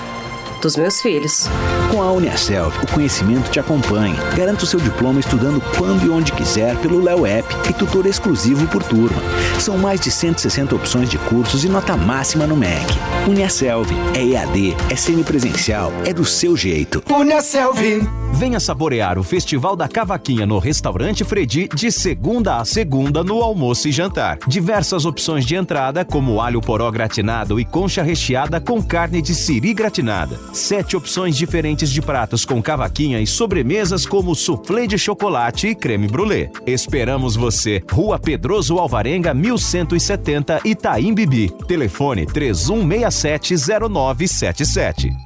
dos 0.60 0.76
meus 0.76 1.00
filhos. 1.00 1.48
Com 1.96 2.02
a 2.02 2.12
Uniaselv, 2.12 2.76
o 2.82 2.92
conhecimento 2.92 3.50
te 3.50 3.58
acompanha. 3.58 4.22
Garanta 4.36 4.64
o 4.64 4.66
seu 4.66 4.78
diploma 4.78 5.18
estudando 5.18 5.62
quando 5.78 6.04
e 6.04 6.10
onde 6.10 6.30
quiser 6.30 6.76
pelo 6.76 7.02
Léo 7.02 7.24
App 7.24 7.48
e 7.70 7.72
tutor 7.72 8.04
exclusivo 8.04 8.66
por 8.66 8.82
turma. 8.82 9.16
São 9.58 9.78
mais 9.78 9.98
de 9.98 10.10
160 10.10 10.74
opções 10.74 11.08
de 11.08 11.16
cursos 11.16 11.64
e 11.64 11.70
nota 11.70 11.96
máxima 11.96 12.46
no 12.46 12.54
MEC. 12.54 12.84
Uniaselv 13.26 13.90
é 14.14 14.22
EAD, 14.22 14.76
é 14.90 14.94
semipresencial, 14.94 15.90
é 16.04 16.12
do 16.12 16.26
seu 16.26 16.54
jeito. 16.54 17.02
Uniaselv. 17.10 18.06
Venha 18.32 18.60
saborear 18.60 19.18
o 19.18 19.22
Festival 19.22 19.74
da 19.74 19.88
Cavaquinha 19.88 20.44
no 20.44 20.58
Restaurante 20.58 21.24
Fredi 21.24 21.68
de 21.74 21.90
segunda 21.90 22.58
a 22.58 22.64
segunda 22.66 23.24
no 23.24 23.42
almoço 23.42 23.88
e 23.88 23.92
jantar. 23.92 24.38
Diversas 24.46 25.06
opções 25.06 25.46
de 25.46 25.54
entrada, 25.54 26.04
como 26.04 26.38
alho 26.42 26.60
poró 26.60 26.90
gratinado 26.90 27.58
e 27.58 27.64
concha 27.64 28.02
recheada 28.02 28.60
com 28.60 28.82
carne 28.82 29.22
de 29.22 29.34
siri 29.34 29.72
gratinada. 29.72 30.38
Sete 30.52 30.96
opções 30.96 31.34
diferentes 31.34 31.85
de 31.90 32.00
pratos 32.00 32.44
com 32.44 32.62
cavaquinha 32.62 33.20
e 33.20 33.26
sobremesas 33.26 34.06
como 34.06 34.32
soufflé 34.34 34.86
de 34.86 34.96
chocolate 34.98 35.68
e 35.68 35.74
creme 35.74 36.08
brulee. 36.08 36.50
Esperamos 36.66 37.36
você. 37.36 37.82
Rua 37.90 38.18
Pedroso 38.18 38.78
Alvarenga, 38.78 39.34
1170, 39.34 40.60
Itaim 40.64 41.12
Bibi. 41.14 41.50
Telefone 41.66 42.26
31670977. 42.26 45.25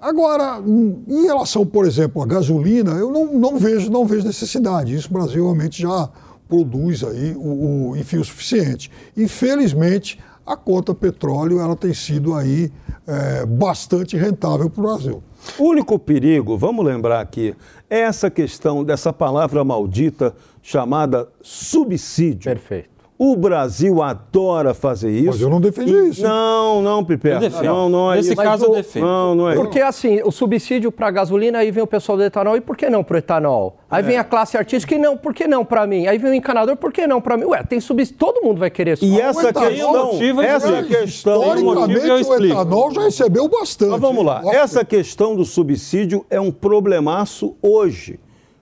Agora, 0.00 0.62
em 0.66 1.22
relação, 1.26 1.66
por 1.66 1.86
exemplo, 1.86 2.22
à 2.22 2.26
gasolina, 2.26 2.92
eu 2.92 3.10
não, 3.10 3.26
não 3.34 3.58
vejo 3.58 3.90
não 3.90 4.06
vejo 4.06 4.26
necessidade. 4.26 4.94
Isso 4.94 5.08
o 5.08 5.12
Brasil 5.12 5.44
realmente 5.44 5.82
já 5.82 6.08
produz 6.48 7.04
aí 7.04 7.34
o, 7.36 7.90
o 7.90 7.96
enfim 7.96 8.16
o 8.16 8.24
suficiente. 8.24 8.90
Infelizmente, 9.16 10.18
a 10.44 10.56
conta 10.56 10.94
petróleo 10.94 11.60
ela 11.60 11.76
tem 11.76 11.94
sido 11.94 12.34
aí 12.34 12.72
é, 13.06 13.46
bastante 13.46 14.16
rentável 14.16 14.68
para 14.68 14.80
o 14.80 14.86
Brasil. 14.86 15.22
O 15.58 15.64
único 15.64 15.98
perigo, 15.98 16.58
vamos 16.58 16.84
lembrar 16.84 17.20
aqui, 17.20 17.54
é 17.88 18.00
essa 18.00 18.30
questão 18.30 18.82
dessa 18.82 19.12
palavra 19.12 19.64
maldita 19.64 20.34
chamada 20.62 21.28
subsídio. 21.40 22.50
Perfeito. 22.50 22.89
O 23.22 23.36
Brasil 23.36 24.02
adora 24.02 24.72
fazer 24.72 25.10
isso. 25.10 25.26
Mas 25.26 25.40
eu 25.42 25.50
não 25.50 25.60
defendi 25.60 25.92
E- 25.92 26.08
isso. 26.08 26.22
Não, 26.22 26.80
não, 26.80 27.04
Pipe. 27.04 27.28
Não, 27.62 27.86
não 27.90 28.10
é 28.10 28.16
Nesse 28.16 28.32
isso. 28.32 28.42
caso, 28.42 28.64
eu 28.64 28.72
defendo. 28.72 29.02
Não, 29.04 29.34
não 29.34 29.50
é 29.50 29.52
isso. 29.52 29.62
Porque 29.62 29.78
assim, 29.78 30.22
o 30.24 30.30
subsídio 30.32 30.90
para 30.90 31.10
gasolina, 31.10 31.58
aí 31.58 31.70
vem 31.70 31.82
o 31.82 31.86
pessoal 31.86 32.16
do 32.16 32.24
etanol, 32.24 32.56
e 32.56 32.62
por 32.62 32.78
que 32.78 32.88
não 32.88 33.04
para 33.04 33.16
o 33.16 33.18
etanol? 33.18 33.76
Aí 33.90 34.02
vem 34.02 34.16
a 34.16 34.24
classe 34.24 34.56
artística, 34.56 34.94
e 34.94 34.98
não, 34.98 35.18
por 35.18 35.34
que 35.34 35.46
não 35.46 35.66
para 35.66 35.86
mim? 35.86 36.06
Aí 36.06 36.16
vem 36.16 36.30
o 36.30 36.34
encanador, 36.34 36.76
por 36.76 36.90
que 36.90 37.06
não 37.06 37.20
para 37.20 37.36
mim? 37.36 37.44
Ué, 37.44 37.62
tem 37.62 37.78
subsídio, 37.78 38.16
todo 38.18 38.40
mundo 38.42 38.58
vai 38.58 38.70
querer 38.70 38.94
E 38.94 38.96
subsídio. 38.96 39.20
essa 39.22 39.48
etanol- 39.50 39.68
questão, 39.70 40.06
motivo 40.14 40.40
essa 40.40 40.82
questão, 40.82 41.42
Historicamente, 41.42 42.30
o 42.30 42.44
etanol 42.46 42.90
já 42.94 43.02
recebeu 43.02 43.48
bastante. 43.48 43.90
Mas 43.90 44.00
vamos 44.00 44.24
lá, 44.24 44.42
essa 44.46 44.82
questão 44.82 45.36
do 45.36 45.44
subsídio 45.44 46.24
é 46.30 46.40
um 46.40 46.50
problemaço 46.50 47.54
hoje. 47.60 48.18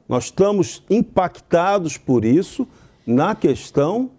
Nós 0.08 0.24
estamos 0.24 0.82
impactados 0.90 1.96
por 1.96 2.24
isso 2.24 2.66
na 3.06 3.36
questão 3.36 4.10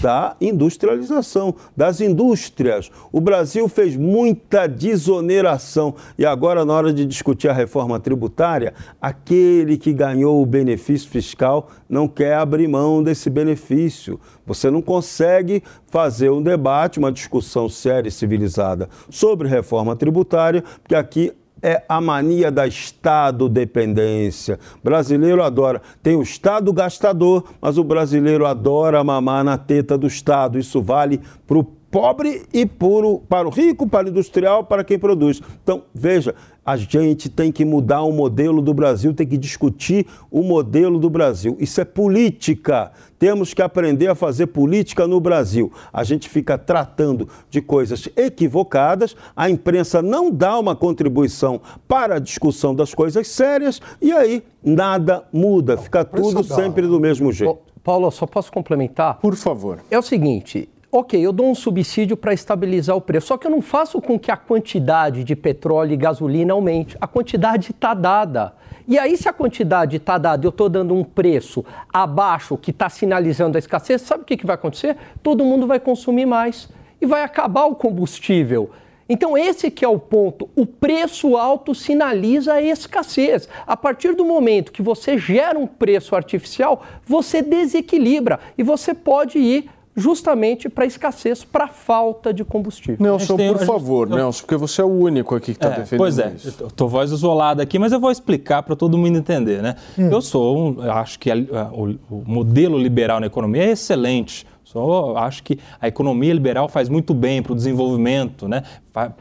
da 0.00 0.36
industrialização, 0.40 1.54
das 1.76 2.00
indústrias. 2.00 2.90
O 3.12 3.20
Brasil 3.20 3.68
fez 3.68 3.96
muita 3.96 4.66
desoneração 4.66 5.94
e 6.18 6.24
agora, 6.24 6.64
na 6.64 6.72
hora 6.72 6.92
de 6.92 7.04
discutir 7.04 7.48
a 7.48 7.52
reforma 7.52 8.00
tributária, 8.00 8.74
aquele 9.00 9.76
que 9.76 9.92
ganhou 9.92 10.42
o 10.42 10.46
benefício 10.46 11.08
fiscal 11.08 11.70
não 11.88 12.08
quer 12.08 12.34
abrir 12.34 12.68
mão 12.68 13.02
desse 13.02 13.28
benefício. 13.28 14.18
Você 14.46 14.70
não 14.70 14.82
consegue 14.82 15.62
fazer 15.86 16.30
um 16.30 16.42
debate, 16.42 16.98
uma 16.98 17.12
discussão 17.12 17.68
séria 17.68 18.08
e 18.08 18.12
civilizada 18.12 18.88
sobre 19.08 19.48
reforma 19.48 19.94
tributária, 19.94 20.62
porque 20.82 20.94
aqui 20.94 21.32
é 21.62 21.82
a 21.88 22.00
mania 22.00 22.50
da 22.50 22.66
Estado 22.66 23.48
dependência. 23.48 24.58
Brasileiro 24.82 25.42
adora. 25.42 25.82
Tem 26.02 26.16
o 26.16 26.22
Estado 26.22 26.72
gastador, 26.72 27.44
mas 27.60 27.78
o 27.78 27.84
brasileiro 27.84 28.46
adora 28.46 29.02
mamar 29.04 29.44
na 29.44 29.58
teta 29.58 29.96
do 29.96 30.06
Estado. 30.06 30.58
Isso 30.58 30.82
vale 30.82 31.20
para 31.46 31.58
o 31.58 31.64
pobre 31.64 32.42
e 32.52 32.64
puro, 32.64 33.20
para 33.28 33.48
o 33.48 33.50
rico, 33.50 33.88
para 33.88 34.06
o 34.06 34.10
industrial, 34.10 34.64
para 34.64 34.84
quem 34.84 34.98
produz. 34.98 35.42
Então, 35.62 35.82
veja, 35.92 36.34
a 36.70 36.76
gente 36.76 37.28
tem 37.28 37.50
que 37.50 37.64
mudar 37.64 38.02
o 38.02 38.12
modelo 38.12 38.62
do 38.62 38.72
Brasil, 38.72 39.12
tem 39.12 39.26
que 39.26 39.36
discutir 39.36 40.06
o 40.30 40.40
modelo 40.40 41.00
do 41.00 41.10
Brasil. 41.10 41.56
Isso 41.58 41.80
é 41.80 41.84
política. 41.84 42.92
Temos 43.18 43.52
que 43.52 43.60
aprender 43.60 44.06
a 44.06 44.14
fazer 44.14 44.46
política 44.46 45.04
no 45.04 45.20
Brasil. 45.20 45.72
A 45.92 46.04
gente 46.04 46.28
fica 46.28 46.56
tratando 46.56 47.28
de 47.50 47.60
coisas 47.60 48.08
equivocadas, 48.16 49.16
a 49.34 49.50
imprensa 49.50 50.00
não 50.00 50.30
dá 50.30 50.56
uma 50.58 50.76
contribuição 50.76 51.60
para 51.88 52.14
a 52.14 52.18
discussão 52.20 52.72
das 52.72 52.94
coisas 52.94 53.26
sérias 53.26 53.80
e 54.00 54.12
aí 54.12 54.40
nada 54.62 55.24
muda, 55.32 55.76
fica 55.76 56.04
tudo 56.04 56.44
sempre 56.44 56.86
do 56.86 57.00
mesmo 57.00 57.32
jeito. 57.32 57.58
Paulo, 57.82 58.10
só 58.12 58.26
posso 58.26 58.52
complementar? 58.52 59.18
Por 59.18 59.34
favor. 59.34 59.80
É 59.90 59.98
o 59.98 60.02
seguinte, 60.02 60.68
ok, 60.92 61.20
eu 61.20 61.32
dou 61.32 61.48
um 61.48 61.54
subsídio 61.54 62.16
para 62.16 62.32
estabilizar 62.32 62.96
o 62.96 63.00
preço, 63.00 63.28
só 63.28 63.36
que 63.36 63.46
eu 63.46 63.50
não 63.50 63.62
faço 63.62 64.00
com 64.00 64.18
que 64.18 64.30
a 64.30 64.36
quantidade 64.36 65.22
de 65.22 65.36
petróleo 65.36 65.92
e 65.92 65.96
gasolina 65.96 66.52
aumente. 66.52 66.96
A 67.00 67.06
quantidade 67.06 67.70
está 67.70 67.94
dada. 67.94 68.54
E 68.88 68.98
aí, 68.98 69.16
se 69.16 69.28
a 69.28 69.32
quantidade 69.32 69.98
está 69.98 70.18
dada, 70.18 70.44
eu 70.44 70.50
estou 70.50 70.68
dando 70.68 70.94
um 70.94 71.04
preço 71.04 71.64
abaixo 71.92 72.56
que 72.56 72.72
está 72.72 72.88
sinalizando 72.88 73.56
a 73.56 73.60
escassez, 73.60 74.02
sabe 74.02 74.22
o 74.22 74.26
que, 74.26 74.36
que 74.36 74.46
vai 74.46 74.54
acontecer? 74.54 74.96
Todo 75.22 75.44
mundo 75.44 75.66
vai 75.66 75.78
consumir 75.78 76.26
mais 76.26 76.68
e 77.00 77.06
vai 77.06 77.22
acabar 77.22 77.66
o 77.66 77.76
combustível. 77.76 78.70
Então, 79.08 79.36
esse 79.36 79.70
que 79.70 79.84
é 79.84 79.88
o 79.88 79.98
ponto. 79.98 80.48
O 80.54 80.64
preço 80.64 81.36
alto 81.36 81.74
sinaliza 81.74 82.54
a 82.54 82.62
escassez. 82.62 83.48
A 83.66 83.76
partir 83.76 84.14
do 84.14 84.24
momento 84.24 84.70
que 84.70 84.82
você 84.82 85.18
gera 85.18 85.58
um 85.58 85.66
preço 85.66 86.14
artificial, 86.14 86.82
você 87.04 87.42
desequilibra 87.42 88.38
e 88.56 88.62
você 88.62 88.94
pode 88.94 89.38
ir 89.38 89.68
justamente 89.96 90.68
para 90.68 90.84
a 90.84 90.86
escassez, 90.86 91.44
para 91.44 91.64
a 91.64 91.68
falta 91.68 92.32
de 92.32 92.44
combustível. 92.44 92.96
Nelson, 93.00 93.36
tem- 93.36 93.48
por 93.52 93.58
gente- 93.58 93.66
favor, 93.66 94.08
eu- 94.10 94.16
Nelson, 94.16 94.40
porque 94.42 94.56
você 94.56 94.80
é 94.80 94.84
o 94.84 94.88
único 94.88 95.34
aqui 95.34 95.46
que 95.46 95.50
está 95.52 95.68
É, 95.68 95.80
defendendo 95.80 95.98
pois 95.98 96.18
é, 96.18 96.32
isso. 96.36 96.56
eu 96.62 96.70
tô 96.70 96.86
voz 96.88 97.10
isolada 97.10 97.62
aqui, 97.62 97.78
mas 97.78 97.92
eu 97.92 98.00
vou 98.00 98.10
explicar 98.10 98.62
para 98.62 98.76
todo 98.76 98.96
mundo 98.96 99.18
entender, 99.18 99.62
né? 99.62 99.76
Eu 99.98 100.22
sou, 100.22 100.56
um, 100.56 100.84
eu 100.84 100.92
acho 100.92 101.18
que 101.18 101.30
a- 101.30 101.34
a- 101.34 101.70
o, 101.72 101.96
o 102.10 102.22
modelo 102.26 102.78
liberal 102.78 103.20
na 103.20 103.26
economia 103.26 103.64
é 103.64 103.70
excelente. 103.70 104.46
Só 104.64 105.16
acho 105.16 105.42
que 105.42 105.58
a 105.80 105.88
economia 105.88 106.32
liberal 106.32 106.68
faz 106.68 106.88
muito 106.88 107.12
bem 107.12 107.42
para 107.42 107.52
o 107.52 107.56
desenvolvimento, 107.56 108.46
né? 108.46 108.62
Para 108.92 109.12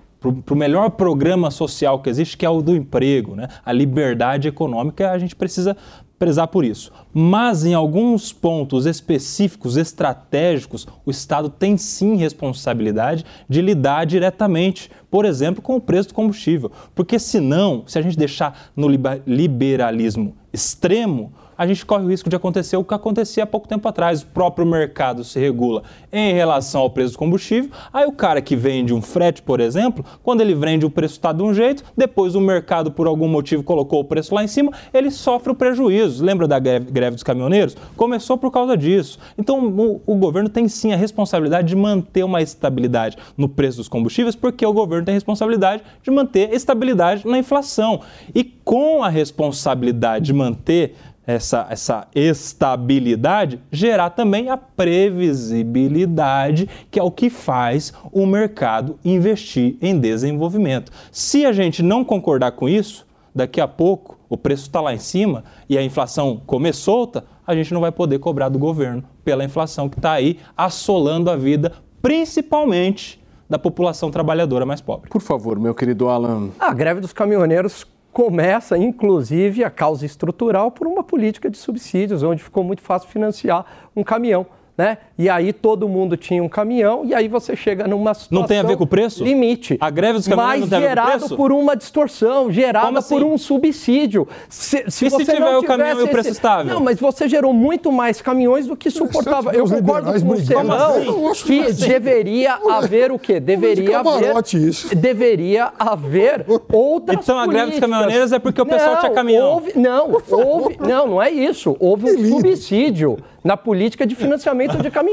o 0.52 0.56
melhor 0.56 0.92
programa 0.92 1.50
social 1.50 2.00
que 2.00 2.10
existe, 2.10 2.38
que 2.38 2.46
é 2.46 2.50
o 2.50 2.62
do 2.62 2.76
emprego, 2.76 3.36
né? 3.36 3.48
A 3.66 3.72
liberdade 3.74 4.48
econômica, 4.48 5.10
a 5.10 5.18
gente 5.18 5.36
precisa 5.36 5.76
prezar 6.20 6.48
por 6.48 6.66
isso. 6.66 6.92
Mas 7.14 7.66
em 7.66 7.74
alguns 7.74 8.34
pontos 8.34 8.86
específicos, 8.86 9.78
estratégicos, 9.78 10.86
o 11.06 11.10
Estado 11.10 11.50
tem 11.50 11.78
sim 11.78 12.18
responsabilidade 12.18 13.26
de 13.48 13.62
lidar 13.62 14.06
diretamente, 14.06 14.92
por 15.10 15.24
exemplo, 15.24 15.62
com 15.62 15.78
o 15.78 15.82
preço 15.82 16.10
do 16.10 16.14
combustível. 16.14 16.72
Porque 16.94 17.18
senão, 17.18 17.84
se 17.88 17.98
a 17.98 18.02
gente 18.02 18.18
deixar 18.18 18.70
no 18.76 18.88
liberalismo 19.26 20.36
extremo, 20.52 21.32
a 21.60 21.68
gente 21.68 21.86
corre 21.86 22.06
o 22.06 22.08
risco 22.08 22.30
de 22.30 22.38
acontecer 22.38 22.78
o 22.78 22.86
que 22.86 22.94
acontecia 22.94 23.44
há 23.44 23.46
pouco 23.46 23.68
tempo 23.68 23.86
atrás. 23.86 24.22
O 24.22 24.28
próprio 24.28 24.66
mercado 24.66 25.26
se 25.26 25.38
regula 25.38 25.84
em 26.10 26.34
relação 26.34 26.80
ao 26.80 26.90
preço 26.90 27.16
do 27.16 27.20
combustível. 27.20 27.70
Aí 27.92 28.06
o 28.06 28.14
cara 28.14 28.42
que 28.42 28.56
vende 28.56 28.94
um 28.94 29.02
frete, 29.02 29.42
por 29.42 29.60
exemplo, 29.60 30.06
quando 30.24 30.40
ele 30.40 30.56
vende 30.56 30.86
o 30.86 30.90
preço 30.90 31.16
está 31.16 31.34
de 31.34 31.44
um 31.44 31.54
jeito, 31.54 31.84
depois 31.98 32.34
o 32.34 32.40
mercado 32.40 32.94
por 32.94 33.08
algum 33.08 33.28
motivo 33.28 33.62
colocou 33.62 34.00
o 34.00 34.06
preço 34.06 34.34
lá 34.34 34.42
em 34.42 34.48
cima, 34.48 34.72
ele 34.94 35.12
sofre 35.12 35.52
o 35.52 35.56
prejuízo. 35.56 36.24
Lembra 36.24 36.48
da 36.48 36.58
greve, 36.60 36.90
greve 36.92 37.16
dos 37.16 37.24
caminhoneiros? 37.24 37.76
Começou 37.98 38.38
por 38.38 38.52
causa 38.52 38.78
disso. 38.78 39.20
Então 39.38 39.60
o, 39.60 40.02
o 40.06 40.16
governo 40.16 40.48
tem 40.48 40.66
sim 40.70 40.94
a 40.94 40.96
responsabilidade 40.96 41.68
de 41.68 41.76
manter 41.76 42.24
uma 42.24 42.42
estabilidade 42.42 43.18
no 43.36 43.50
preço 43.50 43.80
dos 43.80 43.90
combustíveis, 43.90 44.34
porque 44.34 44.66
o 44.66 44.72
governo 44.72 45.04
tem 45.04 45.12
a 45.12 45.18
responsabilidade 45.18 45.84
de 46.02 46.10
manter 46.10 46.54
estabilidade 46.54 47.28
na 47.28 47.38
inflação. 47.38 48.00
E 48.34 48.46
com 48.46 49.04
a 49.04 49.10
responsabilidade 49.10 50.28
de 50.28 50.32
manter 50.32 50.96
essa, 51.30 51.68
essa 51.70 52.08
estabilidade, 52.16 53.60
gerar 53.72 54.10
também 54.10 54.50
a 54.50 54.58
previsibilidade, 54.58 56.68
que 56.90 57.00
é 57.00 57.04
o 57.04 57.12
que 57.12 57.30
faz 57.30 57.94
o 58.12 58.26
mercado 58.26 58.98
investir 59.06 59.78
em 59.80 60.00
desenvolvimento. 60.00 60.92
Se 61.12 61.46
a 61.46 61.54
gente 61.54 61.84
não 61.84 62.04
concordar 62.04 62.54
com 62.54 62.68
isso, 62.68 63.06
daqui 63.34 63.62
a 63.62 63.68
pouco 63.68 64.18
o 64.28 64.36
preço 64.36 64.64
está 64.64 64.82
lá 64.82 64.92
em 64.92 64.98
cima 64.98 65.44
e 65.70 65.78
a 65.78 65.84
inflação 65.84 66.42
comer 66.48 66.74
solta, 66.74 67.24
a 67.46 67.54
gente 67.54 67.76
não 67.76 67.82
vai 67.82 67.92
poder 67.92 68.18
cobrar 68.18 68.50
do 68.50 68.58
governo 68.58 69.04
pela 69.24 69.44
inflação 69.44 69.88
que 69.88 70.00
está 70.00 70.14
aí 70.14 70.40
assolando 70.58 71.30
a 71.30 71.36
vida, 71.36 71.74
principalmente 72.02 73.24
da 73.48 73.60
população 73.60 74.10
trabalhadora 74.10 74.66
mais 74.66 74.82
pobre. 74.82 75.12
Por 75.12 75.22
favor, 75.22 75.60
meu 75.60 75.76
querido 75.76 76.10
Alan. 76.10 76.50
A 76.60 76.74
greve 76.74 77.02
dos 77.02 77.14
caminhoneiros 77.14 77.86
começa, 78.12 78.78
inclusive, 78.78 79.64
a 79.64 79.70
causa 79.70 80.06
estrutural 80.06 80.72
por 80.72 80.88
uma 80.88 81.04
política 81.04 81.50
de 81.50 81.58
subsídios, 81.58 82.24
onde 82.24 82.44
ficou 82.44 82.64
muito 82.64 82.82
fácil 82.82 83.10
financiar 83.10 83.90
um 83.96 84.04
caminhão 84.04 84.46
né? 84.80 84.98
E 85.20 85.28
aí 85.28 85.52
todo 85.52 85.90
mundo 85.90 86.16
tinha 86.16 86.42
um 86.42 86.48
caminhão 86.48 87.04
e 87.04 87.14
aí 87.14 87.28
você 87.28 87.54
chega 87.54 87.86
numa 87.86 88.14
situação 88.14 88.40
Não 88.40 88.48
tem 88.48 88.60
a 88.60 88.64
ver 88.64 88.78
com 88.78 88.86
o 88.86 88.88
preço? 88.88 89.22
Limite. 89.22 89.78
A 89.82 89.90
greve 89.90 90.14
dos 90.14 90.26
caminhões 90.30 90.62
mas 90.62 90.70
não 90.70 90.80
tem 90.80 90.88
gerado 90.88 91.10
a 91.10 91.12
ver 91.12 91.12
com 91.12 91.18
o 91.18 91.28
preço? 91.28 91.36
por 91.36 91.52
uma 91.52 91.76
distorção, 91.76 92.50
gerada 92.50 93.00
assim? 93.00 93.16
por 93.16 93.24
um 93.26 93.38
subsídio. 93.38 94.26
Se, 94.48 94.86
se 94.88 95.08
e 95.08 95.10
se 95.10 95.26
tiver 95.26 95.58
o 95.58 95.64
caminhão 95.64 96.00
e 96.00 96.04
o 96.04 96.08
preço 96.08 96.30
estável? 96.30 96.74
Não, 96.74 96.80
mas 96.80 97.02
você 97.02 97.28
gerou 97.28 97.52
muito 97.52 97.92
mais 97.92 98.22
caminhões 98.22 98.66
do 98.66 98.78
que 98.78 98.90
suportava. 98.90 99.52
Eu 99.52 99.68
concordo 99.68 100.10
com 100.24 100.30
o 100.30 100.38
Serrão 100.38 101.28
assim? 101.28 101.44
que 101.46 101.60
assim? 101.66 101.88
deveria 101.90 102.58
haver 102.70 103.12
o 103.12 103.20
quê? 103.20 103.42
Deveria 103.42 104.00
haver 104.00 104.36
isso. 104.54 104.96
deveria 104.96 105.74
haver 105.78 106.46
outras 106.72 107.20
Então 107.20 107.38
a 107.38 107.46
greve 107.46 107.72
dos 107.72 107.80
caminhoneiros 107.82 108.32
é 108.32 108.40
porque 108.40 108.62
o 108.62 108.66
pessoal 108.66 108.94
não, 108.94 109.00
tinha 109.02 109.12
caminhão. 109.12 109.52
Houve, 109.52 109.74
não, 109.78 110.18
houve, 110.32 110.78
não, 110.80 111.08
não 111.08 111.22
é 111.22 111.30
isso. 111.30 111.76
Houve 111.78 112.10
um 112.10 112.30
subsídio 112.30 113.18
na 113.44 113.58
política 113.58 114.06
de 114.06 114.16
financiamento 114.16 114.78
de 114.78 114.90
caminhões. 114.90 115.09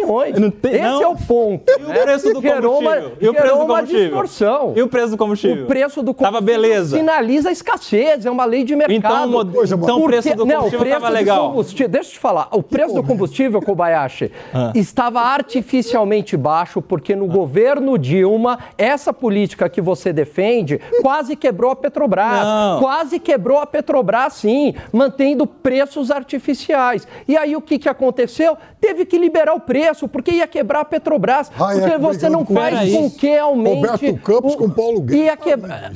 Tem, 0.50 0.72
Esse 0.74 0.82
não. 0.82 1.02
é 1.02 1.06
o 1.08 1.16
ponto. 1.16 1.70
E 1.70 1.82
o 1.82 2.02
preço 2.02 2.32
do 2.32 2.40
gerou 2.40 2.74
combustível? 2.76 3.08
Uma, 3.08 3.16
e 3.20 3.28
o 3.28 3.34
preço 3.34 3.54
do 3.54 3.60
uma 3.62 3.74
combustível? 3.76 4.04
distorção. 4.04 4.72
E 4.76 4.82
o 4.82 4.88
preço 4.88 5.10
do 5.10 5.16
combustível? 5.16 5.64
O 5.64 5.66
preço 5.66 6.02
do 6.02 6.14
Tava 6.14 6.40
beleza. 6.40 6.96
sinaliza 6.96 7.48
a 7.48 7.52
escasez, 7.52 8.26
é 8.26 8.30
uma 8.30 8.44
lei 8.44 8.64
de 8.64 8.74
mercado. 8.76 8.94
Então, 8.94 9.64
então 9.64 10.00
o 10.00 10.04
preço 10.06 10.34
do 10.34 10.46
combustível 10.46 10.86
estava 10.86 11.08
legal. 11.08 11.54
Deixa 11.62 11.84
eu 11.86 12.02
te 12.12 12.18
falar, 12.18 12.48
o 12.52 12.62
preço 12.62 12.94
do 12.94 13.02
combustível, 13.02 13.60
Kobayashi, 13.62 14.30
Ah. 14.52 14.72
estava 14.74 15.20
artificialmente 15.20 16.36
baixo 16.36 16.80
porque 16.82 17.14
no 17.16 17.26
governo 17.26 17.98
Dilma, 17.98 18.58
essa 18.76 19.12
política 19.12 19.68
que 19.68 19.80
você 19.80 20.12
defende 20.12 20.80
quase 21.02 21.36
quebrou 21.36 21.70
a 21.70 21.76
Petrobras. 21.76 22.42
Não. 22.44 22.80
Quase 22.80 23.18
quebrou 23.18 23.58
a 23.58 23.66
Petrobras, 23.66 24.34
sim, 24.34 24.74
mantendo 24.92 25.46
preços 25.46 26.10
artificiais. 26.10 27.06
E 27.26 27.36
aí 27.36 27.56
o 27.56 27.60
que, 27.60 27.78
que 27.78 27.88
aconteceu? 27.88 28.56
Teve 28.80 29.04
que 29.04 29.18
liberar 29.18 29.54
o 29.54 29.60
preço, 29.60 29.85
porque 30.08 30.30
ia 30.32 30.46
quebrar 30.46 30.80
a 30.80 30.84
Petrobras. 30.84 31.50
Hayek 31.58 31.80
porque 31.80 31.98
você 31.98 32.28
não 32.28 32.44
com 32.44 32.54
faz 32.54 32.88
isso. 32.88 32.96
com 32.98 33.10
que 33.10 33.36
aumente. 33.38 33.76
Roberto 33.86 34.16
Campos 34.22 34.54
o- 34.54 34.56
com 34.56 34.70
Paulo 34.70 35.00
Guedes. 35.00 35.24
Ia 35.24 35.36
quebrar. 35.36 35.92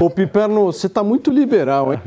Ô, 0.00 0.08
Piperno, 0.08 0.66
você 0.72 0.88
tá 0.88 1.04
muito 1.04 1.30
liberal, 1.30 1.92
hein? 1.92 2.00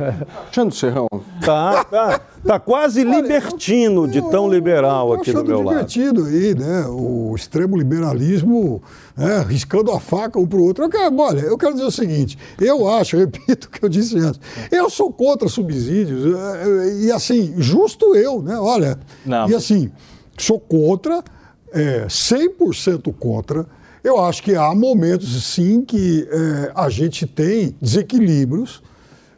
Alexandre 0.45 0.75
Serrão. 0.75 1.07
Tá, 1.45 1.83
tá, 1.83 2.19
tá 2.43 2.59
quase 2.59 3.03
libertino 3.03 4.07
de 4.07 4.21
tão 4.31 4.49
liberal 4.49 5.13
aqui 5.13 5.31
do 5.31 5.43
meu 5.45 5.61
lado. 5.61 5.85
divertido 5.85 6.25
aí, 6.25 6.55
né? 6.55 6.85
O 6.87 7.33
extremo 7.35 7.77
liberalismo 7.77 8.81
né? 9.15 9.45
riscando 9.47 9.91
a 9.91 9.99
faca 9.99 10.39
um 10.39 10.47
para 10.47 10.57
o 10.57 10.63
outro. 10.63 10.83
Eu 10.85 10.89
quero, 10.89 11.15
olha, 11.19 11.41
eu 11.41 11.57
quero 11.57 11.73
dizer 11.73 11.85
o 11.85 11.91
seguinte: 11.91 12.37
eu 12.59 12.89
acho, 12.89 13.15
eu 13.15 13.19
repito 13.19 13.67
o 13.67 13.69
que 13.69 13.83
eu 13.85 13.89
disse 13.89 14.17
antes, 14.17 14.39
eu 14.71 14.89
sou 14.89 15.11
contra 15.11 15.47
subsídios, 15.47 16.25
eh, 16.35 16.63
eh, 16.63 16.99
e 17.05 17.11
assim, 17.11 17.53
justo 17.57 18.15
eu, 18.15 18.41
né? 18.41 18.57
Olha, 18.59 18.97
Não. 19.25 19.47
e 19.47 19.53
assim, 19.53 19.91
sou 20.37 20.59
contra, 20.59 21.23
é, 21.71 22.05
100% 22.07 23.13
contra. 23.13 23.65
Eu 24.03 24.21
acho 24.23 24.43
que 24.43 24.55
há 24.55 24.73
momentos, 24.75 25.43
sim, 25.43 25.83
que 25.83 26.27
eh, 26.29 26.71
a 26.75 26.89
gente 26.89 27.25
tem 27.25 27.75
desequilíbrios. 27.81 28.83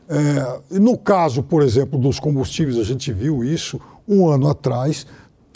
É, 0.09 0.77
no 0.77 0.97
caso, 0.97 1.41
por 1.41 1.63
exemplo, 1.63 1.97
dos 1.97 2.19
combustíveis, 2.19 2.77
a 2.77 2.83
gente 2.83 3.13
viu 3.13 3.45
isso 3.45 3.79
um 4.05 4.27
ano 4.27 4.49
atrás, 4.49 5.05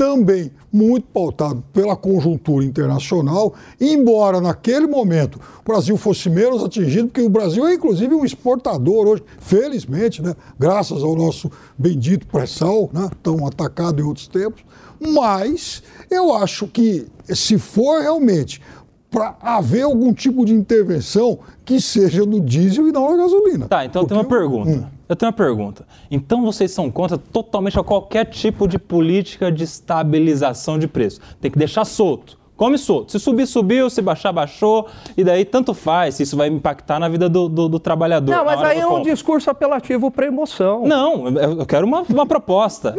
também 0.01 0.51
muito 0.71 1.05
pautado 1.13 1.63
pela 1.71 1.95
conjuntura 1.95 2.65
internacional, 2.65 3.53
embora 3.79 4.41
naquele 4.41 4.87
momento 4.87 5.39
o 5.59 5.71
Brasil 5.71 5.95
fosse 5.95 6.29
menos 6.29 6.63
atingido, 6.63 7.09
porque 7.09 7.21
o 7.21 7.29
Brasil 7.29 7.67
é 7.67 7.75
inclusive 7.75 8.15
um 8.15 8.25
exportador 8.25 9.07
hoje, 9.07 9.23
felizmente, 9.39 10.21
né, 10.21 10.35
graças 10.57 11.03
ao 11.03 11.15
nosso 11.15 11.51
bendito 11.77 12.25
pré-sal, 12.25 12.89
né, 12.91 13.11
tão 13.21 13.45
atacado 13.45 14.01
em 14.01 14.05
outros 14.05 14.27
tempos, 14.27 14.63
mas 15.01 15.81
eu 16.09 16.33
acho 16.33 16.67
que 16.67 17.07
se 17.29 17.57
for 17.57 18.01
realmente 18.01 18.61
para 19.09 19.35
haver 19.41 19.81
algum 19.81 20.13
tipo 20.13 20.45
de 20.45 20.53
intervenção 20.53 21.39
que 21.65 21.81
seja 21.81 22.25
no 22.25 22.39
diesel 22.39 22.87
e 22.87 22.91
não 22.93 23.11
na 23.11 23.17
gasolina. 23.17 23.67
Tá, 23.67 23.83
então 23.83 24.05
tem 24.05 24.17
uma 24.17 24.23
pergunta. 24.23 24.89
Eu 25.09 25.15
tenho 25.17 25.29
uma 25.29 25.35
pergunta. 25.35 25.85
Então 26.09 26.41
vocês 26.41 26.71
são 26.71 26.89
contra 26.89 27.17
totalmente 27.17 27.77
a 27.77 27.83
qualquer 27.83 28.25
tipo 28.25 28.65
de 28.65 28.79
política 28.79 29.51
de 29.51 29.65
estabilização 29.65 30.79
de 30.79 30.87
preço. 30.87 31.19
Tem 31.41 31.51
que 31.51 31.59
deixar 31.59 31.83
solto. 31.83 32.39
Come 32.62 32.78
solto. 32.78 33.12
Se 33.12 33.18
subir, 33.20 33.47
subiu. 33.47 33.89
Se 33.89 34.03
baixar, 34.03 34.32
baixou. 34.32 34.86
E 35.18 35.24
daí 35.24 35.43
tanto 35.43 35.74
faz 35.74 36.14
se 36.14 36.22
isso 36.22 36.38
vai 36.38 36.47
impactar 36.47 36.99
na 36.99 37.09
vida 37.09 37.28
do, 37.28 37.49
do- 37.49 37.68
do 37.68 37.80
trabalhador. 37.80 38.32
Não, 38.32 38.45
mas 38.45 38.62
aí 38.62 38.80
é 38.80 38.86
um 38.86 38.97
compra. 38.97 39.12
discurso 39.12 39.49
apelativo 39.49 40.12
para 40.12 40.28
emoção. 40.28 40.84
Não, 40.86 41.28
eu 41.30 41.66
quero 41.66 41.88
uma, 41.88 42.03
uma 42.07 42.24
proposta. 42.28 42.93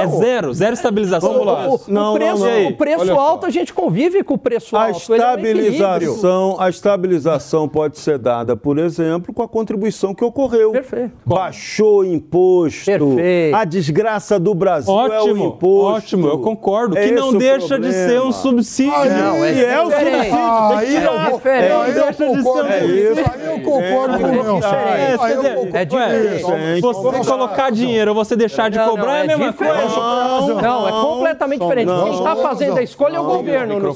É 0.00 0.06
zero, 0.06 0.54
zero 0.54 0.72
estabilização 0.72 1.30
do 1.34 1.40
O, 1.40 1.42
o- 1.42 1.56
preço. 1.78 1.90
o 1.90 1.92
Não, 1.92 2.14
preço, 2.14 2.42
não, 2.42 2.62
não. 2.62 2.68
o 2.70 2.76
preço 2.78 3.06
só. 3.06 3.20
alto, 3.20 3.44
a 3.44 3.50
gente 3.50 3.74
convive 3.74 4.24
com 4.24 4.32
o 4.32 4.38
preço 4.38 4.74
A 4.78 4.86
alto. 4.86 5.12
é 5.12 5.16
estabilização, 5.18 6.56
a 6.58 6.68
estabilização 6.70 7.68
pode 7.68 7.98
ser 7.98 8.16
dada, 8.18 8.56
por 8.56 8.78
exemplo, 8.78 9.34
com 9.34 9.42
a 9.42 9.48
contribuição 9.48 10.14
que 10.14 10.24
ocorreu. 10.24 10.72
Perfeito. 10.72 11.12
Baixou 11.26 11.98
o 11.98 12.04
imposto. 12.06 12.86
Perfeito. 12.86 13.56
A 13.56 13.64
desgraça 13.66 14.40
do 14.40 14.54
Brasil 14.54 14.90
é 14.94 15.20
o 15.20 15.22
Ótimo, 15.24 15.44
imposto. 15.48 15.96
ótimo, 15.96 16.26
eu 16.28 16.38
concordo. 16.38 16.96
É 16.96 17.08
que 17.08 17.12
não 17.14 17.34
deixa 17.36 17.78
de 17.78 17.92
ser 17.92 18.20
um 18.22 18.30
problema. 18.30 18.53
Subsídio. 18.62 18.92
Não, 18.92 19.44
é 19.44 19.52
E 19.52 19.64
é 19.64 19.80
o 19.80 19.88
diferente. 19.88 20.30
subsídio. 20.30 20.76
Aí 20.76 20.96
É 20.96 21.72
eu, 21.72 22.14
concordo 22.14 22.68
isso. 22.68 23.20
isso. 23.20 23.30
Aí 23.32 23.46
eu 23.46 23.60
concordo 23.62 24.18
com 24.18 24.24
o 24.24 24.42
Nelson. 24.42 24.74
É. 24.74 25.80
É 25.80 25.84
diferente. 25.84 26.80
Você 26.82 27.30
colocar 27.30 27.70
dinheiro 27.70 28.10
ou 28.10 28.14
você 28.14 28.36
deixar 28.36 28.70
de 28.70 28.78
cobrar 28.78 29.04
não, 29.04 29.12
é 29.12 29.20
a 29.22 29.26
mesma 29.26 29.50
diferente. 29.52 29.80
coisa. 29.80 29.96
Não, 29.96 30.62
não, 30.62 30.88
é 30.88 30.90
completamente 30.92 31.60
diferente. 31.60 31.90
Quem 32.02 32.12
está 32.14 32.36
fazendo 32.36 32.78
a 32.78 32.82
escolha 32.82 33.16
é 33.16 33.20
o 33.20 33.24
governo. 33.24 33.94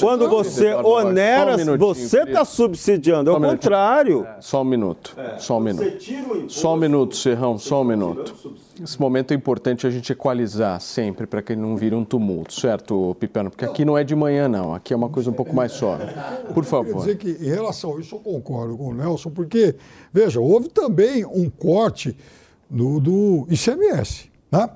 Quando 0.00 0.28
você 0.28 0.74
onera, 0.74 1.56
você 1.76 2.22
está 2.22 2.44
subsidiando. 2.44 3.30
É 3.30 3.34
o 3.34 3.40
contrário. 3.40 4.26
Só 4.40 4.62
um 4.62 4.64
minuto, 4.64 5.14
só 5.38 5.58
um 5.58 5.60
minuto. 5.60 5.84
Só 6.48 6.74
um 6.74 6.76
minuto, 6.76 7.16
Serrão, 7.16 7.58
só 7.58 7.80
um 7.80 7.84
minuto. 7.84 8.34
Esse 8.82 9.00
momento 9.00 9.32
é 9.32 9.34
importante 9.34 9.86
a 9.86 9.90
gente 9.90 10.12
equalizar 10.12 10.80
sempre 10.80 11.26
para 11.26 11.40
que 11.40 11.54
não 11.54 11.76
vire 11.76 11.94
um 11.94 12.04
tumulto, 12.04 12.52
certo, 12.52 13.16
Piperno? 13.20 13.50
Porque 13.50 13.64
aqui 13.64 13.84
não 13.84 13.96
é 13.96 14.02
de 14.02 14.16
manhã, 14.16 14.48
não. 14.48 14.74
Aqui 14.74 14.92
é 14.92 14.96
uma 14.96 15.08
coisa 15.08 15.30
um 15.30 15.32
pouco 15.32 15.54
mais 15.54 15.72
sóbria. 15.72 16.12
Por 16.52 16.64
Quer 16.64 16.70
favor. 16.70 16.96
dizer 16.96 17.16
que, 17.16 17.30
em 17.30 17.48
relação 17.48 17.96
a 17.96 18.00
isso, 18.00 18.16
eu 18.16 18.20
concordo 18.20 18.76
com 18.76 18.88
o 18.88 18.94
Nelson, 18.94 19.30
porque, 19.30 19.76
veja, 20.12 20.40
houve 20.40 20.68
também 20.68 21.24
um 21.24 21.48
corte 21.48 22.16
no, 22.68 22.98
do 22.98 23.46
ICMS, 23.48 24.28
né? 24.50 24.68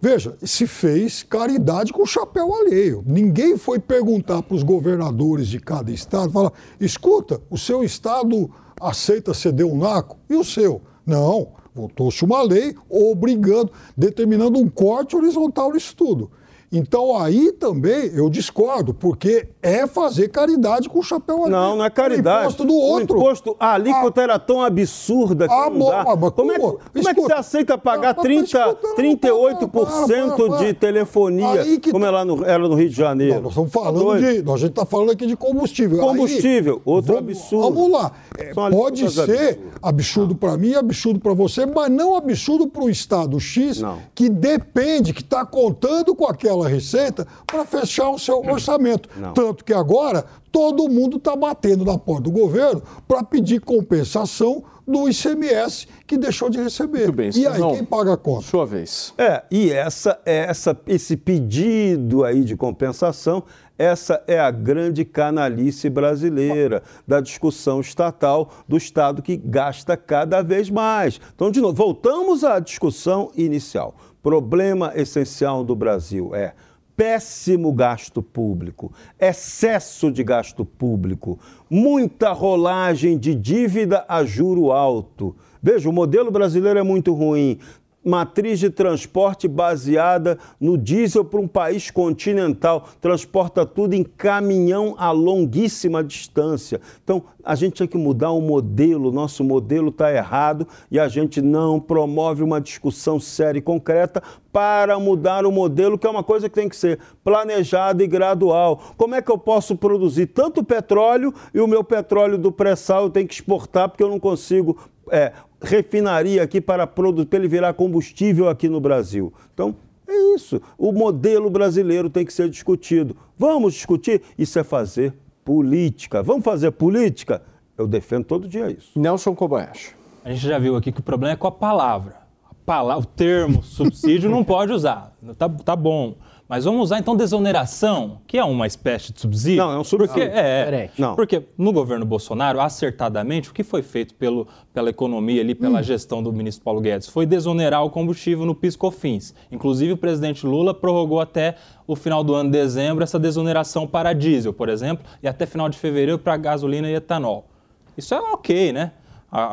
Veja, 0.00 0.36
se 0.42 0.66
fez 0.66 1.22
caridade 1.22 1.92
com 1.92 2.02
o 2.02 2.06
chapéu 2.06 2.54
alheio. 2.54 3.02
Ninguém 3.06 3.56
foi 3.56 3.78
perguntar 3.78 4.42
para 4.42 4.54
os 4.54 4.62
governadores 4.62 5.48
de 5.48 5.58
cada 5.58 5.90
estado, 5.90 6.32
falar, 6.32 6.52
escuta, 6.80 7.40
o 7.48 7.56
seu 7.56 7.82
estado 7.82 8.50
aceita 8.80 9.32
ceder 9.32 9.66
um 9.66 9.78
naco? 9.78 10.18
E 10.28 10.34
o 10.34 10.44
seu? 10.44 10.82
Não, 11.06 11.48
votou-se 11.76 12.24
uma 12.24 12.42
lei 12.42 12.74
obrigando, 12.88 13.70
determinando 13.94 14.58
um 14.58 14.68
corte 14.68 15.14
horizontal 15.14 15.72
nisso 15.72 15.94
tudo. 15.94 16.30
Então 16.72 17.16
aí 17.16 17.52
também 17.52 18.10
eu 18.14 18.28
discordo, 18.28 18.92
porque 18.92 19.48
é 19.62 19.86
fazer 19.86 20.28
caridade 20.28 20.88
com 20.88 20.98
o 20.98 21.02
chapéu 21.02 21.42
ali. 21.44 21.52
Não, 21.52 21.76
não 21.76 21.84
é 21.84 21.90
caridade. 21.90 22.38
O 22.38 22.42
imposto 22.42 22.64
do 22.64 22.74
outro. 22.74 23.16
O 23.16 23.20
imposto, 23.20 23.56
a 23.58 23.72
alíquota 23.74 24.20
era 24.22 24.38
tão 24.38 24.60
absurda 24.62 25.46
que 25.48 25.54
Ah, 25.54 25.70
não 25.70 25.88
dá. 25.88 26.04
mas 26.18 26.30
como, 26.32 26.52
é, 26.52 26.54
que- 26.56 26.60
como? 26.60 26.78
como 26.92 27.08
é 27.08 27.14
que 27.14 27.20
você 27.20 27.32
aceita 27.32 27.78
pagar 27.78 28.14
mas 28.16 28.22
30, 28.22 28.44
escuta, 28.58 28.78
não, 28.88 28.96
38% 28.96 29.68
para, 29.70 29.86
para, 29.86 30.46
para. 30.48 30.64
de 30.66 30.74
telefonia, 30.74 31.64
como 31.90 32.00
tá. 32.00 32.06
é 32.06 32.10
lá 32.10 32.24
no, 32.24 32.44
era 32.44 32.68
no 32.68 32.74
Rio 32.74 32.88
de 32.88 32.96
Janeiro? 32.96 33.34
Não, 33.36 33.42
nós 33.42 33.52
estamos 33.52 33.70
Tá 33.72 33.80
falando 33.80 34.18
de. 34.20 34.50
A 34.50 34.56
gente 34.56 34.70
está 34.70 34.86
falando 34.86 35.10
aqui 35.12 35.26
de 35.26 35.36
combustível. 35.36 35.98
Combustível, 35.98 36.74
Aí, 36.76 36.82
outro 36.84 37.14
vamos, 37.14 37.30
absurdo. 37.36 37.74
Vamos 37.74 37.90
lá. 37.92 38.12
É, 38.38 38.52
pode 38.54 39.10
ser 39.10 39.20
absurdas. 39.20 39.58
absurdo 39.82 40.34
para 40.34 40.56
mim, 40.56 40.74
absurdo 40.74 41.20
para 41.20 41.34
você, 41.34 41.66
mas 41.66 41.90
não 41.90 42.16
absurdo 42.16 42.66
para 42.66 42.82
o 42.84 42.90
Estado 42.90 43.38
X, 43.38 43.80
Não. 43.80 43.98
que 44.14 44.28
depende, 44.28 45.12
que 45.12 45.20
está 45.22 45.44
contando 45.44 46.14
com 46.14 46.26
aquela 46.26 46.55
receita 46.62 47.26
para 47.46 47.64
fechar 47.64 48.10
o 48.10 48.18
seu 48.18 48.40
orçamento. 48.40 49.08
Não. 49.16 49.32
Tanto 49.32 49.64
que 49.64 49.72
agora 49.72 50.24
todo 50.50 50.88
mundo 50.88 51.16
está 51.18 51.36
batendo 51.36 51.84
na 51.84 51.98
porta 51.98 52.22
do 52.22 52.30
governo 52.30 52.82
para 53.06 53.22
pedir 53.22 53.60
compensação 53.60 54.64
do 54.86 55.08
ICMS 55.08 55.88
que 56.06 56.16
deixou 56.16 56.48
de 56.48 56.62
receber. 56.62 57.10
Bem, 57.10 57.30
e 57.34 57.46
aí, 57.46 57.54
Serrão. 57.54 57.74
quem 57.74 57.84
paga 57.84 58.14
a 58.14 58.16
conta? 58.16 58.46
Sua 58.46 58.64
vez. 58.64 59.12
É, 59.18 59.42
e 59.50 59.70
essa, 59.70 60.18
essa, 60.24 60.78
esse 60.86 61.16
pedido 61.16 62.24
aí 62.24 62.44
de 62.44 62.56
compensação, 62.56 63.42
essa 63.76 64.22
é 64.26 64.38
a 64.38 64.50
grande 64.50 65.04
canalice 65.04 65.90
brasileira 65.90 66.82
da 67.06 67.20
discussão 67.20 67.80
estatal 67.80 68.50
do 68.66 68.76
Estado 68.76 69.20
que 69.20 69.36
gasta 69.36 69.96
cada 69.96 70.40
vez 70.40 70.70
mais. 70.70 71.20
Então, 71.34 71.50
de 71.50 71.60
novo, 71.60 71.74
voltamos 71.74 72.44
à 72.44 72.58
discussão 72.60 73.30
inicial. 73.36 73.94
Problema 74.26 74.90
essencial 74.96 75.62
do 75.62 75.76
Brasil 75.76 76.34
é 76.34 76.52
péssimo 76.96 77.72
gasto 77.72 78.20
público, 78.20 78.92
excesso 79.20 80.10
de 80.10 80.24
gasto 80.24 80.64
público, 80.64 81.38
muita 81.70 82.32
rolagem 82.32 83.16
de 83.16 83.36
dívida 83.36 84.04
a 84.08 84.24
juro 84.24 84.72
alto. 84.72 85.36
Veja, 85.62 85.88
o 85.88 85.92
modelo 85.92 86.32
brasileiro 86.32 86.76
é 86.76 86.82
muito 86.82 87.14
ruim. 87.14 87.60
Matriz 88.06 88.60
de 88.60 88.70
transporte 88.70 89.48
baseada 89.48 90.38
no 90.60 90.78
diesel 90.78 91.24
para 91.24 91.40
um 91.40 91.48
país 91.48 91.90
continental, 91.90 92.88
transporta 93.00 93.66
tudo 93.66 93.94
em 93.94 94.04
caminhão 94.04 94.94
a 94.96 95.10
longuíssima 95.10 96.04
distância. 96.04 96.80
Então, 97.02 97.24
a 97.42 97.56
gente 97.56 97.74
tinha 97.74 97.88
que 97.88 97.98
mudar 97.98 98.30
o 98.30 98.40
modelo, 98.40 99.10
nosso 99.10 99.42
modelo 99.42 99.88
está 99.88 100.12
errado 100.12 100.68
e 100.88 101.00
a 101.00 101.08
gente 101.08 101.42
não 101.42 101.80
promove 101.80 102.44
uma 102.44 102.60
discussão 102.60 103.18
séria 103.18 103.58
e 103.58 103.62
concreta 103.62 104.22
para 104.52 104.98
mudar 105.00 105.44
o 105.44 105.50
modelo, 105.50 105.98
que 105.98 106.06
é 106.06 106.10
uma 106.10 106.22
coisa 106.22 106.48
que 106.48 106.54
tem 106.54 106.68
que 106.68 106.76
ser 106.76 107.00
planejada 107.24 108.04
e 108.04 108.06
gradual. 108.06 108.80
Como 108.96 109.16
é 109.16 109.20
que 109.20 109.32
eu 109.32 109.36
posso 109.36 109.74
produzir 109.74 110.26
tanto 110.26 110.62
petróleo 110.62 111.34
e 111.52 111.60
o 111.60 111.66
meu 111.66 111.82
petróleo 111.82 112.38
do 112.38 112.52
pré-sal 112.52 113.02
eu 113.02 113.10
tenho 113.10 113.26
que 113.26 113.34
exportar 113.34 113.88
porque 113.88 114.02
eu 114.02 114.08
não 114.08 114.20
consigo 114.20 114.76
é, 115.10 115.32
refinaria 115.62 116.42
aqui 116.42 116.60
para, 116.60 116.86
produ- 116.86 117.26
para 117.26 117.38
ele 117.38 117.48
virar 117.48 117.72
combustível 117.74 118.48
aqui 118.48 118.68
no 118.68 118.80
Brasil? 118.80 119.32
Então, 119.54 119.74
é 120.06 120.34
isso. 120.34 120.60
O 120.78 120.92
modelo 120.92 121.50
brasileiro 121.50 122.08
tem 122.10 122.24
que 122.24 122.32
ser 122.32 122.48
discutido. 122.48 123.16
Vamos 123.38 123.74
discutir? 123.74 124.22
Isso 124.38 124.58
é 124.58 124.64
fazer 124.64 125.14
política. 125.44 126.22
Vamos 126.22 126.44
fazer 126.44 126.70
política? 126.72 127.42
Eu 127.76 127.86
defendo 127.86 128.24
todo 128.24 128.48
dia 128.48 128.70
isso. 128.70 128.98
Nelson 128.98 129.34
Kobayashi. 129.34 129.94
A 130.24 130.30
gente 130.32 130.46
já 130.46 130.58
viu 130.58 130.76
aqui 130.76 130.90
que 130.90 131.00
o 131.00 131.02
problema 131.02 131.32
é 131.34 131.36
com 131.36 131.46
a 131.46 131.52
palavra. 131.52 132.16
A 132.50 132.54
palavra 132.64 133.02
o 133.04 133.06
termo 133.06 133.62
subsídio 133.62 134.28
não 134.30 134.42
pode 134.42 134.72
usar. 134.72 135.14
Tá, 135.38 135.48
tá 135.48 135.76
bom. 135.76 136.16
Mas 136.48 136.64
vamos 136.64 136.80
usar 136.80 137.00
então 137.00 137.16
desoneração, 137.16 138.20
que 138.24 138.38
é 138.38 138.44
uma 138.44 138.68
espécie 138.68 139.12
de 139.12 139.20
subsídio. 139.20 139.64
Não, 139.64 139.72
é 139.72 139.78
um 139.78 139.82
subsídio. 139.82 140.14
Porque, 140.14 140.38
é, 140.38 140.64
Diferente. 140.64 141.00
Não. 141.00 141.16
porque 141.16 141.42
no 141.58 141.72
governo 141.72 142.06
Bolsonaro, 142.06 142.60
acertadamente, 142.60 143.50
o 143.50 143.52
que 143.52 143.64
foi 143.64 143.82
feito 143.82 144.14
pelo, 144.14 144.46
pela 144.72 144.88
economia 144.88 145.40
ali, 145.40 145.56
pela 145.56 145.82
gestão 145.82 146.22
do 146.22 146.32
ministro 146.32 146.62
Paulo 146.62 146.80
Guedes, 146.80 147.08
foi 147.08 147.26
desonerar 147.26 147.84
o 147.84 147.90
combustível 147.90 148.46
no 148.46 148.54
PIS/COFINS. 148.54 149.34
Inclusive, 149.50 149.94
o 149.94 149.96
presidente 149.96 150.46
Lula 150.46 150.72
prorrogou 150.72 151.20
até 151.20 151.56
o 151.84 151.96
final 151.96 152.22
do 152.22 152.32
ano, 152.32 152.48
dezembro, 152.48 153.02
essa 153.02 153.18
desoneração 153.18 153.84
para 153.84 154.12
diesel, 154.12 154.52
por 154.52 154.68
exemplo, 154.68 155.04
e 155.20 155.26
até 155.26 155.46
final 155.46 155.68
de 155.68 155.76
fevereiro 155.76 156.18
para 156.18 156.36
gasolina 156.36 156.88
e 156.88 156.94
etanol. 156.94 157.48
Isso 157.96 158.14
é 158.14 158.20
ok, 158.20 158.72
né? 158.72 158.92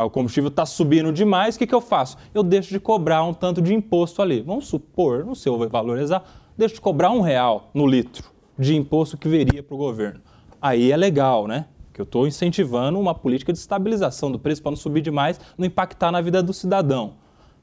O 0.06 0.10
combustível 0.12 0.50
está 0.50 0.66
subindo 0.66 1.12
demais, 1.12 1.56
o 1.56 1.60
que, 1.60 1.66
que 1.66 1.74
eu 1.74 1.82
faço? 1.82 2.18
Eu 2.34 2.44
deixo 2.44 2.70
de 2.70 2.80
cobrar 2.80 3.24
um 3.24 3.34
tanto 3.34 3.62
de 3.62 3.74
imposto 3.74 4.22
ali. 4.22 4.42
Vamos 4.42 4.68
supor, 4.68 5.26
não 5.26 5.34
sei 5.34 5.52
vou 5.52 5.68
valorizar, 5.68 6.24
deixo 6.58 6.76
de 6.76 6.82
cobrar 6.82 7.12
um 7.12 7.22
real 7.22 7.70
no 7.74 7.86
litro 7.86 8.32
de 8.58 8.76
imposto 8.76 9.18
que 9.18 9.28
viria 9.28 9.64
para 9.64 9.76
o 9.76 9.78
governo. 9.78 10.22
Aí 10.62 10.92
é 10.92 10.98
legal, 10.98 11.48
né? 11.48 11.66
Que 11.92 12.02
eu 12.02 12.04
estou 12.04 12.28
incentivando 12.28 13.00
uma 13.00 13.14
política 13.14 13.52
de 13.52 13.60
estabilização 13.60 14.32
do 14.32 14.40
preço 14.40 14.62
para 14.62 14.72
não 14.72 14.78
subir 14.78 15.02
demais, 15.02 15.40
não 15.58 15.66
impactar 15.66 16.12
na 16.12 16.22
vida 16.22 16.42
do 16.42 16.54
cidadão. 16.54 17.16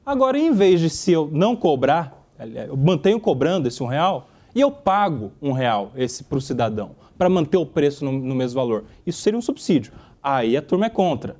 Agora, 0.05 0.37
em 0.37 0.51
vez 0.51 0.79
de 0.79 0.89
se 0.89 1.11
eu 1.11 1.29
não 1.31 1.55
cobrar, 1.55 2.25
eu 2.67 2.75
mantenho 2.75 3.19
cobrando 3.19 3.67
esse 3.67 3.81
um 3.83 3.87
real 3.87 4.27
e 4.53 4.61
eu 4.61 4.71
pago 4.71 5.31
um 5.41 5.51
real 5.51 5.91
esse 5.95 6.23
para 6.23 6.37
o 6.37 6.41
cidadão 6.41 6.91
para 7.21 7.29
manter 7.29 7.57
o 7.57 7.65
preço 7.67 8.03
no, 8.03 8.11
no 8.11 8.33
mesmo 8.33 8.59
valor. 8.59 8.85
Isso 9.05 9.21
seria 9.21 9.37
um 9.37 9.43
subsídio. 9.43 9.93
Aí 10.23 10.57
a 10.57 10.61
turma 10.61 10.87
é 10.87 10.89
contra. 10.89 11.35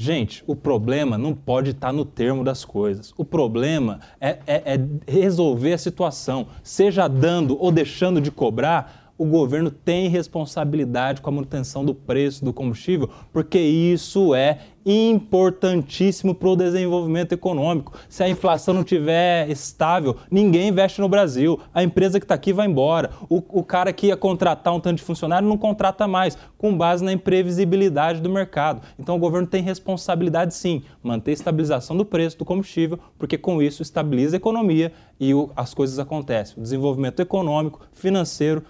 Gente, 0.00 0.44
o 0.46 0.54
problema 0.54 1.18
não 1.18 1.34
pode 1.34 1.70
estar 1.70 1.92
no 1.92 2.04
termo 2.04 2.44
das 2.44 2.64
coisas. 2.64 3.12
O 3.16 3.24
problema 3.24 3.98
é, 4.20 4.38
é- 4.46 4.74
é 4.74 5.10
resolver 5.10 5.72
a 5.72 5.78
situação. 5.78 6.46
Seja 6.62 7.08
dando 7.08 7.60
ou 7.60 7.72
deixando 7.72 8.20
de 8.20 8.30
cobrar, 8.30 9.07
o 9.18 9.24
governo 9.26 9.70
tem 9.70 10.08
responsabilidade 10.08 11.20
com 11.20 11.28
a 11.28 11.32
manutenção 11.32 11.84
do 11.84 11.92
preço 11.92 12.44
do 12.44 12.52
combustível, 12.52 13.10
porque 13.32 13.58
isso 13.58 14.32
é 14.34 14.60
importantíssimo 14.86 16.34
para 16.34 16.48
o 16.48 16.56
desenvolvimento 16.56 17.32
econômico. 17.32 17.92
Se 18.08 18.22
a 18.22 18.28
inflação 18.28 18.72
não 18.72 18.80
estiver 18.80 19.50
estável, 19.50 20.16
ninguém 20.30 20.68
investe 20.68 21.00
no 21.00 21.08
Brasil. 21.08 21.60
A 21.74 21.82
empresa 21.82 22.18
que 22.18 22.24
está 22.24 22.34
aqui 22.34 22.52
vai 22.54 22.66
embora. 22.66 23.10
O, 23.28 23.42
o 23.50 23.62
cara 23.62 23.92
que 23.92 24.06
ia 24.06 24.16
contratar 24.16 24.74
um 24.74 24.80
tanto 24.80 24.96
de 24.96 25.02
funcionário 25.02 25.46
não 25.46 25.58
contrata 25.58 26.08
mais, 26.08 26.38
com 26.56 26.74
base 26.74 27.04
na 27.04 27.12
imprevisibilidade 27.12 28.20
do 28.22 28.30
mercado. 28.30 28.80
Então 28.98 29.16
o 29.16 29.18
governo 29.18 29.46
tem 29.46 29.62
responsabilidade 29.62 30.54
sim, 30.54 30.82
manter 31.02 31.32
a 31.32 31.34
estabilização 31.34 31.96
do 31.96 32.04
preço 32.04 32.38
do 32.38 32.44
combustível, 32.44 32.98
porque 33.18 33.36
com 33.36 33.60
isso 33.60 33.82
estabiliza 33.82 34.36
a 34.36 34.38
economia 34.38 34.92
e 35.20 35.34
o- 35.34 35.50
as 35.54 35.74
coisas 35.74 35.98
acontecem. 35.98 36.54
O 36.56 36.62
desenvolvimento 36.62 37.20
econômico, 37.20 37.80
financeiro, 37.92 38.62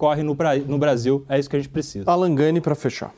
corre 0.00 0.22
no, 0.22 0.34
no 0.66 0.78
Brasil. 0.78 1.26
É 1.28 1.38
isso 1.38 1.50
que 1.50 1.56
a 1.56 1.58
gente 1.58 1.68
precisa. 1.68 2.10
Alan 2.10 2.34
Gani 2.34 2.58
para 2.58 2.74
fechar. 2.74 3.12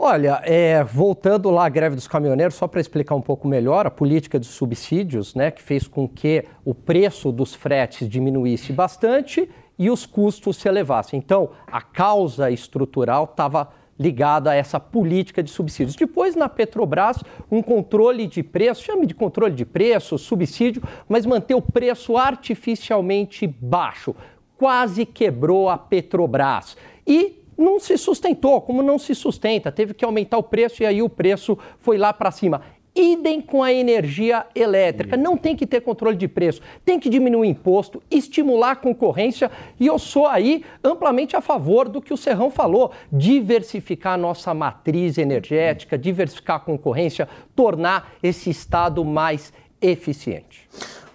Olha, 0.00 0.40
é, 0.44 0.84
voltando 0.84 1.50
lá 1.50 1.66
à 1.66 1.68
greve 1.68 1.96
dos 1.96 2.06
caminhoneiros, 2.06 2.54
só 2.54 2.68
para 2.68 2.80
explicar 2.80 3.16
um 3.16 3.20
pouco 3.20 3.48
melhor, 3.48 3.84
a 3.84 3.90
política 3.90 4.38
de 4.38 4.46
subsídios, 4.46 5.34
né, 5.34 5.50
que 5.50 5.60
fez 5.60 5.88
com 5.88 6.08
que 6.08 6.44
o 6.64 6.72
preço 6.72 7.32
dos 7.32 7.52
fretes 7.52 8.08
diminuísse 8.08 8.72
bastante 8.72 9.50
e 9.76 9.90
os 9.90 10.06
custos 10.06 10.58
se 10.58 10.68
elevassem. 10.68 11.18
Então, 11.18 11.50
a 11.66 11.82
causa 11.82 12.48
estrutural 12.48 13.24
estava 13.24 13.70
ligada 13.98 14.52
a 14.52 14.54
essa 14.54 14.78
política 14.78 15.42
de 15.42 15.50
subsídios. 15.50 15.96
Depois, 15.96 16.36
na 16.36 16.48
Petrobras, 16.48 17.18
um 17.50 17.60
controle 17.60 18.28
de 18.28 18.44
preço, 18.44 18.84
chame 18.84 19.06
de 19.06 19.14
controle 19.14 19.52
de 19.56 19.64
preço, 19.64 20.16
subsídio, 20.16 20.80
mas 21.08 21.26
manter 21.26 21.56
o 21.56 21.60
preço 21.60 22.16
artificialmente 22.16 23.48
baixo. 23.48 24.14
Quase 24.58 25.06
quebrou 25.06 25.70
a 25.70 25.78
Petrobras. 25.78 26.76
E 27.06 27.38
não 27.56 27.80
se 27.80 27.98
sustentou, 27.98 28.60
como 28.60 28.82
não 28.82 28.98
se 28.98 29.14
sustenta, 29.14 29.72
teve 29.72 29.92
que 29.92 30.04
aumentar 30.04 30.38
o 30.38 30.42
preço 30.42 30.82
e 30.82 30.86
aí 30.86 31.02
o 31.02 31.08
preço 31.08 31.58
foi 31.78 31.98
lá 31.98 32.12
para 32.12 32.30
cima. 32.30 32.62
Idem 32.94 33.40
com 33.40 33.62
a 33.62 33.72
energia 33.72 34.46
elétrica. 34.54 35.16
Não 35.16 35.36
tem 35.36 35.54
que 35.54 35.66
ter 35.66 35.80
controle 35.80 36.16
de 36.16 36.26
preço, 36.26 36.60
tem 36.84 36.98
que 36.98 37.08
diminuir 37.08 37.40
o 37.40 37.44
imposto, 37.44 38.02
estimular 38.10 38.72
a 38.72 38.76
concorrência. 38.76 39.50
E 39.78 39.86
eu 39.86 39.98
sou 39.98 40.26
aí 40.26 40.64
amplamente 40.82 41.36
a 41.36 41.40
favor 41.40 41.88
do 41.88 42.02
que 42.02 42.12
o 42.12 42.16
Serrão 42.16 42.50
falou: 42.50 42.90
diversificar 43.12 44.14
a 44.14 44.18
nossa 44.18 44.52
matriz 44.52 45.16
energética, 45.16 45.96
diversificar 45.96 46.56
a 46.56 46.60
concorrência, 46.60 47.28
tornar 47.54 48.14
esse 48.20 48.50
Estado 48.50 49.04
mais 49.04 49.52
eficiente. 49.80 50.68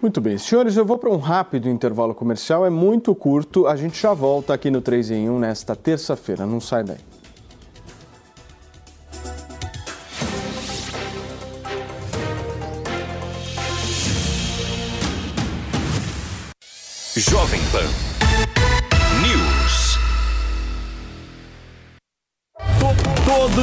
Muito 0.04 0.20
bem, 0.20 0.36
senhores, 0.36 0.76
eu 0.76 0.84
vou 0.84 0.98
para 0.98 1.08
um 1.08 1.16
rápido 1.16 1.66
intervalo 1.66 2.14
comercial, 2.14 2.66
é 2.66 2.68
muito 2.68 3.14
curto, 3.14 3.66
a 3.66 3.74
gente 3.74 3.98
já 3.98 4.12
volta 4.12 4.52
aqui 4.52 4.70
no 4.70 4.82
3 4.82 5.12
em 5.12 5.30
1 5.30 5.38
nesta 5.38 5.74
terça-feira, 5.74 6.44
não 6.44 6.60
sai 6.60 6.84
daí. 6.84 6.98
Jovem 17.16 17.62
Pan 17.72 18.03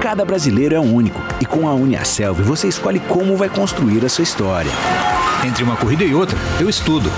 Cada 0.00 0.24
brasileiro 0.24 0.74
é 0.74 0.80
único 0.80 1.20
e 1.40 1.46
com 1.46 1.68
a 1.68 1.74
Uniaselv 1.74 2.42
você 2.42 2.68
escolhe 2.68 3.00
como 3.00 3.36
vai 3.36 3.48
construir 3.48 4.04
a 4.04 4.08
sua 4.08 4.24
história. 4.24 4.70
Entre 5.46 5.62
uma 5.62 5.76
corrida 5.76 6.04
e 6.04 6.14
outra, 6.14 6.38
eu 6.60 6.68
estudo. 6.68 7.10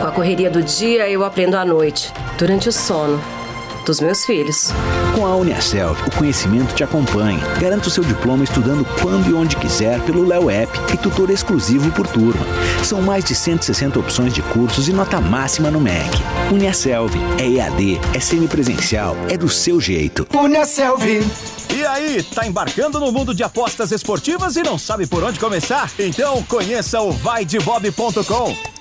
Com 0.00 0.06
a 0.06 0.10
correria 0.10 0.50
do 0.50 0.62
dia, 0.62 1.08
eu 1.08 1.24
aprendo 1.24 1.56
à 1.56 1.64
noite, 1.64 2.12
durante 2.38 2.68
o 2.68 2.72
sono 2.72 3.20
dos 3.84 4.00
meus 4.00 4.24
filhos. 4.24 4.72
Com 5.14 5.26
a 5.26 5.34
Uniaselv, 5.34 6.00
o 6.06 6.10
conhecimento 6.16 6.74
te 6.74 6.84
acompanha. 6.84 7.44
Garanta 7.60 7.88
o 7.88 7.90
seu 7.90 8.04
diploma 8.04 8.44
estudando 8.44 8.86
quando 9.02 9.28
e 9.28 9.34
onde 9.34 9.56
quiser 9.56 10.00
pelo 10.02 10.26
Léo 10.26 10.48
App 10.48 10.72
e 10.94 10.96
tutor 10.96 11.30
exclusivo 11.30 11.90
por 11.90 12.06
turma. 12.06 12.46
São 12.84 13.02
mais 13.02 13.24
de 13.24 13.34
160 13.34 13.98
opções 13.98 14.32
de 14.32 14.40
cursos 14.40 14.88
e 14.88 14.92
nota 14.92 15.20
máxima 15.20 15.70
no 15.70 15.80
MEC. 15.80 16.10
Uniaselv 16.52 17.12
é 17.38 17.48
EAD, 17.48 18.00
é 18.14 18.20
semipresencial, 18.20 19.16
é 19.28 19.36
do 19.36 19.48
seu 19.48 19.80
jeito. 19.80 20.26
Uniaselv. 20.32 21.04
E 21.74 21.86
aí, 21.86 22.22
tá 22.22 22.46
embarcando 22.46 22.98
no 22.98 23.12
mundo 23.12 23.34
de 23.34 23.42
apostas 23.42 23.92
esportivas 23.92 24.56
e 24.56 24.62
não 24.62 24.78
sabe 24.78 25.06
por 25.06 25.22
onde 25.22 25.38
começar? 25.38 25.90
Então 25.98 26.42
conheça 26.44 27.00
o 27.00 27.12
vaidebob.com. 27.12 28.79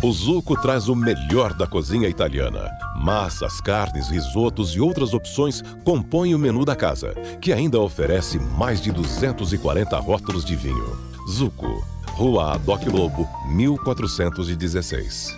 O 0.00 0.12
Zuco 0.12 0.54
traz 0.54 0.88
o 0.88 0.94
melhor 0.94 1.52
da 1.52 1.66
cozinha 1.66 2.08
italiana. 2.08 2.70
Massas, 2.94 3.60
carnes, 3.60 4.08
risotos 4.08 4.70
e 4.70 4.80
outras 4.80 5.12
opções 5.12 5.60
compõem 5.84 6.36
o 6.36 6.38
menu 6.38 6.64
da 6.64 6.76
casa, 6.76 7.14
que 7.40 7.52
ainda 7.52 7.80
oferece 7.80 8.38
mais 8.38 8.80
de 8.80 8.92
240 8.92 9.98
rótulos 9.98 10.44
de 10.44 10.54
vinho. 10.54 10.96
Zuco, 11.28 11.84
Rua 12.12 12.54
Adoc 12.54 12.86
Lobo, 12.86 13.28
1416. 13.48 15.36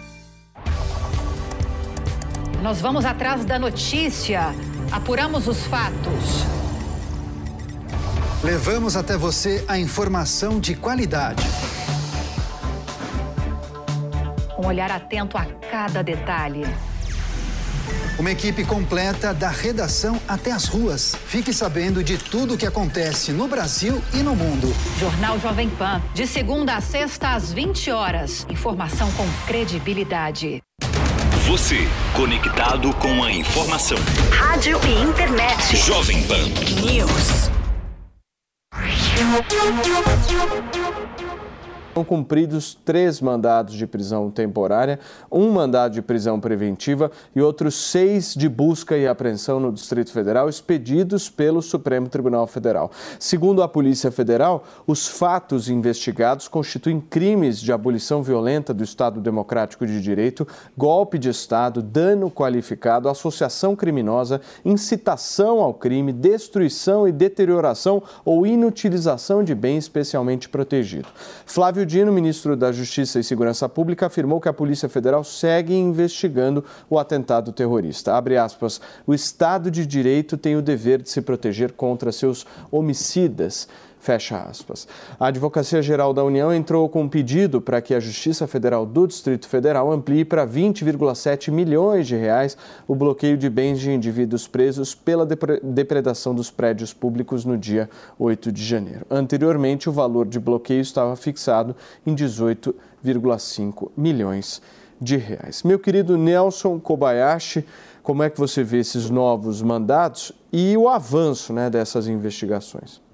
Nós 2.62 2.82
vamos 2.82 3.06
atrás 3.06 3.46
da 3.46 3.58
notícia. 3.58 4.54
Apuramos 4.92 5.48
os 5.48 5.66
fatos. 5.68 6.44
Levamos 8.44 8.94
até 8.94 9.16
você 9.16 9.64
a 9.66 9.78
informação 9.78 10.60
de 10.60 10.74
qualidade. 10.74 11.48
Um 14.60 14.66
olhar 14.66 14.90
atento 14.90 15.38
a 15.38 15.46
cada 15.70 16.02
detalhe. 16.02 16.66
Uma 18.18 18.30
equipe 18.30 18.62
completa 18.62 19.32
da 19.32 19.48
redação 19.48 20.20
até 20.28 20.52
as 20.52 20.66
ruas. 20.66 21.16
Fique 21.26 21.50
sabendo 21.50 22.04
de 22.04 22.18
tudo 22.18 22.52
o 22.52 22.58
que 22.58 22.66
acontece 22.66 23.32
no 23.32 23.48
Brasil 23.48 24.02
e 24.12 24.18
no 24.18 24.36
mundo. 24.36 24.70
Jornal 24.98 25.40
Jovem 25.40 25.70
Pan, 25.70 26.02
de 26.12 26.26
segunda 26.26 26.76
a 26.76 26.82
sexta 26.82 27.30
às 27.30 27.50
20 27.50 27.90
horas. 27.90 28.46
Informação 28.50 29.10
com 29.12 29.26
credibilidade. 29.46 30.62
Você, 31.46 31.88
conectado 32.14 32.92
com 32.96 33.24
a 33.24 33.32
informação. 33.32 33.96
Rádio 34.30 34.78
e 34.86 35.02
internet. 35.08 35.74
Jovem 35.78 36.22
Pan. 36.24 36.44
News. 36.84 37.50
Foram 42.00 42.04
cumpridos 42.04 42.78
três 42.82 43.20
mandados 43.20 43.74
de 43.74 43.86
prisão 43.86 44.30
temporária, 44.30 44.98
um 45.30 45.50
mandado 45.50 45.92
de 45.92 46.00
prisão 46.00 46.40
preventiva 46.40 47.10
e 47.36 47.42
outros 47.42 47.74
seis 47.74 48.34
de 48.34 48.48
busca 48.48 48.96
e 48.96 49.06
apreensão 49.06 49.60
no 49.60 49.70
Distrito 49.70 50.10
Federal, 50.10 50.48
expedidos 50.48 51.28
pelo 51.28 51.60
Supremo 51.60 52.08
Tribunal 52.08 52.46
Federal. 52.46 52.90
Segundo 53.18 53.62
a 53.62 53.68
Polícia 53.68 54.10
Federal, 54.10 54.64
os 54.86 55.06
fatos 55.06 55.68
investigados 55.68 56.48
constituem 56.48 57.00
crimes 57.00 57.60
de 57.60 57.70
abolição 57.70 58.22
violenta 58.22 58.72
do 58.72 58.82
Estado 58.82 59.20
Democrático 59.20 59.86
de 59.86 60.00
Direito, 60.00 60.48
golpe 60.74 61.18
de 61.18 61.28
Estado, 61.28 61.82
dano 61.82 62.30
qualificado, 62.30 63.10
associação 63.10 63.76
criminosa, 63.76 64.40
incitação 64.64 65.60
ao 65.60 65.74
crime, 65.74 66.14
destruição 66.14 67.06
e 67.06 67.12
deterioração 67.12 68.02
ou 68.24 68.46
inutilização 68.46 69.44
de 69.44 69.54
bem 69.54 69.76
especialmente 69.76 70.48
protegido. 70.48 71.08
Flávio 71.44 71.84
Dino, 71.90 72.12
ministro 72.12 72.56
da 72.56 72.70
Justiça 72.70 73.18
e 73.18 73.24
Segurança 73.24 73.68
Pública, 73.68 74.06
afirmou 74.06 74.40
que 74.40 74.48
a 74.48 74.52
Polícia 74.52 74.88
Federal 74.88 75.24
segue 75.24 75.74
investigando 75.74 76.64
o 76.88 77.00
atentado 77.00 77.50
terrorista. 77.50 78.14
Abre 78.14 78.36
aspas, 78.36 78.80
o 79.04 79.12
Estado 79.12 79.72
de 79.72 79.84
Direito 79.84 80.36
tem 80.36 80.54
o 80.54 80.62
dever 80.62 81.02
de 81.02 81.10
se 81.10 81.20
proteger 81.20 81.72
contra 81.72 82.12
seus 82.12 82.46
homicidas. 82.70 83.66
Fecha 84.00 84.38
aspas. 84.38 84.88
A 85.18 85.26
Advocacia 85.26 85.82
Geral 85.82 86.14
da 86.14 86.24
União 86.24 86.52
entrou 86.52 86.88
com 86.88 87.02
um 87.02 87.08
pedido 87.08 87.60
para 87.60 87.82
que 87.82 87.94
a 87.94 88.00
Justiça 88.00 88.46
Federal 88.46 88.86
do 88.86 89.06
Distrito 89.06 89.46
Federal 89.46 89.92
amplie 89.92 90.24
para 90.24 90.46
20,7 90.46 91.52
milhões 91.52 92.06
de 92.06 92.16
reais 92.16 92.56
o 92.88 92.94
bloqueio 92.94 93.36
de 93.36 93.50
bens 93.50 93.78
de 93.78 93.92
indivíduos 93.92 94.48
presos 94.48 94.94
pela 94.94 95.26
depredação 95.26 96.34
dos 96.34 96.50
prédios 96.50 96.94
públicos 96.94 97.44
no 97.44 97.58
dia 97.58 97.90
8 98.18 98.50
de 98.50 98.64
janeiro. 98.64 99.04
Anteriormente, 99.10 99.90
o 99.90 99.92
valor 99.92 100.26
de 100.26 100.40
bloqueio 100.40 100.80
estava 100.80 101.14
fixado 101.14 101.76
em 102.06 102.14
18,5 102.14 103.90
milhões 103.94 104.62
de 104.98 105.18
reais. 105.18 105.62
Meu 105.62 105.78
querido 105.78 106.16
Nelson 106.16 106.80
Kobayashi, 106.80 107.66
como 108.02 108.22
é 108.22 108.30
que 108.30 108.40
você 108.40 108.64
vê 108.64 108.78
esses 108.78 109.10
novos 109.10 109.60
mandados 109.60 110.32
e 110.50 110.74
o 110.74 110.88
avanço 110.88 111.52
né, 111.52 111.68
dessas 111.68 112.08
investigações? 112.08 113.09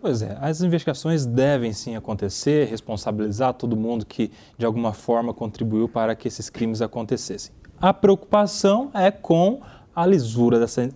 Pois 0.00 0.22
é, 0.22 0.38
as 0.40 0.60
investigações 0.60 1.26
devem 1.26 1.72
sim 1.72 1.96
acontecer, 1.96 2.68
responsabilizar 2.68 3.52
todo 3.54 3.76
mundo 3.76 4.06
que 4.06 4.30
de 4.56 4.64
alguma 4.64 4.92
forma 4.92 5.34
contribuiu 5.34 5.88
para 5.88 6.14
que 6.14 6.28
esses 6.28 6.48
crimes 6.48 6.80
acontecessem. 6.80 7.52
A 7.80 7.92
preocupação 7.92 8.90
é 8.94 9.10
com 9.10 9.60
a 9.94 10.06
lisura 10.06 10.60
dessa, 10.60 10.88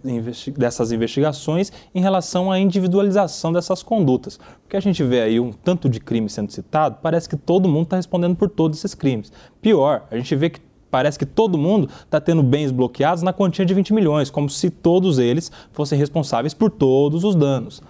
dessas 0.57 0.93
investigações 0.93 1.73
em 1.93 2.01
relação 2.01 2.53
à 2.53 2.61
individualização 2.61 3.53
dessas 3.53 3.83
condutas. 3.83 4.39
Porque 4.63 4.77
a 4.77 4.81
gente 4.81 5.03
vê 5.03 5.23
aí 5.23 5.41
um 5.41 5.53
tanto 5.53 5.89
de 5.89 5.99
crime 5.99 6.29
sendo 6.29 6.53
citado, 6.53 6.99
parece 7.03 7.29
que 7.29 7.37
todo 7.37 7.69
mundo 7.69 7.85
está 7.85 7.97
respondendo 7.97 8.37
por 8.37 8.49
todos 8.49 8.79
esses 8.79 8.95
crimes. 8.95 9.33
Pior, 9.61 10.07
a 10.09 10.17
gente 10.17 10.37
vê 10.37 10.51
que 10.51 10.61
parece 10.89 11.19
que 11.19 11.27
todo 11.27 11.59
mundo 11.59 11.89
está 12.05 12.21
tendo 12.21 12.45
bens 12.45 12.71
bloqueados 12.71 13.25
na 13.25 13.33
quantia 13.33 13.67
de 13.67 13.75
20 13.75 13.93
milhões, 13.93 14.31
como 14.31 14.49
se 14.49 14.71
todos 14.71 15.19
eles 15.19 15.51
fossem 15.73 15.99
responsáveis 15.99 16.55
por 16.55 16.71
todos 16.71 17.25
os 17.25 17.35
danos 17.35 17.83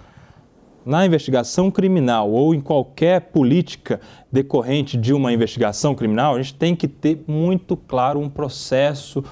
na 0.85 1.07
investigação 1.07 1.71
criminal 1.71 2.31
ou 2.31 2.55
em 2.55 2.61
qualquer 2.61 3.21
política 3.21 4.01
decorrente 4.31 4.97
de 4.97 5.13
uma 5.13 5.33
investigação 5.33 5.95
criminal, 5.95 6.35
a 6.35 6.39
gente 6.43 6.55
tem 6.55 6.75
que 6.75 6.89
ter 6.89 7.25
muito 7.27 7.77
claro 7.77 8.21
um 8.21 8.29
processo 8.29 9.25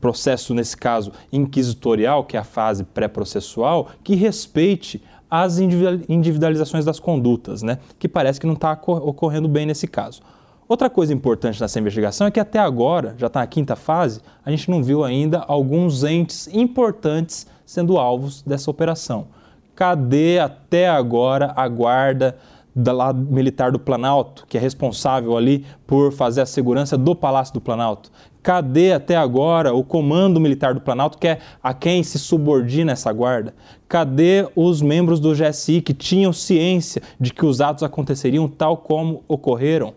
processo, 0.00 0.52
nesse 0.52 0.76
caso, 0.76 1.12
inquisitorial, 1.32 2.24
que 2.24 2.36
é 2.36 2.40
a 2.40 2.44
fase 2.44 2.82
pré-processual, 2.82 3.88
que 4.02 4.16
respeite 4.16 5.00
as 5.30 5.58
individualizações 5.58 6.84
das 6.84 7.00
condutas, 7.00 7.62
né? 7.62 7.78
que 7.98 8.08
parece 8.08 8.40
que 8.40 8.46
não 8.46 8.54
está 8.54 8.72
ocorrendo 8.72 9.48
bem 9.48 9.66
nesse 9.66 9.86
caso. 9.86 10.20
Outra 10.68 10.90
coisa 10.90 11.12
importante 11.12 11.60
nessa 11.60 11.78
investigação 11.78 12.26
é 12.26 12.30
que 12.30 12.40
até 12.40 12.58
agora, 12.58 13.14
já 13.16 13.28
está 13.28 13.40
na 13.40 13.46
quinta 13.46 13.76
fase, 13.76 14.20
a 14.44 14.50
gente 14.50 14.68
não 14.70 14.82
viu 14.82 15.04
ainda 15.04 15.38
alguns 15.46 16.02
entes 16.02 16.48
importantes 16.52 17.46
sendo 17.64 17.98
alvos 17.98 18.42
dessa 18.42 18.70
operação. 18.70 19.28
Cadê 19.76 20.38
até 20.38 20.88
agora 20.88 21.52
a 21.54 21.68
guarda 21.68 22.36
da 22.74 22.92
lá 22.92 23.12
militar 23.12 23.70
do 23.70 23.78
Planalto, 23.78 24.46
que 24.48 24.56
é 24.56 24.60
responsável 24.60 25.36
ali 25.36 25.66
por 25.86 26.12
fazer 26.12 26.40
a 26.40 26.46
segurança 26.46 26.96
do 26.96 27.14
Palácio 27.14 27.52
do 27.52 27.60
Planalto? 27.60 28.10
Cadê 28.42 28.92
até 28.92 29.16
agora 29.16 29.74
o 29.74 29.84
comando 29.84 30.40
militar 30.40 30.72
do 30.72 30.80
Planalto, 30.80 31.18
que 31.18 31.28
é 31.28 31.40
a 31.62 31.74
quem 31.74 32.02
se 32.02 32.18
subordina 32.18 32.92
essa 32.92 33.12
guarda? 33.12 33.54
Cadê 33.86 34.48
os 34.56 34.80
membros 34.80 35.20
do 35.20 35.34
GSI 35.34 35.82
que 35.82 35.92
tinham 35.92 36.32
ciência 36.32 37.02
de 37.20 37.32
que 37.32 37.44
os 37.44 37.60
atos 37.60 37.82
aconteceriam 37.82 38.48
tal 38.48 38.78
como 38.78 39.24
ocorreram? 39.28 39.92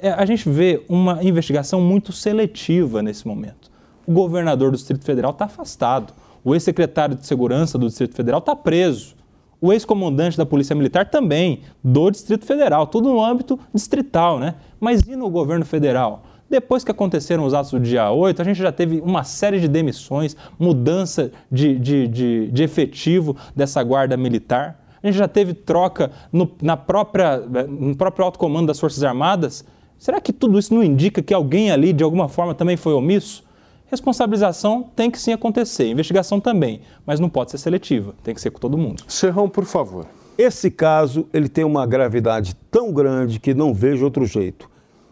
É, 0.00 0.10
a 0.10 0.24
gente 0.24 0.48
vê 0.48 0.84
uma 0.88 1.24
investigação 1.24 1.80
muito 1.80 2.12
seletiva 2.12 3.02
nesse 3.02 3.26
momento. 3.26 3.68
O 4.06 4.12
governador 4.12 4.70
do 4.70 4.76
Distrito 4.76 5.04
Federal 5.04 5.32
está 5.32 5.46
afastado. 5.46 6.12
O 6.44 6.54
ex-secretário 6.54 7.16
de 7.16 7.26
Segurança 7.26 7.78
do 7.78 7.86
Distrito 7.86 8.14
Federal 8.14 8.38
está 8.38 8.54
preso. 8.54 9.16
O 9.60 9.72
ex-comandante 9.72 10.38
da 10.38 10.46
Polícia 10.46 10.74
Militar 10.74 11.10
também, 11.10 11.62
do 11.82 12.10
Distrito 12.10 12.46
Federal, 12.46 12.86
tudo 12.86 13.08
no 13.08 13.24
âmbito 13.24 13.58
distrital, 13.74 14.38
né? 14.38 14.54
Mas 14.78 15.00
e 15.02 15.16
no 15.16 15.28
governo 15.28 15.64
federal? 15.64 16.22
Depois 16.48 16.82
que 16.82 16.90
aconteceram 16.90 17.44
os 17.44 17.52
atos 17.52 17.72
do 17.72 17.80
dia 17.80 18.10
8, 18.10 18.40
a 18.40 18.44
gente 18.44 18.58
já 18.58 18.72
teve 18.72 19.00
uma 19.00 19.24
série 19.24 19.60
de 19.60 19.68
demissões, 19.68 20.36
mudança 20.58 21.30
de, 21.50 21.78
de, 21.78 22.08
de, 22.08 22.50
de 22.50 22.62
efetivo 22.62 23.36
dessa 23.54 23.82
guarda 23.82 24.16
militar. 24.16 24.80
A 25.02 25.06
gente 25.06 25.18
já 25.18 25.28
teve 25.28 25.52
troca 25.52 26.10
no, 26.32 26.50
na 26.62 26.76
própria, 26.76 27.38
no 27.38 27.94
próprio 27.96 28.24
alto 28.24 28.38
comando 28.38 28.68
das 28.68 28.80
Forças 28.80 29.02
Armadas. 29.02 29.64
Será 29.98 30.20
que 30.20 30.32
tudo 30.32 30.58
isso 30.58 30.72
não 30.72 30.82
indica 30.82 31.20
que 31.20 31.34
alguém 31.34 31.70
ali, 31.70 31.92
de 31.92 32.02
alguma 32.02 32.28
forma, 32.28 32.54
também 32.54 32.76
foi 32.76 32.94
omisso? 32.94 33.44
Responsabilização 33.90 34.90
tem 34.94 35.10
que 35.10 35.20
sim 35.20 35.32
acontecer, 35.32 35.88
investigação 35.88 36.40
também, 36.40 36.80
mas 37.06 37.18
não 37.18 37.28
pode 37.28 37.50
ser 37.50 37.58
seletiva, 37.58 38.14
tem 38.22 38.34
que 38.34 38.40
ser 38.40 38.50
com 38.50 38.58
todo 38.58 38.76
mundo. 38.76 39.02
Serrão, 39.08 39.48
por 39.48 39.64
favor. 39.64 40.06
Esse 40.36 40.70
caso 40.70 41.26
ele 41.32 41.48
tem 41.48 41.64
uma 41.64 41.86
gravidade 41.86 42.54
tão 42.70 42.92
grande 42.92 43.40
que 43.40 43.54
não 43.54 43.72
vejo 43.74 44.04
outro 44.04 44.24
jeito 44.24 44.68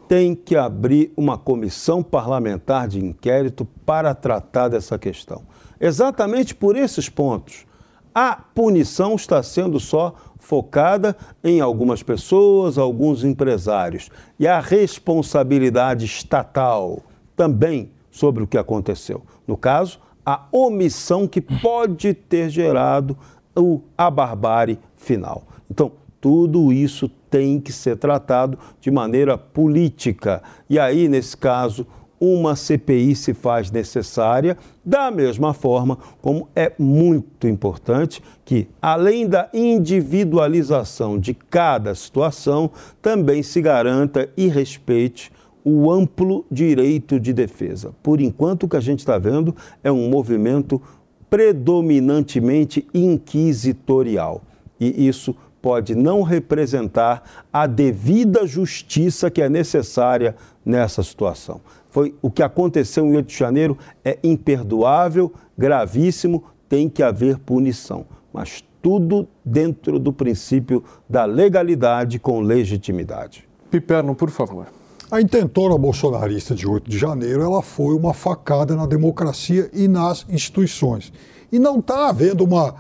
tem 0.09 0.35
que 0.35 0.57
abrir 0.57 1.13
uma 1.17 1.37
comissão 1.37 2.03
parlamentar 2.03 2.89
de 2.89 3.05
inquérito 3.05 3.65
para 3.85 4.15
tratar 4.15 4.69
dessa 4.69 4.99
questão. 4.99 5.43
Exatamente 5.81 6.55
por 6.55 6.77
esses 6.77 7.09
pontos. 7.09 7.67
A 8.15 8.37
punição 8.37 9.15
está 9.15 9.43
sendo 9.43 9.79
só 9.79 10.15
focada 10.39 11.17
em 11.45 11.61
algumas 11.61 12.03
pessoas, 12.03 12.79
alguns 12.79 13.25
empresários. 13.25 14.11
E 14.39 14.47
a 14.47 14.61
responsabilidade 14.61 16.07
estatal 16.07 17.03
também 17.37 17.91
sobre 18.17 18.43
o 18.43 18.47
que 18.47 18.57
aconteceu. 18.57 19.23
No 19.47 19.59
caso, 19.59 20.01
a 20.25 20.47
omissão 20.51 21.29
que 21.29 21.41
pode 21.41 22.15
ter 22.15 22.49
gerado 22.49 23.17
o, 23.55 23.83
a 23.97 24.11
barbárie 24.11 24.79
final. 24.97 25.45
Então, 25.71 25.93
tudo 26.19 26.73
isso 26.73 27.11
tem 27.31 27.61
que 27.61 27.71
ser 27.71 27.99
tratado 27.99 28.59
de 28.81 28.91
maneira 28.91 29.37
política. 29.37 30.43
E 30.69 30.79
aí, 30.79 31.09
nesse 31.09 31.37
caso, 31.37 31.87
uma 32.19 32.57
CPI 32.57 33.15
se 33.15 33.35
faz 33.35 33.71
necessária, 33.71 34.57
da 34.83 35.11
mesma 35.11 35.53
forma 35.53 35.99
como 36.23 36.49
é 36.57 36.73
muito 36.79 37.47
importante 37.47 38.23
que, 38.47 38.67
além 38.81 39.29
da 39.29 39.51
individualização 39.53 41.19
de 41.19 41.35
cada 41.35 41.95
situação, 41.95 42.71
também 43.03 43.43
se 43.43 43.61
garanta 43.61 44.31
e 44.39 44.49
respeite 44.49 45.31
o 45.69 45.91
amplo 45.91 46.47
direito 46.49 47.19
de 47.19 47.33
defesa. 47.33 47.93
Por 48.01 48.21
enquanto, 48.21 48.63
o 48.63 48.69
que 48.69 48.77
a 48.77 48.81
gente 48.81 49.01
está 49.01 49.19
vendo 49.19 49.53
é 49.83 49.91
um 49.91 50.09
movimento 50.09 50.81
predominantemente 51.29 52.87
inquisitorial. 52.95 54.43
E 54.79 55.09
isso 55.09 55.35
pode 55.61 55.97
não 55.97 56.23
representar 56.23 57.45
a 57.53 57.67
devida 57.67 58.47
justiça 58.47 59.29
que 59.29 59.43
é 59.43 59.49
necessária 59.49 60.37
nessa 60.65 61.03
situação. 61.03 61.61
Foi 61.91 62.15
o 62.23 62.31
que 62.31 62.45
aconteceu 62.45 63.05
em 63.05 63.17
8 63.17 63.27
de 63.27 63.37
janeiro 63.37 63.77
é 64.05 64.21
imperdoável, 64.23 65.33
gravíssimo, 65.59 66.45
tem 66.69 66.89
que 66.89 67.03
haver 67.03 67.39
punição, 67.41 68.07
mas 68.33 68.63
tudo 68.81 69.27
dentro 69.45 69.99
do 69.99 70.13
princípio 70.13 70.85
da 71.11 71.25
legalidade 71.25 72.21
com 72.21 72.39
legitimidade. 72.39 73.49
Piperno, 73.69 74.15
por 74.15 74.31
favor. 74.31 74.69
A 75.09 75.21
intentora 75.21 75.79
bolsonarista 75.79 76.53
de 76.53 76.67
8 76.67 76.91
de 76.91 76.99
janeiro, 76.99 77.41
ela 77.41 77.63
foi 77.63 77.95
uma 77.95 78.13
facada 78.13 78.75
na 78.75 78.87
democracia 78.87 79.71
e 79.73 79.87
nas 79.87 80.27
instituições. 80.29 81.13
E 81.53 81.61
não 81.61 81.79
está 81.79 82.09
havendo 82.09 82.43
uma 82.43 82.75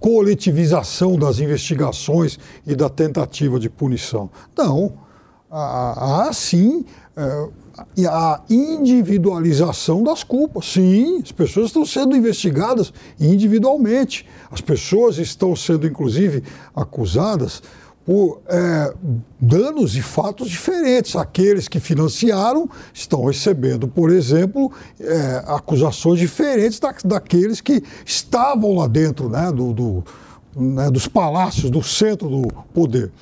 coletivização 0.00 1.18
das 1.18 1.40
investigações 1.40 2.38
e 2.64 2.76
da 2.76 2.88
tentativa 2.88 3.58
de 3.58 3.68
punição. 3.68 4.30
Não. 4.56 4.92
Há, 5.50 6.30
sim 6.32 6.84
a 8.08 8.42
individualização 8.48 10.02
das 10.02 10.22
culpas. 10.22 10.66
Sim, 10.66 11.20
as 11.22 11.32
pessoas 11.32 11.66
estão 11.66 11.84
sendo 11.84 12.16
investigadas 12.16 12.92
individualmente. 13.18 14.26
As 14.50 14.60
pessoas 14.60 15.18
estão 15.18 15.56
sendo, 15.56 15.86
inclusive, 15.86 16.42
acusadas 16.74 17.62
por 18.10 18.42
é, 18.48 18.92
danos 19.40 19.94
e 19.94 20.02
fatos 20.02 20.50
diferentes. 20.50 21.14
Aqueles 21.14 21.68
que 21.68 21.78
financiaram 21.78 22.68
estão 22.92 23.24
recebendo, 23.24 23.86
por 23.86 24.10
exemplo, 24.10 24.72
é, 24.98 25.44
acusações 25.46 26.18
diferentes 26.18 26.80
da, 26.80 26.92
daqueles 27.04 27.60
que 27.60 27.80
estavam 28.04 28.74
lá 28.74 28.88
dentro 28.88 29.28
né, 29.28 29.52
do, 29.52 29.72
do 29.72 30.04
né, 30.56 30.90
dos 30.90 31.06
palácios, 31.06 31.70
do 31.70 31.84
centro 31.84 32.28
do 32.28 32.48
poder. 32.74 33.12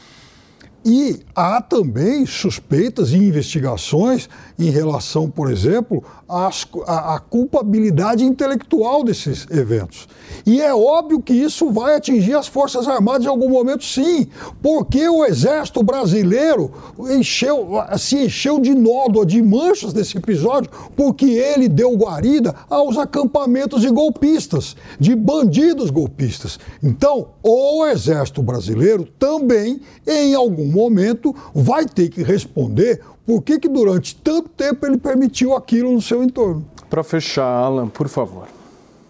E 0.91 1.21
há 1.37 1.61
também 1.61 2.25
suspeitas 2.25 3.11
e 3.11 3.17
investigações 3.19 4.27
em 4.59 4.71
relação, 4.71 5.29
por 5.29 5.51
exemplo, 5.53 6.03
à, 6.27 6.49
à, 6.87 7.21
culpabilidade 7.21 8.25
intelectual 8.25 9.05
desses 9.05 9.47
eventos. 9.51 10.09
E 10.47 10.63
é 10.63 10.75
óbvio 10.75 11.21
que 11.21 11.35
isso 11.35 11.71
vai 11.71 11.95
atingir 11.95 12.35
as 12.35 12.49
Forças 12.49 12.89
Armadas 12.89 13.27
em 13.27 13.29
algum 13.29 13.51
momento, 13.51 13.85
sim, 13.85 14.29
porque 14.63 15.07
o 15.07 15.27
Exército 15.27 15.83
Brasileiro 15.83 16.73
encheu, 17.11 17.69
se 17.99 18.25
encheu 18.25 18.59
de 18.59 18.75
nódoa, 18.75 19.27
de 19.27 19.43
manchas 19.43 19.93
nesse 19.93 20.17
episódio, 20.17 20.71
porque 20.97 21.27
ele 21.27 21.69
deu 21.69 21.95
guarida 21.97 22.55
aos 22.71 22.97
acampamentos 22.97 23.83
de 23.83 23.91
golpistas, 23.91 24.75
de 24.99 25.15
bandidos 25.15 25.91
golpistas. 25.91 26.59
Então, 26.83 27.29
o 27.43 27.85
Exército 27.85 28.43
Brasileiro 28.43 29.07
também, 29.19 29.83
em 30.07 30.35
algum 30.35 30.78
momento 30.79 31.35
vai 31.55 31.85
ter 31.87 32.09
que 32.09 32.23
responder 32.23 33.01
por 33.27 33.43
que, 33.43 33.59
que 33.59 33.69
durante 33.69 34.17
tanto 34.17 34.49
tempo 34.49 34.87
ele 34.87 34.97
permitiu 34.97 35.55
aquilo 35.55 35.93
no 35.93 36.01
seu 36.01 36.23
entorno. 36.23 36.65
Para 36.89 37.03
fechar, 37.03 37.45
Alan, 37.45 37.89
por 37.89 38.09
favor. 38.09 38.47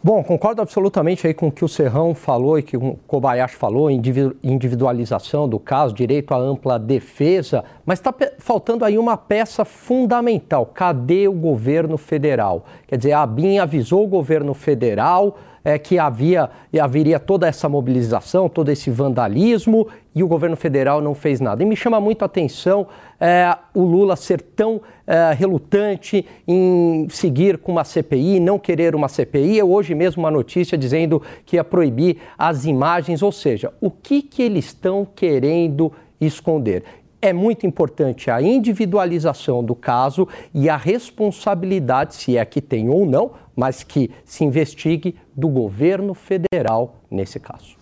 Bom, 0.02 0.22
concordo 0.22 0.62
absolutamente 0.62 1.26
aí 1.26 1.34
com 1.34 1.48
o 1.48 1.52
que 1.52 1.64
o 1.64 1.68
Serrão 1.68 2.14
falou 2.14 2.56
e 2.56 2.62
que 2.62 2.76
o 2.76 2.96
Kobayashi 3.06 3.56
falou, 3.56 3.90
individualização 3.90 5.48
do 5.48 5.58
caso, 5.58 5.92
direito 5.92 6.32
à 6.32 6.36
ampla 6.38 6.78
defesa, 6.78 7.64
mas 7.84 7.98
está 7.98 8.14
faltando 8.38 8.84
aí 8.84 8.96
uma 8.96 9.16
peça 9.16 9.64
fundamental. 9.64 10.66
Cadê 10.66 11.26
o 11.26 11.32
governo 11.32 11.98
federal? 11.98 12.64
Quer 12.86 12.96
dizer, 12.96 13.12
a 13.12 13.22
ABIN 13.22 13.58
avisou 13.58 14.04
o 14.04 14.08
governo 14.08 14.54
federal 14.54 15.36
é, 15.64 15.78
que 15.78 15.98
havia, 15.98 16.48
haveria 16.80 17.18
toda 17.18 17.46
essa 17.48 17.68
mobilização, 17.68 18.48
todo 18.48 18.70
esse 18.70 18.90
vandalismo 18.90 19.88
e 20.18 20.22
o 20.24 20.28
governo 20.28 20.56
federal 20.56 21.00
não 21.00 21.14
fez 21.14 21.40
nada. 21.40 21.62
E 21.62 21.66
me 21.66 21.76
chama 21.76 22.00
muito 22.00 22.22
a 22.22 22.26
atenção 22.26 22.88
é, 23.20 23.56
o 23.72 23.82
Lula 23.82 24.16
ser 24.16 24.42
tão 24.42 24.80
é, 25.06 25.32
relutante 25.32 26.26
em 26.46 27.06
seguir 27.08 27.58
com 27.58 27.70
uma 27.70 27.84
CPI, 27.84 28.40
não 28.40 28.58
querer 28.58 28.96
uma 28.96 29.08
CPI. 29.08 29.62
Hoje 29.62 29.94
mesmo 29.94 30.22
uma 30.22 30.30
notícia 30.30 30.76
dizendo 30.76 31.22
que 31.46 31.54
ia 31.56 31.62
proibir 31.62 32.18
as 32.36 32.64
imagens, 32.64 33.22
ou 33.22 33.30
seja, 33.30 33.72
o 33.80 33.90
que, 33.90 34.20
que 34.20 34.42
eles 34.42 34.66
estão 34.66 35.06
querendo 35.14 35.92
esconder? 36.20 36.82
é 37.20 37.32
muito 37.32 37.66
importante 37.66 38.30
a 38.30 38.40
individualização 38.40 39.64
do 39.64 39.74
caso 39.74 40.28
e 40.54 40.68
a 40.68 40.76
responsabilidade, 40.76 42.14
se 42.14 42.36
é 42.36 42.44
que 42.44 42.60
tem 42.60 42.88
ou 42.88 43.04
não, 43.04 43.32
mas 43.56 43.82
que 43.82 44.08
se 44.24 44.44
investigue 44.44 45.16
do 45.34 45.48
governo 45.48 46.14
federal 46.14 46.94
nesse 47.10 47.40
caso. 47.40 47.77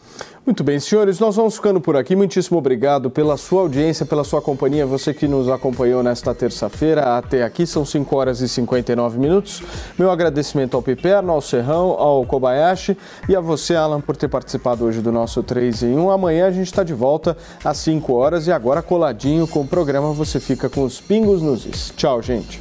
Muito 0.46 0.62
bem, 0.62 0.78
senhores, 0.78 1.18
nós 1.18 1.34
vamos 1.34 1.56
ficando 1.56 1.80
por 1.80 1.96
aqui. 1.96 2.14
Muitíssimo 2.14 2.56
obrigado 2.56 3.10
pela 3.10 3.36
sua 3.36 3.62
audiência, 3.62 4.06
pela 4.06 4.22
sua 4.22 4.40
companhia, 4.40 4.86
você 4.86 5.12
que 5.12 5.26
nos 5.26 5.48
acompanhou 5.48 6.04
nesta 6.04 6.32
terça-feira 6.32 7.18
até 7.18 7.42
aqui, 7.42 7.66
são 7.66 7.84
5 7.84 8.16
horas 8.16 8.40
e 8.40 8.48
59 8.48 9.18
minutos. 9.18 9.60
Meu 9.98 10.08
agradecimento 10.08 10.76
ao 10.76 10.82
Piperno, 10.82 11.32
ao 11.32 11.40
Serrão, 11.40 11.96
ao 11.98 12.24
Kobayashi 12.24 12.96
e 13.28 13.34
a 13.34 13.40
você, 13.40 13.74
Alan, 13.74 14.00
por 14.00 14.16
ter 14.16 14.28
participado 14.28 14.84
hoje 14.84 15.00
do 15.00 15.10
nosso 15.10 15.42
3 15.42 15.82
em 15.82 15.98
1. 15.98 16.10
Amanhã 16.12 16.46
a 16.46 16.52
gente 16.52 16.68
está 16.68 16.84
de 16.84 16.94
volta 16.94 17.36
às 17.64 17.78
5 17.78 18.12
horas 18.12 18.46
e 18.46 18.52
agora 18.52 18.80
coladinho 18.80 19.48
com 19.48 19.62
o 19.62 19.66
programa 19.66 20.12
você 20.12 20.38
fica 20.38 20.70
com 20.70 20.84
os 20.84 21.00
pingos 21.00 21.42
nos 21.42 21.66
is. 21.66 21.92
Tchau, 21.96 22.22
gente. 22.22 22.60